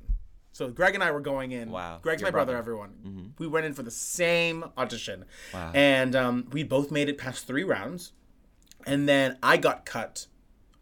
So 0.56 0.70
Greg 0.70 0.94
and 0.94 1.04
I 1.04 1.10
were 1.10 1.20
going 1.20 1.52
in. 1.52 1.70
Wow. 1.70 1.98
Greg's 2.00 2.22
Your 2.22 2.28
my 2.28 2.30
brother, 2.30 2.52
brother. 2.54 2.72
Mm-hmm. 2.72 2.88
everyone. 3.02 3.34
We 3.36 3.46
went 3.46 3.66
in 3.66 3.74
for 3.74 3.82
the 3.82 3.90
same 3.90 4.64
audition. 4.78 5.26
Wow. 5.52 5.70
And 5.74 6.16
um, 6.16 6.48
we 6.50 6.62
both 6.62 6.90
made 6.90 7.10
it 7.10 7.18
past 7.18 7.46
three 7.46 7.62
rounds. 7.62 8.12
And 8.86 9.06
then 9.06 9.36
I 9.42 9.58
got 9.58 9.84
cut 9.84 10.28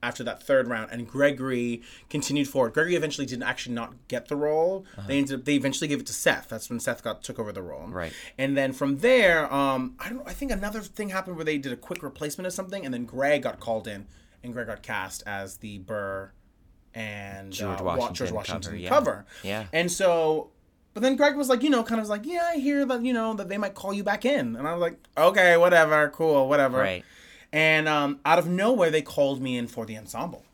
after 0.00 0.22
that 0.22 0.40
third 0.40 0.68
round, 0.68 0.92
and 0.92 1.08
Gregory 1.08 1.82
continued 2.08 2.46
forward. 2.46 2.72
Gregory 2.72 2.94
eventually 2.94 3.26
didn't 3.26 3.42
actually 3.42 3.74
not 3.74 3.94
get 4.06 4.28
the 4.28 4.37
role. 4.37 4.87
They 5.08 5.18
ended 5.18 5.40
up, 5.40 5.44
they 5.44 5.54
eventually 5.56 5.88
gave 5.88 5.98
it 5.98 6.06
to 6.06 6.12
Seth. 6.12 6.48
That's 6.48 6.70
when 6.70 6.78
Seth 6.78 7.02
got 7.02 7.24
took 7.24 7.40
over 7.40 7.50
the 7.50 7.62
role. 7.62 7.88
Right. 7.88 8.12
And 8.38 8.56
then 8.56 8.72
from 8.72 8.98
there, 8.98 9.52
um, 9.52 9.96
I 9.98 10.08
don't. 10.08 10.18
know, 10.18 10.24
I 10.24 10.34
think 10.34 10.52
another 10.52 10.82
thing 10.82 11.08
happened 11.08 11.34
where 11.34 11.44
they 11.44 11.58
did 11.58 11.72
a 11.72 11.76
quick 11.76 12.04
replacement 12.04 12.46
of 12.46 12.52
something, 12.52 12.84
and 12.84 12.94
then 12.94 13.06
Greg 13.06 13.42
got 13.42 13.58
called 13.58 13.88
in, 13.88 14.06
and 14.44 14.52
Greg 14.52 14.68
got 14.68 14.82
cast 14.82 15.24
as 15.26 15.56
the 15.56 15.78
Burr 15.78 16.30
and 16.94 17.52
George 17.52 17.80
uh, 17.80 17.85
Washington 17.85 18.14
George 18.14 18.28
cover, 18.28 18.37
Washington 18.37 18.78
yeah. 18.78 18.88
cover. 18.88 19.26
Yeah. 19.42 19.64
And 19.72 19.90
so, 19.90 20.50
but 20.94 21.02
then 21.02 21.16
Greg 21.16 21.37
was 21.37 21.48
like, 21.48 21.62
you 21.62 21.70
know, 21.70 21.83
kind 21.83 22.00
of 22.00 22.09
like, 22.09 22.24
yeah, 22.24 22.50
I 22.52 22.57
hear 22.57 22.87
that, 22.87 23.02
you 23.02 23.12
know, 23.12 23.35
that 23.35 23.48
they 23.48 23.59
might 23.59 23.74
call 23.74 23.92
you 23.92 24.04
back 24.04 24.24
in, 24.24 24.57
and 24.57 24.66
I 24.66 24.72
was 24.72 24.80
like, 24.80 24.98
okay, 25.16 25.57
whatever, 25.57 26.09
cool, 26.11 26.48
whatever. 26.48 26.78
Right. 26.78 27.04
And 27.52 27.88
um, 27.88 28.20
out 28.24 28.38
of 28.38 28.48
nowhere, 28.48 28.90
they 28.90 29.02
called 29.02 29.40
me 29.40 29.57
in 29.57 29.68
for 29.68 29.87
the 29.87 29.96
ensemble. 29.96 30.44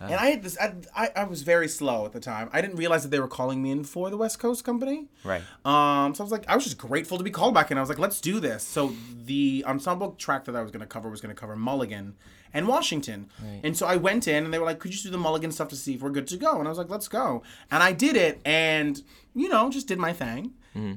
Ah. 0.00 0.06
And 0.06 0.14
I 0.14 0.26
had 0.30 0.42
this. 0.42 0.58
I, 0.60 0.74
I, 0.96 1.10
I 1.16 1.24
was 1.24 1.42
very 1.42 1.68
slow 1.68 2.04
at 2.04 2.12
the 2.12 2.20
time. 2.20 2.50
I 2.52 2.60
didn't 2.60 2.76
realize 2.76 3.02
that 3.04 3.10
they 3.10 3.20
were 3.20 3.28
calling 3.28 3.62
me 3.62 3.70
in 3.70 3.84
for 3.84 4.10
the 4.10 4.16
West 4.16 4.38
Coast 4.38 4.64
Company. 4.64 5.06
Right. 5.22 5.42
Um, 5.64 6.14
so 6.14 6.22
I 6.22 6.24
was 6.24 6.32
like, 6.32 6.44
I 6.48 6.54
was 6.54 6.64
just 6.64 6.78
grateful 6.78 7.16
to 7.18 7.24
be 7.24 7.30
called 7.30 7.54
back, 7.54 7.70
and 7.70 7.78
I 7.78 7.82
was 7.82 7.88
like, 7.88 7.98
let's 7.98 8.20
do 8.20 8.40
this. 8.40 8.64
So 8.64 8.92
the 9.24 9.64
ensemble 9.66 10.12
track 10.12 10.44
that 10.46 10.56
I 10.56 10.62
was 10.62 10.70
going 10.70 10.80
to 10.80 10.86
cover 10.86 11.08
was 11.08 11.20
going 11.20 11.34
to 11.34 11.40
cover 11.40 11.54
Mulligan 11.56 12.14
and 12.52 12.68
Washington, 12.68 13.28
Right. 13.42 13.60
and 13.64 13.76
so 13.76 13.84
I 13.86 13.96
went 13.96 14.28
in, 14.28 14.44
and 14.44 14.54
they 14.54 14.60
were 14.60 14.64
like, 14.64 14.78
could 14.78 14.90
you 14.90 14.94
just 14.94 15.04
do 15.04 15.10
the 15.10 15.18
Mulligan 15.18 15.50
stuff 15.50 15.68
to 15.70 15.76
see 15.76 15.94
if 15.94 16.02
we're 16.02 16.10
good 16.10 16.28
to 16.28 16.36
go? 16.36 16.58
And 16.58 16.68
I 16.68 16.70
was 16.70 16.78
like, 16.78 16.88
let's 16.88 17.08
go, 17.08 17.42
and 17.70 17.82
I 17.82 17.90
did 17.92 18.14
it, 18.16 18.40
and 18.44 19.02
you 19.34 19.48
know, 19.48 19.70
just 19.70 19.88
did 19.88 19.98
my 19.98 20.12
thing, 20.12 20.52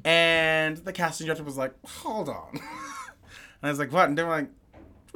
and 0.05 0.77
the 0.77 0.93
casting 0.93 1.25
director 1.25 1.43
was 1.43 1.57
like, 1.57 1.73
hold 1.85 2.29
on, 2.29 2.49
and 2.53 2.61
I 3.63 3.69
was 3.69 3.79
like, 3.79 3.91
what? 3.91 4.07
And 4.09 4.17
they 4.17 4.23
were 4.23 4.29
like, 4.29 4.49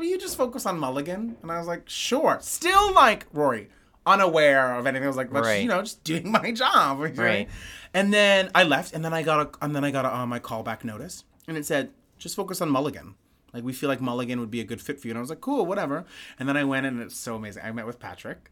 will 0.01 0.07
you 0.07 0.17
just 0.17 0.35
focus 0.35 0.65
on 0.65 0.79
Mulligan? 0.79 1.37
And 1.43 1.51
I 1.51 1.59
was 1.59 1.67
like, 1.67 1.87
sure. 1.87 2.39
Still 2.41 2.91
like 2.93 3.27
Rory, 3.31 3.69
unaware 4.05 4.73
of 4.75 4.87
anything. 4.87 5.03
I 5.03 5.07
was 5.07 5.15
like, 5.15 5.31
let's, 5.31 5.45
Right. 5.47 5.61
you 5.61 5.67
know, 5.69 5.81
just 5.81 6.03
doing 6.03 6.31
my 6.31 6.51
job. 6.63 6.99
Right. 6.99 7.17
Right. 7.17 7.49
And 7.93 8.11
then 8.13 8.49
I 8.55 8.63
left, 8.63 8.93
and 8.93 9.05
then 9.05 9.13
I 9.13 9.21
got 9.21 9.39
a, 9.59 9.63
and 9.65 9.75
then 9.75 9.83
I 9.83 9.91
got 9.91 10.05
a, 10.05 10.15
uh, 10.15 10.25
my 10.25 10.39
callback 10.39 10.83
notice, 10.83 11.23
and 11.47 11.55
it 11.55 11.65
said, 11.65 11.91
just 12.17 12.35
focus 12.35 12.61
on 12.61 12.69
Mulligan. 12.69 13.15
Like 13.53 13.63
we 13.63 13.73
feel 13.73 13.89
like 13.89 14.01
Mulligan 14.01 14.39
would 14.39 14.49
be 14.49 14.61
a 14.61 14.63
good 14.63 14.81
fit 14.81 14.99
for 14.99 15.07
you. 15.07 15.11
And 15.11 15.17
I 15.17 15.21
was 15.21 15.29
like, 15.29 15.41
cool, 15.41 15.65
whatever. 15.65 16.05
And 16.39 16.47
then 16.49 16.55
I 16.57 16.63
went, 16.63 16.85
in, 16.85 16.95
and 16.95 17.03
it's 17.03 17.17
so 17.17 17.35
amazing. 17.35 17.63
I 17.63 17.71
met 17.71 17.85
with 17.85 17.99
Patrick, 17.99 18.49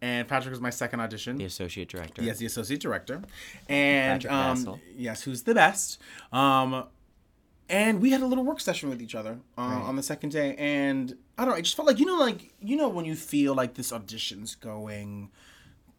and 0.00 0.26
Patrick 0.28 0.50
was 0.50 0.60
my 0.60 0.70
second 0.70 1.00
audition. 1.00 1.32
Uh-huh. 1.32 1.38
The 1.40 1.44
associate 1.46 1.88
director. 1.88 2.22
Yes, 2.22 2.38
the 2.38 2.46
associate 2.46 2.80
director, 2.80 3.22
and 3.68 4.24
um, 4.26 4.80
yes, 4.94 5.22
who's 5.22 5.42
the 5.42 5.54
best. 5.54 5.98
Um, 6.32 6.84
and 7.68 8.00
we 8.00 8.10
had 8.10 8.22
a 8.22 8.26
little 8.26 8.44
work 8.44 8.60
session 8.60 8.88
with 8.88 9.02
each 9.02 9.14
other 9.14 9.38
uh, 9.56 9.60
on 9.60 9.96
the 9.96 10.02
second 10.02 10.30
day, 10.30 10.54
and 10.56 11.16
I 11.36 11.44
don't 11.44 11.52
know. 11.52 11.58
I 11.58 11.60
just 11.60 11.76
felt 11.76 11.86
like 11.86 11.98
you 11.98 12.06
know, 12.06 12.18
like 12.18 12.52
you 12.60 12.76
know, 12.76 12.88
when 12.88 13.04
you 13.04 13.14
feel 13.14 13.54
like 13.54 13.74
this 13.74 13.92
audition's 13.92 14.54
going 14.54 15.30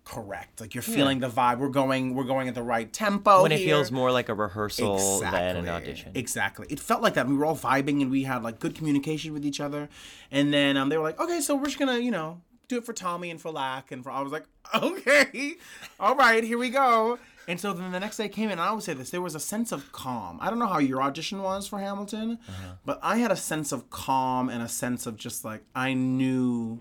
correct, 0.10 0.60
like 0.60 0.74
you're 0.74 0.82
feeling 0.82 1.20
the 1.20 1.30
vibe. 1.30 1.60
We're 1.60 1.70
going, 1.70 2.16
we're 2.16 2.24
going 2.24 2.48
at 2.48 2.56
the 2.56 2.64
right 2.64 2.92
tempo. 2.92 3.44
When 3.44 3.52
it 3.52 3.60
feels 3.60 3.92
more 3.92 4.12
like 4.12 4.28
a 4.28 4.34
rehearsal 4.34 5.20
than 5.20 5.58
an 5.58 5.70
audition. 5.70 6.14
Exactly. 6.16 6.66
It 6.70 6.80
felt 6.80 7.02
like 7.02 7.14
that. 7.14 7.28
We 7.28 7.36
were 7.36 7.46
all 7.46 7.56
vibing 7.56 8.02
and 8.02 8.10
we 8.10 8.24
had 8.24 8.42
like 8.42 8.60
good 8.60 8.74
communication 8.74 9.34
with 9.34 9.46
each 9.46 9.60
other. 9.60 9.88
And 10.32 10.52
then 10.54 10.78
um, 10.78 10.90
they 10.90 10.98
were 10.98 11.04
like, 11.04 11.20
okay, 11.20 11.42
so 11.42 11.56
we're 11.56 11.66
just 11.66 11.78
gonna, 11.78 12.00
you 12.00 12.12
know, 12.12 12.42
do 12.68 12.78
it 12.78 12.86
for 12.86 12.94
Tommy 12.94 13.30
and 13.30 13.40
for 13.40 13.52
Lac 13.52 13.92
and 13.92 14.04
for. 14.04 14.10
I 14.12 14.22
was 14.22 14.32
like, 14.32 14.46
okay, 14.74 15.56
all 16.00 16.16
right, 16.16 16.44
here 16.44 16.58
we 16.58 16.70
go. 16.70 17.20
And 17.50 17.60
so 17.60 17.74
then 17.74 17.92
the 17.92 18.00
next 18.00 18.18
day 18.18 18.30
came 18.30 18.46
in, 18.46 18.52
and 18.54 18.62
I 18.62 18.72
would 18.72 18.84
say 18.84 18.94
this: 18.94 19.10
there 19.10 19.22
was 19.22 19.36
a 19.36 19.40
sense 19.40 19.72
of 19.72 19.92
calm. 19.92 20.38
I 20.40 20.50
don't 20.50 20.60
know 20.60 20.68
how 20.68 20.80
your 20.80 21.02
audition 21.02 21.42
was 21.42 21.68
for 21.68 21.80
Hamilton, 21.80 22.38
uh-huh. 22.48 22.74
but 22.86 23.00
I 23.02 23.18
had 23.18 23.32
a 23.32 23.36
sense 23.36 23.72
of 23.72 23.90
calm 23.90 24.50
and 24.50 24.62
a 24.62 24.70
sense 24.70 25.06
of 25.08 25.18
just 25.18 25.44
like 25.44 25.64
I 25.76 25.94
knew 25.94 26.80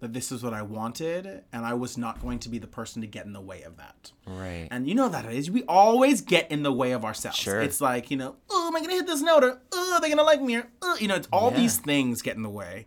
that 0.00 0.14
this 0.14 0.32
is 0.32 0.42
what 0.42 0.54
I 0.54 0.62
wanted, 0.62 1.42
and 1.52 1.66
I 1.66 1.74
was 1.74 1.98
not 1.98 2.22
going 2.22 2.38
to 2.38 2.48
be 2.48 2.58
the 2.58 2.66
person 2.66 3.02
to 3.02 3.08
get 3.08 3.26
in 3.26 3.34
the 3.34 3.40
way 3.40 3.62
of 3.62 3.76
that. 3.76 4.12
Right. 4.26 4.66
And 4.70 4.88
you 4.88 4.94
know 4.94 5.08
that 5.10 5.26
it 5.26 5.34
is. 5.34 5.50
We 5.50 5.62
always 5.64 6.22
get 6.22 6.50
in 6.50 6.62
the 6.62 6.72
way 6.72 6.92
of 6.92 7.04
ourselves. 7.04 7.36
Sure. 7.36 7.60
It's 7.60 7.80
like, 7.82 8.10
you 8.10 8.16
know, 8.16 8.36
oh, 8.48 8.68
am 8.68 8.76
I 8.76 8.78
going 8.78 8.90
to 8.90 8.96
hit 8.96 9.06
this 9.06 9.20
note? 9.20 9.44
Or, 9.44 9.60
oh, 9.72 9.92
are 9.94 10.00
they 10.00 10.06
going 10.08 10.16
to 10.16 10.24
like 10.24 10.40
me? 10.40 10.56
Or, 10.56 10.68
oh, 10.80 10.96
you 10.98 11.06
know, 11.08 11.16
it's 11.16 11.28
all 11.30 11.50
Yeah. 11.50 11.58
these 11.58 11.76
things 11.76 12.22
get 12.22 12.34
in 12.36 12.42
the 12.42 12.48
way. 12.48 12.86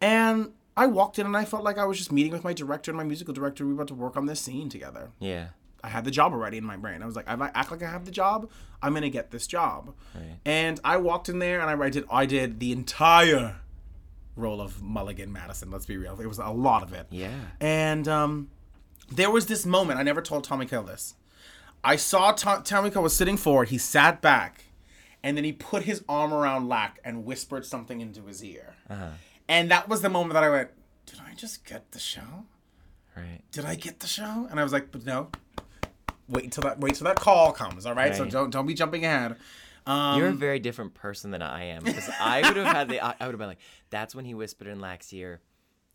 And 0.00 0.52
I 0.76 0.86
walked 0.86 1.20
in 1.20 1.26
and 1.26 1.36
I 1.36 1.44
felt 1.44 1.62
like 1.62 1.78
I 1.78 1.84
was 1.84 1.96
just 1.96 2.10
meeting 2.10 2.32
with 2.32 2.42
my 2.42 2.52
director 2.54 2.90
and 2.90 2.98
my 2.98 3.04
musical 3.04 3.32
director. 3.34 3.64
We 3.64 3.72
were 3.74 3.82
about 3.82 3.88
to 3.88 3.94
work 3.94 4.16
on 4.16 4.26
this 4.26 4.40
scene 4.40 4.68
together. 4.68 5.10
yeah. 5.20 5.48
I 5.88 5.90
had 5.90 6.04
the 6.04 6.10
job 6.10 6.32
already 6.32 6.58
in 6.58 6.64
my 6.64 6.76
brain. 6.76 7.02
I 7.02 7.06
was 7.06 7.16
like, 7.16 7.24
if 7.26 7.40
I 7.40 7.50
act 7.54 7.70
like 7.70 7.82
I 7.82 7.90
have 7.90 8.04
the 8.04 8.10
job, 8.10 8.50
I'm 8.82 8.92
gonna 8.92 9.08
get 9.08 9.30
this 9.30 9.46
job. 9.46 9.94
And 10.44 10.78
I 10.84 10.98
walked 10.98 11.30
in 11.30 11.38
there 11.38 11.60
and 11.60 11.70
I, 11.70 11.86
I 11.86 11.88
did 11.88 12.04
I 12.10 12.26
did 12.26 12.60
the 12.60 12.72
entire 12.72 13.56
role 14.36 14.60
of 14.60 14.82
Mulligan 14.82 15.32
Madison. 15.32 15.70
Let's 15.70 15.86
be 15.86 15.96
real, 15.96 16.20
it 16.20 16.26
was 16.26 16.38
a 16.38 16.50
lot 16.50 16.82
of 16.82 16.92
it. 16.92 17.06
Yeah. 17.10 17.30
And 17.58 18.06
um, 18.06 18.50
there 19.10 19.30
was 19.30 19.46
this 19.46 19.64
moment. 19.64 19.98
I 19.98 20.02
never 20.02 20.20
told 20.20 20.44
Tommy 20.44 20.66
Kail 20.66 20.82
this. 20.82 21.14
I 21.82 21.96
saw 21.96 22.32
Tom, 22.32 22.62
Tommy 22.64 22.90
Kail 22.90 23.02
was 23.02 23.16
sitting 23.16 23.38
forward. 23.38 23.70
He 23.70 23.78
sat 23.78 24.20
back, 24.20 24.64
and 25.22 25.36
then 25.38 25.44
he 25.44 25.52
put 25.52 25.84
his 25.84 26.04
arm 26.06 26.34
around 26.34 26.68
Lac 26.68 26.98
and 27.02 27.24
whispered 27.24 27.64
something 27.64 28.02
into 28.02 28.26
his 28.26 28.44
ear. 28.44 28.74
And 29.48 29.70
that 29.70 29.88
was 29.88 30.02
the 30.02 30.10
moment 30.10 30.34
that 30.34 30.44
I 30.44 30.50
went, 30.50 30.70
"Did 31.06 31.20
I 31.26 31.34
just 31.34 31.64
get 31.64 31.92
the 31.92 31.98
show? 31.98 32.44
Right. 33.16 33.40
Did 33.52 33.64
I 33.64 33.74
get 33.74 34.00
the 34.00 34.06
show?" 34.06 34.46
And 34.50 34.60
I 34.60 34.62
was 34.62 34.72
like, 34.72 34.92
"But 34.92 35.06
no. 35.06 35.30
Wait 36.28 36.44
until 36.44 36.62
that. 36.62 36.78
Wait 36.80 36.94
till 36.94 37.04
that 37.06 37.16
call 37.16 37.52
comes. 37.52 37.86
All 37.86 37.94
right. 37.94 38.14
So 38.14 38.24
don't 38.24 38.50
don't 38.50 38.66
be 38.66 38.74
jumping 38.74 39.04
ahead." 39.04 39.36
Um, 39.86 40.18
You're 40.18 40.28
a 40.28 40.32
very 40.32 40.58
different 40.58 40.92
person 40.92 41.30
than 41.30 41.40
I 41.40 41.64
am 41.64 41.82
because 41.82 42.10
I 42.20 42.42
would 42.46 42.56
have 42.58 42.66
had 42.66 42.88
the 42.90 43.00
I, 43.00 43.08
would 43.20 43.32
have 43.32 43.38
been 43.38 43.48
like, 43.48 43.60
that's 43.88 44.14
when 44.14 44.26
he 44.26 44.34
whispered 44.34 44.66
in 44.66 44.80
Lac's 44.80 45.10
ear, 45.14 45.40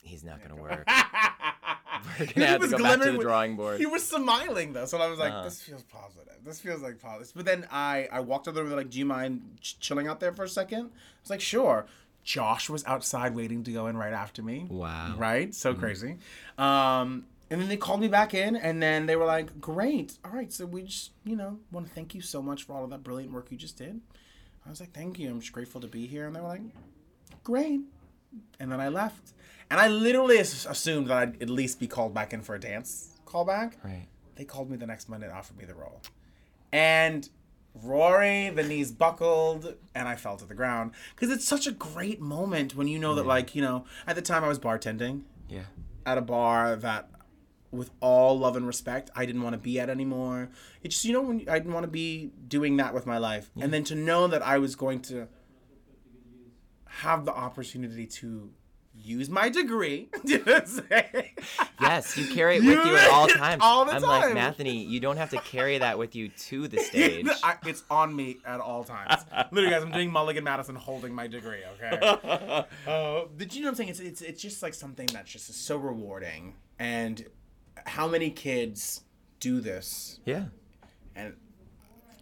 he's 0.02 0.24
not 0.24 0.42
gonna 0.42 0.60
work. 0.60 0.84
We're 2.18 2.26
gonna 2.26 2.32
He 2.34 2.40
have 2.42 2.54
to 2.56 2.66
was 2.66 2.70
go 2.72 2.78
back 2.82 3.00
to 3.00 3.12
the 3.12 3.18
drawing 3.18 3.54
board. 3.56 3.78
He 3.78 3.86
was 3.86 4.04
smiling 4.04 4.72
though, 4.72 4.84
so 4.86 4.98
I 4.98 5.08
was 5.08 5.18
like, 5.20 5.32
Uh-huh. 5.32 5.44
"This 5.44 5.62
feels 5.62 5.84
positive. 5.84 6.34
This 6.44 6.60
feels 6.60 6.82
like 6.82 7.00
positive." 7.00 7.32
But 7.36 7.44
then 7.44 7.66
I 7.70 8.08
I 8.10 8.20
walked 8.20 8.48
over 8.48 8.64
there 8.64 8.76
like, 8.76 8.90
"Do 8.90 8.98
you 8.98 9.06
mind 9.06 9.42
ch- 9.60 9.78
chilling 9.78 10.08
out 10.08 10.18
there 10.18 10.32
for 10.32 10.42
a 10.44 10.48
second? 10.48 10.86
I 10.86 11.20
was 11.22 11.30
like, 11.30 11.40
"Sure." 11.40 11.86
Josh 12.24 12.70
was 12.70 12.84
outside 12.86 13.34
waiting 13.34 13.62
to 13.64 13.70
go 13.70 13.86
in 13.86 13.96
right 13.98 14.12
after 14.14 14.42
me. 14.42 14.66
Wow. 14.70 15.14
Right? 15.18 15.54
So 15.54 15.74
crazy. 15.74 16.16
Um, 16.56 17.26
and 17.54 17.62
then 17.62 17.68
they 17.68 17.76
called 17.76 18.00
me 18.00 18.08
back 18.08 18.34
in, 18.34 18.56
and 18.56 18.82
then 18.82 19.06
they 19.06 19.16
were 19.16 19.24
like, 19.24 19.60
"Great, 19.60 20.18
all 20.24 20.32
right. 20.32 20.52
So 20.52 20.66
we 20.66 20.82
just, 20.82 21.12
you 21.24 21.36
know, 21.36 21.58
want 21.70 21.86
to 21.86 21.92
thank 21.92 22.14
you 22.14 22.20
so 22.20 22.42
much 22.42 22.64
for 22.64 22.72
all 22.74 22.84
of 22.84 22.90
that 22.90 23.02
brilliant 23.04 23.32
work 23.32 23.50
you 23.50 23.56
just 23.56 23.78
did." 23.78 24.00
I 24.66 24.70
was 24.70 24.80
like, 24.80 24.92
"Thank 24.92 25.18
you. 25.18 25.30
I'm 25.30 25.40
just 25.40 25.52
grateful 25.52 25.80
to 25.80 25.86
be 25.86 26.06
here." 26.06 26.26
And 26.26 26.34
they 26.34 26.40
were 26.40 26.48
like, 26.48 26.62
"Great." 27.44 27.80
and 28.58 28.72
then 28.72 28.80
I 28.80 28.88
left. 28.88 29.32
And 29.70 29.78
I 29.78 29.86
literally 29.86 30.38
assumed 30.38 31.06
that 31.06 31.16
I'd 31.18 31.40
at 31.42 31.48
least 31.48 31.78
be 31.78 31.86
called 31.86 32.12
back 32.12 32.32
in 32.32 32.42
for 32.42 32.56
a 32.56 32.58
dance 32.60 33.10
callback. 33.26 33.74
Right. 33.84 34.06
They 34.34 34.44
called 34.44 34.68
me 34.70 34.76
the 34.76 34.88
next 34.88 35.08
Monday 35.08 35.26
and 35.26 35.34
offered 35.36 35.56
me 35.56 35.64
the 35.64 35.74
role. 35.74 36.02
And 36.72 37.28
Rory, 37.82 38.50
the 38.50 38.62
knees 38.64 38.90
buckled, 38.92 39.74
and 39.94 40.08
I 40.08 40.16
fell 40.16 40.36
to 40.36 40.44
the 40.44 40.54
ground. 40.54 40.92
Because 41.14 41.30
it's 41.30 41.44
such 41.46 41.66
a 41.68 41.72
great 41.72 42.20
moment 42.20 42.74
when 42.74 42.88
you 42.88 42.98
know 42.98 43.14
that, 43.14 43.26
like, 43.26 43.54
you 43.54 43.62
know, 43.62 43.84
at 44.06 44.16
the 44.16 44.22
time 44.22 44.42
I 44.44 44.48
was 44.48 44.58
bartending 44.58 45.22
Yeah. 45.48 45.62
at 46.06 46.18
a 46.18 46.22
bar 46.22 46.74
that, 46.76 47.08
with 47.76 47.90
all 48.00 48.38
love 48.38 48.56
and 48.56 48.66
respect, 48.66 49.10
I 49.14 49.26
didn't 49.26 49.42
want 49.42 49.54
to 49.54 49.58
be 49.58 49.78
at 49.80 49.90
anymore. 49.90 50.50
It's 50.82 50.94
just, 50.96 51.04
you 51.04 51.12
know, 51.12 51.22
when 51.22 51.48
I 51.48 51.58
didn't 51.58 51.72
want 51.72 51.84
to 51.84 51.90
be 51.90 52.32
doing 52.48 52.76
that 52.78 52.94
with 52.94 53.06
my 53.06 53.18
life. 53.18 53.50
And 53.60 53.72
then 53.72 53.84
to 53.84 53.94
know 53.94 54.26
that 54.28 54.42
I 54.42 54.58
was 54.58 54.76
going 54.76 55.00
to 55.02 55.28
have 56.86 57.24
the 57.24 57.32
opportunity 57.32 58.06
to 58.06 58.50
use 58.94 59.28
my 59.28 59.48
degree. 59.48 60.08
you 60.24 60.38
know 60.38 60.52
what 60.54 60.62
I'm 60.62 60.84
saying? 60.88 61.30
Yes, 61.80 62.16
you 62.16 62.26
carry 62.28 62.56
it 62.56 62.64
with 62.64 62.86
you 62.86 62.96
at 62.96 63.10
all 63.10 63.26
times. 63.28 63.60
All 63.62 63.84
the 63.84 63.92
I'm 63.92 64.02
like. 64.02 64.34
Mathenee, 64.34 64.88
you 64.88 65.00
don't 65.00 65.16
have 65.16 65.30
to 65.30 65.38
carry 65.38 65.78
that 65.78 65.98
with 65.98 66.14
you 66.14 66.28
to 66.28 66.68
the 66.68 66.78
stage. 66.82 67.26
I, 67.42 67.56
it's 67.66 67.82
on 67.90 68.14
me 68.14 68.38
at 68.46 68.60
all 68.60 68.84
times. 68.84 69.24
Literally, 69.50 69.74
guys, 69.74 69.82
I'm 69.82 69.92
doing 69.92 70.10
Mulligan 70.10 70.44
Madison 70.44 70.76
holding 70.76 71.14
my 71.14 71.26
degree. 71.26 71.62
Okay. 71.74 71.98
uh, 72.86 73.24
but 73.36 73.54
you 73.54 73.62
know 73.62 73.66
what 73.66 73.70
I'm 73.70 73.74
saying? 73.74 73.88
It's 73.90 74.00
it's 74.00 74.22
it's 74.22 74.42
just 74.42 74.62
like 74.62 74.74
something 74.74 75.06
that's 75.06 75.30
just 75.30 75.52
so 75.66 75.76
rewarding. 75.76 76.54
And 76.78 77.24
how 77.86 78.08
many 78.08 78.30
kids 78.30 79.02
do 79.40 79.60
this 79.60 80.20
yeah. 80.24 80.44
and 81.14 81.34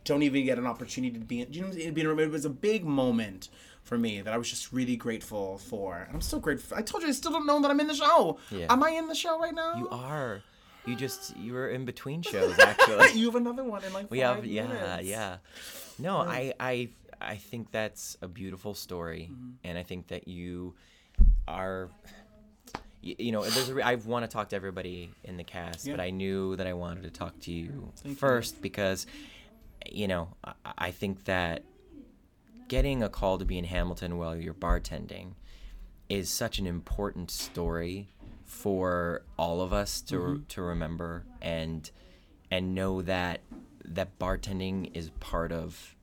don't 0.04 0.22
even 0.22 0.44
get 0.44 0.58
an 0.58 0.66
opportunity 0.66 1.18
to 1.18 1.24
be? 1.24 1.40
in- 1.42 1.52
You 1.52 1.60
know, 1.60 1.66
what 1.68 1.74
I'm 1.76 1.80
saying? 1.80 1.94
Being- 1.94 2.18
it 2.18 2.30
was 2.30 2.44
a 2.44 2.50
big 2.50 2.84
moment 2.84 3.48
for 3.82 3.96
me 3.98 4.20
that 4.20 4.32
I 4.32 4.36
was 4.38 4.48
just 4.50 4.72
really 4.72 4.96
grateful 4.96 5.58
for. 5.58 5.98
And 5.98 6.14
I'm 6.14 6.20
still 6.20 6.40
grateful. 6.40 6.76
I 6.76 6.82
told 6.82 7.02
you 7.02 7.08
I 7.08 7.12
still 7.12 7.32
don't 7.32 7.46
know 7.46 7.60
that 7.62 7.70
I'm 7.70 7.80
in 7.80 7.86
the 7.88 7.94
show. 7.94 8.38
Yeah. 8.50 8.66
Am 8.70 8.82
I 8.82 8.90
in 8.90 9.06
the 9.08 9.14
show 9.14 9.38
right 9.38 9.54
now? 9.54 9.76
You 9.76 9.88
are. 9.90 10.42
You 10.86 10.96
just 10.96 11.36
you 11.36 11.52
were 11.52 11.68
in 11.68 11.84
between 11.84 12.22
shows 12.32 12.58
actually. 12.58 13.12
you 13.12 13.26
have 13.26 13.36
another 13.36 13.62
one 13.64 13.84
in 13.84 13.92
like 13.92 14.10
we 14.10 14.18
have 14.20 14.44
yeah 14.44 14.66
minutes. 14.66 15.04
yeah. 15.08 15.36
No, 15.98 16.16
I 16.16 16.54
I 16.58 16.88
I 17.20 17.36
think 17.36 17.70
that's 17.70 18.16
a 18.20 18.26
beautiful 18.26 18.74
story, 18.74 19.28
Mm-hmm. 19.30 19.50
and 19.62 19.78
I 19.78 19.84
think 19.84 20.08
that 20.08 20.26
you 20.26 20.74
are. 21.46 21.88
You, 23.02 23.16
you 23.18 23.32
know, 23.32 23.42
there's 23.42 23.68
a 23.68 23.74
re- 23.74 23.82
I 23.82 23.96
want 23.96 24.24
to 24.24 24.28
talk 24.28 24.48
to 24.50 24.56
everybody 24.56 25.10
in 25.24 25.36
the 25.36 25.44
cast, 25.44 25.86
but 25.90 26.00
I 26.00 26.10
knew 26.10 26.56
that 26.56 26.66
I 26.66 26.72
wanted 26.72 27.02
to 27.02 27.10
talk 27.10 27.38
to 27.40 27.52
you 27.52 27.92
first 28.16 28.62
because, 28.62 29.06
you 29.90 30.08
know, 30.08 30.28
I, 30.44 30.52
I 30.78 30.90
think 30.92 31.24
that 31.24 31.64
getting 32.68 33.02
a 33.02 33.08
call 33.08 33.38
to 33.38 33.44
be 33.44 33.58
in 33.58 33.64
Hamilton 33.64 34.16
while 34.18 34.34
you're 34.36 34.54
bartending 34.54 35.32
is 36.08 36.30
such 36.30 36.58
an 36.58 36.66
important 36.66 37.30
story 37.30 38.08
for 38.44 39.22
all 39.38 39.60
of 39.62 39.72
us 39.72 40.00
to 40.02 40.14
Mm-hmm. 40.16 40.42
to 40.48 40.62
remember 40.62 41.24
and 41.40 41.90
and 42.50 42.74
know 42.74 43.02
that 43.02 43.40
that 43.84 44.18
bartending 44.18 44.90
is 44.94 45.10
part 45.20 45.50
of 45.52 45.96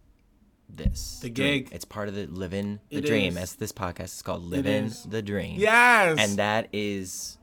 this 0.70 1.20
The 1.22 1.30
dream. 1.30 1.64
gig. 1.64 1.70
It's 1.72 1.86
part 1.86 2.08
of 2.10 2.16
the 2.16 2.28
living 2.28 2.80
the 2.90 2.98
It 2.98 3.06
dream. 3.06 3.34
is. 3.34 3.38
As 3.38 3.54
this 3.56 3.72
podcast 3.72 4.16
is 4.16 4.22
called, 4.22 4.44
living 4.44 4.86
is. 4.86 5.04
the 5.04 5.22
dream. 5.22 5.60
Yes. 5.60 6.18
and 6.20 6.38
that 6.38 6.70
is 6.74 7.38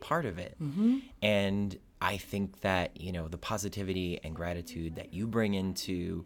part 0.00 0.24
of 0.26 0.38
it. 0.38 0.56
Mm-hmm. 0.62 0.98
And 1.22 1.78
I 2.00 2.16
think 2.16 2.60
that 2.60 2.98
you 3.00 3.12
know 3.12 3.28
the 3.28 3.36
positivity 3.38 4.18
and 4.24 4.34
gratitude 4.34 4.96
that 4.96 5.12
you 5.12 5.26
bring 5.26 5.54
into 5.54 6.24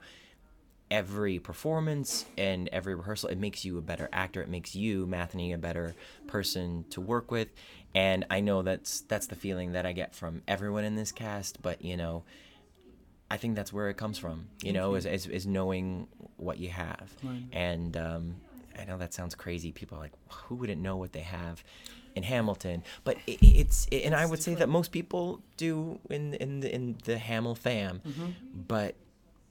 every 0.91 1.39
performance 1.39 2.25
and 2.39 2.69
every 2.69 2.95
rehearsal 2.95 3.29
it 3.31 3.39
makes 3.39 3.65
you 3.65 3.79
a 3.79 3.81
better 3.81 4.09
actor 4.13 4.43
it 4.43 4.49
makes 4.49 4.77
you 4.77 5.07
Mathenee 5.07 5.53
a 5.55 5.59
better 5.59 5.95
person 6.29 6.85
to 6.91 7.01
work 7.01 7.31
with 7.31 7.49
and 7.95 8.25
i 8.31 8.39
know 8.41 8.61
that's 8.63 9.01
that's 9.01 9.27
the 9.27 9.35
feeling 9.35 9.73
that 9.73 9.87
i 9.87 9.93
get 9.93 10.15
from 10.15 10.43
everyone 10.47 10.85
in 10.85 10.95
this 10.95 11.11
cast 11.11 11.61
but 11.63 11.83
you 11.83 11.97
know 11.97 12.23
i 13.31 13.37
think 13.39 13.57
that's 13.57 13.73
where 13.73 13.89
it 13.89 13.97
comes 13.97 14.19
from 14.19 14.47
you 14.63 14.73
know 14.75 14.95
is, 14.95 15.07
is, 15.07 15.27
is 15.27 15.47
knowing 15.47 16.07
what 16.37 16.59
you 16.59 16.69
have. 16.71 17.15
And 17.53 17.97
um, 17.97 18.37
i 18.79 18.85
know 18.85 18.99
that 18.99 19.15
sounds 19.15 19.35
crazy. 19.35 19.71
People 19.73 19.99
are 19.99 20.01
like 20.01 20.13
who 20.29 20.57
wouldn't 20.57 20.81
know 20.83 20.97
what 20.97 21.13
they 21.13 21.21
have 21.21 21.63
in 22.17 22.23
Hamilton, 22.23 22.83
but 23.05 23.17
it, 23.27 23.39
it's 23.43 23.87
and 23.93 24.15
I 24.15 24.25
would 24.27 24.43
say 24.43 24.55
that 24.55 24.69
most 24.69 24.91
people 24.93 25.41
do 25.57 25.99
in 26.11 26.35
in 26.35 26.61
the, 26.61 26.75
in 26.75 26.97
the 27.05 27.19
Hamill 27.19 27.55
fam, 27.55 28.03
but 28.69 28.95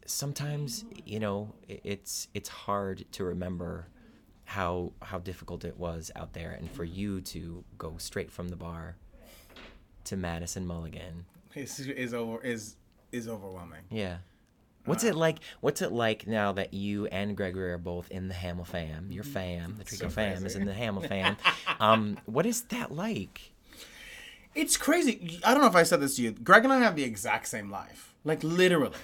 sometimes 0.05 0.84
you 1.05 1.19
know 1.19 1.53
i- 1.69 1.79
it's 1.84 2.27
it's 2.34 2.49
hard 2.49 3.05
to 3.13 3.23
remember 3.23 3.88
how 4.45 4.91
how 5.01 5.19
difficult 5.19 5.63
it 5.65 5.77
was 5.77 6.11
out 6.15 6.34
there. 6.34 6.51
And 6.51 6.69
for 6.69 6.84
you 6.84 7.21
to 7.21 7.63
go 7.77 7.95
straight 7.97 8.31
from 8.31 8.49
the 8.49 8.55
bar 8.57 8.95
to 10.05 10.17
Madison 10.17 10.65
Mulligan. 10.67 11.25
is 11.55 11.79
is 11.79 12.13
over 12.13 12.41
is 12.43 12.75
is 13.11 13.27
overwhelming. 13.27 13.84
Yeah. 13.89 14.17
What's 14.86 15.03
it 15.03 15.15
like? 15.15 15.39
What's 15.61 15.81
it 15.81 15.91
like 15.91 16.27
now 16.27 16.51
that 16.53 16.73
you 16.73 17.05
and 17.07 17.38
Gregory 17.38 17.71
are 17.71 17.77
both 17.77 18.11
in 18.11 18.27
the 18.27 18.34
Hamill 18.34 18.65
fam? 18.65 19.07
Your 19.09 19.23
fam, 19.23 19.75
the 19.77 19.86
Treco 19.86 20.11
fam, 20.11 20.45
is 20.45 20.55
in 20.55 20.65
the 20.65 20.73
Hamill 20.73 21.03
fam. 21.03 21.38
Um, 21.79 22.17
what 22.25 22.45
is 22.45 22.61
that 22.63 22.91
like? 22.91 23.51
It's 24.55 24.77
crazy. 24.77 25.39
I 25.43 25.53
don't 25.53 25.61
know 25.61 25.67
if 25.67 25.75
I 25.75 25.84
said 25.84 25.99
this 25.99 26.15
to 26.17 26.21
you. 26.21 26.31
Greg 26.31 26.63
and 26.63 26.71
I 26.71 26.79
have 26.79 26.95
the 26.95 27.03
exact 27.03 27.47
same 27.47 27.71
life. 27.71 28.13
Like 28.23 28.43
literally. 28.43 28.95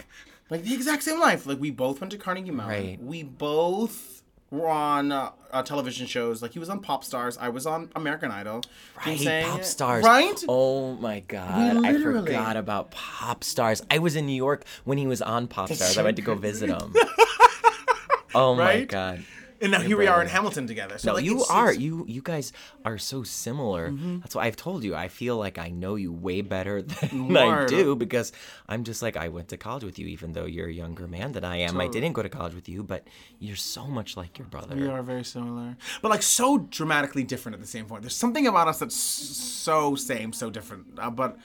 Like 0.49 0.63
the 0.63 0.73
exact 0.73 1.03
same 1.03 1.19
life. 1.19 1.45
Like 1.45 1.59
we 1.59 1.71
both 1.71 1.99
went 1.99 2.11
to 2.11 2.17
Carnegie 2.17 2.51
Mellon. 2.51 2.69
Right. 2.71 3.03
We 3.03 3.23
both 3.23 4.18
were 4.51 4.67
on 4.67 5.11
uh, 5.11 5.31
uh, 5.51 5.61
television 5.63 6.07
shows. 6.07 6.41
Like 6.41 6.53
he 6.53 6.59
was 6.59 6.69
on 6.69 6.79
Pop 6.79 7.03
Stars. 7.03 7.37
I 7.37 7.49
was 7.49 7.65
on 7.65 7.89
American 7.95 8.31
Idol. 8.31 8.61
Right, 9.05 9.19
saying? 9.19 9.45
pop 9.45 9.63
stars. 9.63 10.03
Right? 10.03 10.43
Oh 10.47 10.93
my 10.95 11.19
god, 11.21 11.85
I 11.85 11.93
forgot 12.01 12.57
about 12.57 12.91
pop 12.91 13.43
stars. 13.43 13.81
I 13.91 13.99
was 13.99 14.15
in 14.15 14.25
New 14.25 14.33
York 14.35 14.65
when 14.85 14.97
he 14.97 15.07
was 15.07 15.21
on 15.21 15.47
pop 15.47 15.69
stars. 15.71 15.97
I 15.97 16.03
went 16.03 16.15
to 16.17 16.21
go 16.23 16.35
visit 16.35 16.69
him. 16.69 16.93
Oh 18.35 18.53
my 18.55 18.63
Right? 18.63 18.87
god. 18.87 19.23
And 19.62 19.72
now 19.74 19.82
here 19.82 19.97
we 19.97 20.07
are 20.07 20.22
in 20.22 20.28
Hamilton 20.28 20.68
together. 20.68 20.97
So 20.97 21.10
No, 21.10 21.14
like, 21.16 21.26
you 21.26 21.36
it's- 21.36 21.49
are. 21.49 21.70
it's- 21.72 21.76
Mm-hmm. 21.84 21.84
You 21.84 22.05
you 22.07 22.22
guys 22.22 22.53
are 22.86 22.97
so 22.97 23.24
similar. 23.24 23.91
That's 24.22 24.34
why 24.36 24.45
I've 24.45 24.55
told 24.55 24.84
you. 24.84 24.95
I 24.95 25.07
feel 25.10 25.38
like 25.38 25.57
I 25.57 25.70
know 25.70 25.95
you 25.95 26.12
way 26.12 26.41
better 26.41 26.82
than 26.93 27.36
I 27.38 27.66
do 27.66 27.95
because 27.95 28.32
I'm 28.68 28.84
just 28.84 29.01
like 29.01 29.18
I 29.18 29.28
went 29.30 29.49
to 29.49 29.57
college 29.57 29.84
with 29.84 29.99
you, 29.99 30.07
even 30.07 30.34
though 30.34 30.45
you're 30.45 30.68
a 30.68 30.74
younger 30.74 31.07
man 31.07 31.34
than 31.34 31.43
I 31.43 31.57
am. 31.57 31.80
I 31.80 31.88
didn't 31.88 32.14
go 32.14 32.22
to 32.24 32.30
college 32.30 32.55
with 32.55 32.70
you, 32.70 32.84
but 32.84 33.07
you're 33.39 33.55
so 33.55 33.86
much 33.88 34.16
like 34.18 34.38
your 34.39 34.47
brother. 34.47 34.76
We 34.76 34.88
are 34.88 35.03
very 35.03 35.24
similar, 35.26 35.78
but 36.01 36.10
like 36.10 36.24
so 36.24 36.57
dramatically 36.57 37.24
different 37.24 37.53
at 37.55 37.62
the 37.62 37.68
same 37.68 37.86
point. 37.86 38.01
There's 38.03 38.16
something 38.16 38.47
about 38.47 38.68
us 38.68 38.80
that's 38.80 38.95
so 38.95 39.95
same, 39.95 40.32
so 40.34 40.49
different. 40.49 40.86
Uh, 40.97 41.10
but 41.10 41.38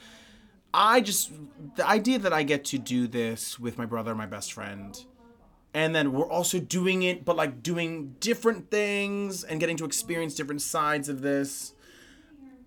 I 0.73 1.01
just 1.01 1.31
the 1.75 1.87
idea 1.87 2.19
that 2.19 2.33
I 2.33 2.43
get 2.43 2.65
to 2.65 2.77
do 2.77 3.07
this 3.07 3.59
with 3.59 3.77
my 3.77 3.85
brother, 3.85 4.13
my 4.15 4.25
best 4.25 4.53
friend, 4.53 4.97
and 5.75 5.93
then 5.93 6.13
we're 6.13 6.29
also 6.29 6.57
doing 6.57 7.03
it, 7.03 7.25
but 7.25 7.35
like 7.35 7.61
doing 7.61 8.15
different 8.21 8.71
things 8.71 9.43
and 9.43 9.59
getting 9.59 9.75
to 9.75 9.83
experience 9.85 10.33
different 10.33 10.61
sides 10.61 11.09
of 11.09 11.21
this 11.21 11.73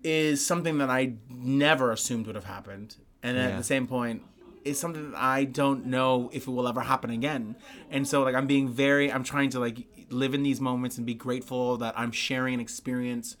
is 0.03 0.45
something 0.45 0.77
that 0.77 0.91
I 0.91 1.13
never 1.29 1.91
assumed 1.91 2.27
would 2.27 2.35
have 2.35 2.45
happened. 2.45 2.95
And 3.23 3.35
at 3.37 3.49
Yeah. 3.49 3.57
the 3.57 3.63
same 3.63 3.87
point, 3.87 4.21
it's 4.63 4.79
something 4.79 5.11
that 5.11 5.17
I 5.17 5.43
don't 5.45 5.87
know 5.87 6.29
if 6.31 6.47
it 6.47 6.51
will 6.51 6.67
ever 6.67 6.81
happen 6.81 7.09
again. 7.09 7.55
And 7.89 8.07
so 8.07 8.21
like 8.21 8.35
I'm 8.35 8.45
being 8.47 8.69
very 8.69 9.11
I'm 9.11 9.23
trying 9.23 9.49
to 9.51 9.59
like 9.59 9.87
live 10.11 10.35
in 10.35 10.43
these 10.43 10.61
moments 10.61 10.97
and 10.97 11.05
be 11.05 11.15
grateful 11.15 11.77
that 11.77 11.95
I'm 11.97 12.11
sharing 12.11 12.53
an 12.53 12.59
experience 12.59 13.37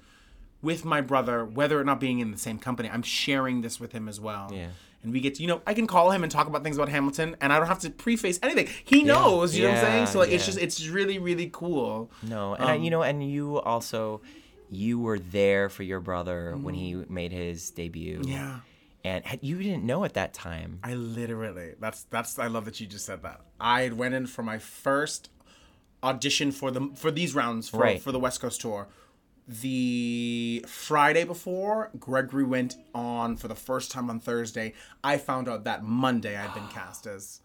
with 0.63 0.83
my 0.83 0.99
brother, 0.99 1.45
whether 1.45 1.79
or 1.79 1.83
not 1.83 1.99
being 1.99 2.19
in 2.19 2.31
the 2.31 2.37
same 2.37 2.57
company. 2.57 2.89
I'm 2.89 3.03
sharing 3.03 3.61
this 3.61 3.79
with 3.79 3.91
him 3.91 4.09
as 4.09 4.19
well. 4.19 4.51
Yeah. 4.51 4.69
And 5.01 5.13
we 5.13 5.21
get 5.21 5.35
to, 5.35 5.41
you 5.41 5.47
know, 5.47 5.61
I 5.65 5.73
can 5.73 5.87
call 5.87 6.11
him 6.11 6.23
and 6.23 6.31
talk 6.31 6.47
about 6.47 6.61
things 6.63 6.75
about 6.75 6.89
Hamilton 6.89 7.37
and 7.39 7.53
I 7.53 7.57
don't 7.57 7.67
have 7.67 7.79
to 7.79 7.89
preface 7.89 8.37
anything. 8.43 8.67
He 8.83 9.03
knows, 9.03 9.55
you 9.55 9.63
know 9.63 9.69
what 9.69 9.77
I'm 9.79 9.85
saying? 9.85 10.05
So 10.07 10.19
like 10.19 10.29
it's 10.31 10.45
just 10.45 10.57
it's 10.57 10.87
really, 10.87 11.19
really 11.19 11.49
cool. 11.53 12.11
No, 12.21 12.53
and 12.55 12.65
I, 12.65 12.75
Um, 12.75 12.83
you 12.83 12.89
know, 12.89 13.01
and 13.01 13.23
you 13.23 13.59
also, 13.61 14.21
you 14.69 14.99
were 14.99 15.17
there 15.17 15.69
for 15.69 15.83
your 15.83 15.99
brother 16.01 16.55
when 16.57 16.73
he 16.75 16.93
Mm-hmm. 16.95 17.13
made 17.13 17.31
his 17.31 17.71
debut. 17.71 18.21
Yeah. 18.25 18.59
and 19.05 19.23
had, 19.25 19.39
you 19.41 19.57
didn't 19.63 19.85
know 19.85 20.03
at 20.03 20.13
that 20.15 20.33
time. 20.33 20.79
I 20.83 20.93
literally 20.95 21.75
that's 21.79 22.03
that's 22.09 22.37
I 22.37 22.47
love 22.47 22.65
that 22.65 22.81
you 22.81 22.85
just 22.87 23.05
said 23.05 23.23
that. 23.23 23.39
I 23.59 23.89
went 23.89 24.13
in 24.15 24.27
for 24.27 24.43
my 24.43 24.57
first 24.57 25.29
audition 26.03 26.51
for 26.51 26.71
the 26.71 26.89
for 26.95 27.11
these 27.11 27.33
rounds 27.35 27.69
for 27.69 27.77
Right. 27.77 28.01
for 28.01 28.11
the 28.11 28.19
West 28.19 28.41
Coast 28.41 28.61
tour. 28.61 28.87
The 29.49 30.63
Friday 30.67 31.23
before, 31.23 31.89
Gregory 31.99 32.43
went 32.43 32.77
on 32.93 33.35
for 33.35 33.47
the 33.47 33.55
first 33.55 33.91
time 33.91 34.07
on 34.09 34.19
Thursday. 34.19 34.73
I 35.03 35.17
found 35.17 35.49
out 35.49 35.63
that 35.63 35.83
Monday 35.83 36.37
I'd 36.37 36.53
been 36.53 36.67
cast 36.67 37.07
as. 37.07 37.41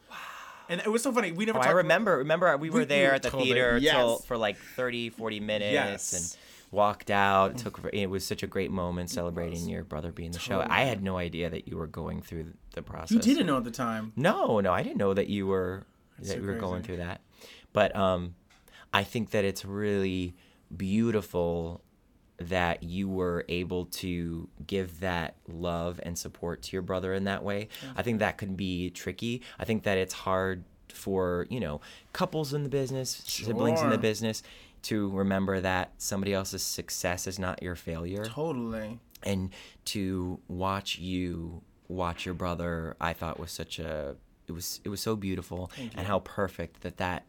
And 0.68 0.80
it 0.82 0.88
was 0.92 1.02
so 1.02 1.12
funny. 1.12 1.32
We 1.32 1.46
never. 1.46 1.58
Oh, 1.58 1.62
I 1.62 1.70
remember. 1.70 2.18
Remember, 2.18 2.54
we 2.58 2.68
were 2.68 2.80
We- 2.80 2.84
there 2.84 3.10
we 3.10 3.14
at 3.16 3.22
the 3.22 3.30
totally- 3.30 3.52
theater 3.52 3.80
till, 3.80 4.18
for 4.18 4.36
like 4.36 4.58
30, 4.76 5.08
40 5.10 5.40
minutes 5.40 5.72
Yes. 5.72 6.12
and 6.12 6.38
walked 6.72 7.10
out. 7.10 7.52
It 7.52 7.58
took. 7.58 7.80
It 7.92 8.10
was 8.10 8.26
such 8.26 8.42
a 8.42 8.46
great 8.46 8.70
moment 8.70 9.08
celebrating 9.08 9.66
your 9.66 9.82
brother 9.84 10.12
being 10.12 10.30
the 10.32 10.38
show. 10.38 10.62
I 10.68 10.82
had 10.82 11.02
no 11.02 11.16
idea 11.16 11.48
that 11.48 11.68
you 11.68 11.78
were 11.78 11.86
going 11.86 12.20
through 12.20 12.52
the 12.74 12.82
process. 12.82 13.12
You 13.12 13.20
didn't 13.20 13.46
know 13.46 13.56
at 13.56 13.64
the 13.64 13.70
time. 13.70 14.12
No, 14.14 14.60
no, 14.60 14.72
I 14.74 14.82
didn't 14.82 14.98
know 14.98 15.14
that 15.14 15.28
you 15.28 15.46
were 15.46 15.84
that 16.18 16.26
so 16.28 16.34
you 16.34 16.42
were 16.42 16.54
going 16.58 16.82
through 16.82 16.98
that. 16.98 17.22
But 17.72 17.96
um, 17.96 18.34
I 18.92 19.04
think 19.04 19.30
that 19.30 19.44
it's 19.46 19.64
really 19.64 20.34
beautiful 20.74 21.80
that 22.38 22.82
you 22.82 23.08
were 23.08 23.44
able 23.48 23.86
to 23.86 24.48
give 24.66 25.00
that 25.00 25.36
love 25.48 26.00
and 26.02 26.18
support 26.18 26.62
to 26.62 26.72
your 26.72 26.82
brother 26.82 27.14
in 27.14 27.24
that 27.24 27.44
way. 27.44 27.68
I 27.96 28.02
think 28.02 28.18
that 28.18 28.38
could 28.38 28.56
be 28.56 28.90
tricky. 28.90 29.42
I 29.58 29.64
think 29.64 29.84
that 29.84 29.98
it's 29.98 30.14
hard 30.14 30.64
for, 30.88 31.46
you 31.48 31.60
know, 31.60 31.80
couples 32.12 32.52
in 32.52 32.62
the 32.64 32.68
business, 32.68 33.22
siblings 33.26 33.80
in 33.80 33.90
the 33.90 33.98
business 33.98 34.42
to 34.84 35.08
remember 35.10 35.60
that 35.60 35.92
somebody 35.98 36.32
else's 36.34 36.62
success 36.62 37.26
is 37.26 37.38
not 37.38 37.62
your 37.62 37.74
failure 37.74 38.24
Totally. 38.26 38.98
and 39.22 39.50
to 39.86 40.38
watch 40.46 40.98
you 40.98 41.62
watch 41.88 42.24
your 42.24 42.34
brother 42.34 42.96
i 43.00 43.12
thought 43.12 43.38
was 43.38 43.50
such 43.50 43.78
a 43.78 44.16
it 44.46 44.52
was 44.52 44.80
it 44.84 44.88
was 44.90 45.00
so 45.00 45.16
beautiful 45.16 45.70
and 45.96 46.06
how 46.06 46.18
perfect 46.20 46.82
that 46.82 46.98
that 46.98 47.24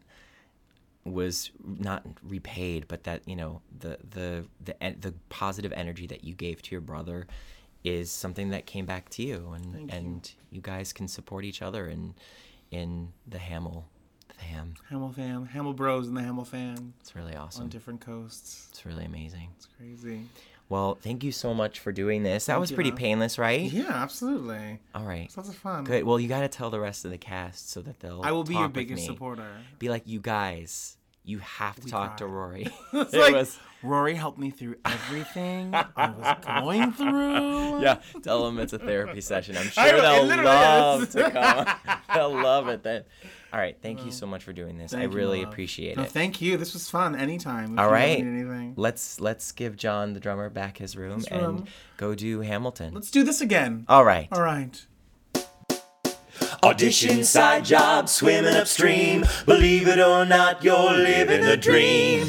was 1.06 1.50
not 1.64 2.02
repaid 2.22 2.86
but 2.88 3.04
that 3.04 3.22
you 3.26 3.36
know 3.36 3.60
the 3.78 3.96
the 4.10 4.44
the 4.64 4.74
the 5.00 5.14
positive 5.28 5.72
energy 5.72 6.06
that 6.06 6.24
you 6.24 6.34
gave 6.34 6.60
to 6.62 6.72
your 6.72 6.80
brother 6.80 7.26
is 7.84 8.10
something 8.10 8.50
that 8.50 8.66
came 8.66 8.84
back 8.84 9.08
to 9.08 9.22
you 9.22 9.54
and 9.54 9.90
and 9.90 10.32
you 10.50 10.60
guys 10.60 10.92
can 10.92 11.06
support 11.06 11.44
each 11.44 11.62
other 11.62 11.86
in 11.86 12.14
in 12.70 13.12
the 13.26 13.38
hamel 13.38 13.86
the 14.36 14.44
ham 14.44 14.74
Hamel 14.90 15.12
fam, 15.12 15.46
Hamel 15.46 15.72
Bros, 15.72 16.08
and 16.08 16.16
the 16.16 16.22
Hamel 16.22 16.44
fan 16.44 16.92
it's 17.00 17.14
really 17.14 17.34
awesome. 17.34 17.64
On 17.64 17.68
different 17.68 18.00
coasts. 18.00 18.66
it's 18.70 18.84
really 18.84 19.04
amazing. 19.04 19.48
It's 19.56 19.68
crazy. 19.78 20.22
Well 20.68 20.96
thank 21.00 21.22
you 21.24 21.32
so 21.32 21.54
much 21.54 21.78
for 21.78 21.92
doing 21.92 22.22
this 22.22 22.46
that 22.46 22.58
was 22.60 22.72
pretty 22.72 22.90
love. 22.90 22.98
painless 22.98 23.38
right 23.38 23.70
Yeah, 23.70 23.90
absolutely. 23.90 24.80
all 24.94 25.04
right 25.04 25.30
of 25.36 25.54
fun. 25.56 25.84
Good. 25.84 26.04
Well, 26.04 26.18
you 26.18 26.28
got 26.28 26.40
to 26.40 26.48
tell 26.48 26.70
the 26.70 26.80
rest 26.80 27.04
of 27.04 27.10
the 27.10 27.18
cast 27.18 27.70
so 27.70 27.80
that 27.82 28.00
they'll. 28.00 28.22
I 28.22 28.32
will 28.32 28.44
be 28.44 28.54
your 28.54 28.68
biggest 28.68 29.04
supporter. 29.06 29.48
Be 29.78 29.88
like, 29.88 30.02
you 30.06 30.18
guys, 30.20 30.96
you 31.24 31.38
have 31.38 31.78
to 31.80 31.86
talk 31.88 32.16
to. 32.18 32.26
Rory. 32.26 32.66
It 32.92 33.12
like 33.14 33.34
was- 33.34 33.58
Rory 33.82 34.14
helped 34.14 34.38
me 34.38 34.50
through 34.50 34.76
everything 34.84 35.72
I 35.74 36.10
was 36.10 36.36
going 36.62 36.92
through. 36.92 37.82
yeah. 37.82 38.00
Tell 38.22 38.44
them 38.44 38.58
it's 38.58 38.72
a 38.72 38.78
therapy 38.78 39.20
session. 39.20 39.56
I'm 39.56 39.68
sure 39.68 40.00
they'll 40.00 40.24
love 40.26 41.02
is. 41.04 41.08
to 41.10 41.30
come. 41.30 41.96
they'll 42.14 42.42
love 42.42 42.68
it 42.68 42.82
then. 42.82 43.04
All 43.56 43.62
right. 43.62 43.74
Thank 43.80 44.04
you 44.04 44.10
so 44.12 44.26
much 44.26 44.44
for 44.44 44.52
doing 44.52 44.76
this. 44.76 44.92
I 44.92 44.98
Thank 44.98 45.12
you, 45.12 45.16
really 45.16 45.42
appreciate 45.42 45.96
No, 45.96 46.02
it. 46.02 46.10
thank 46.10 46.42
you. 46.42 46.58
This 46.58 46.74
was 46.74 46.90
fun. 46.90 47.16
Anytime. 47.16 47.72
if 47.72 47.78
All 47.78 47.86
you 47.86 47.90
ever 47.90 47.90
right. 47.94 48.18
need 48.22 48.28
anything. 48.28 48.74
Let's 48.76 49.18
let's 49.18 49.50
give 49.50 49.76
John 49.78 50.12
the 50.12 50.20
drummer 50.20 50.50
back 50.50 50.76
his 50.76 50.94
room 50.94 51.14
His 51.20 51.26
and 51.28 51.40
room. 51.42 51.64
go 51.96 52.14
do 52.14 52.40
Hamilton. 52.40 52.92
Let's 52.92 53.10
do 53.10 53.22
this 53.24 53.40
again. 53.40 53.86
All 53.88 54.04
right. 54.04 54.28
All 54.30 54.42
right. 54.42 54.84
Audition 56.62 57.24
side 57.24 57.64
job, 57.64 58.10
swimming 58.10 58.54
upstream. 58.54 59.24
Believe 59.46 59.88
it 59.88 60.00
or 60.00 60.26
not, 60.26 60.62
you're 60.62 60.92
living 60.92 61.40
the 61.40 61.56
dream. 61.56 62.28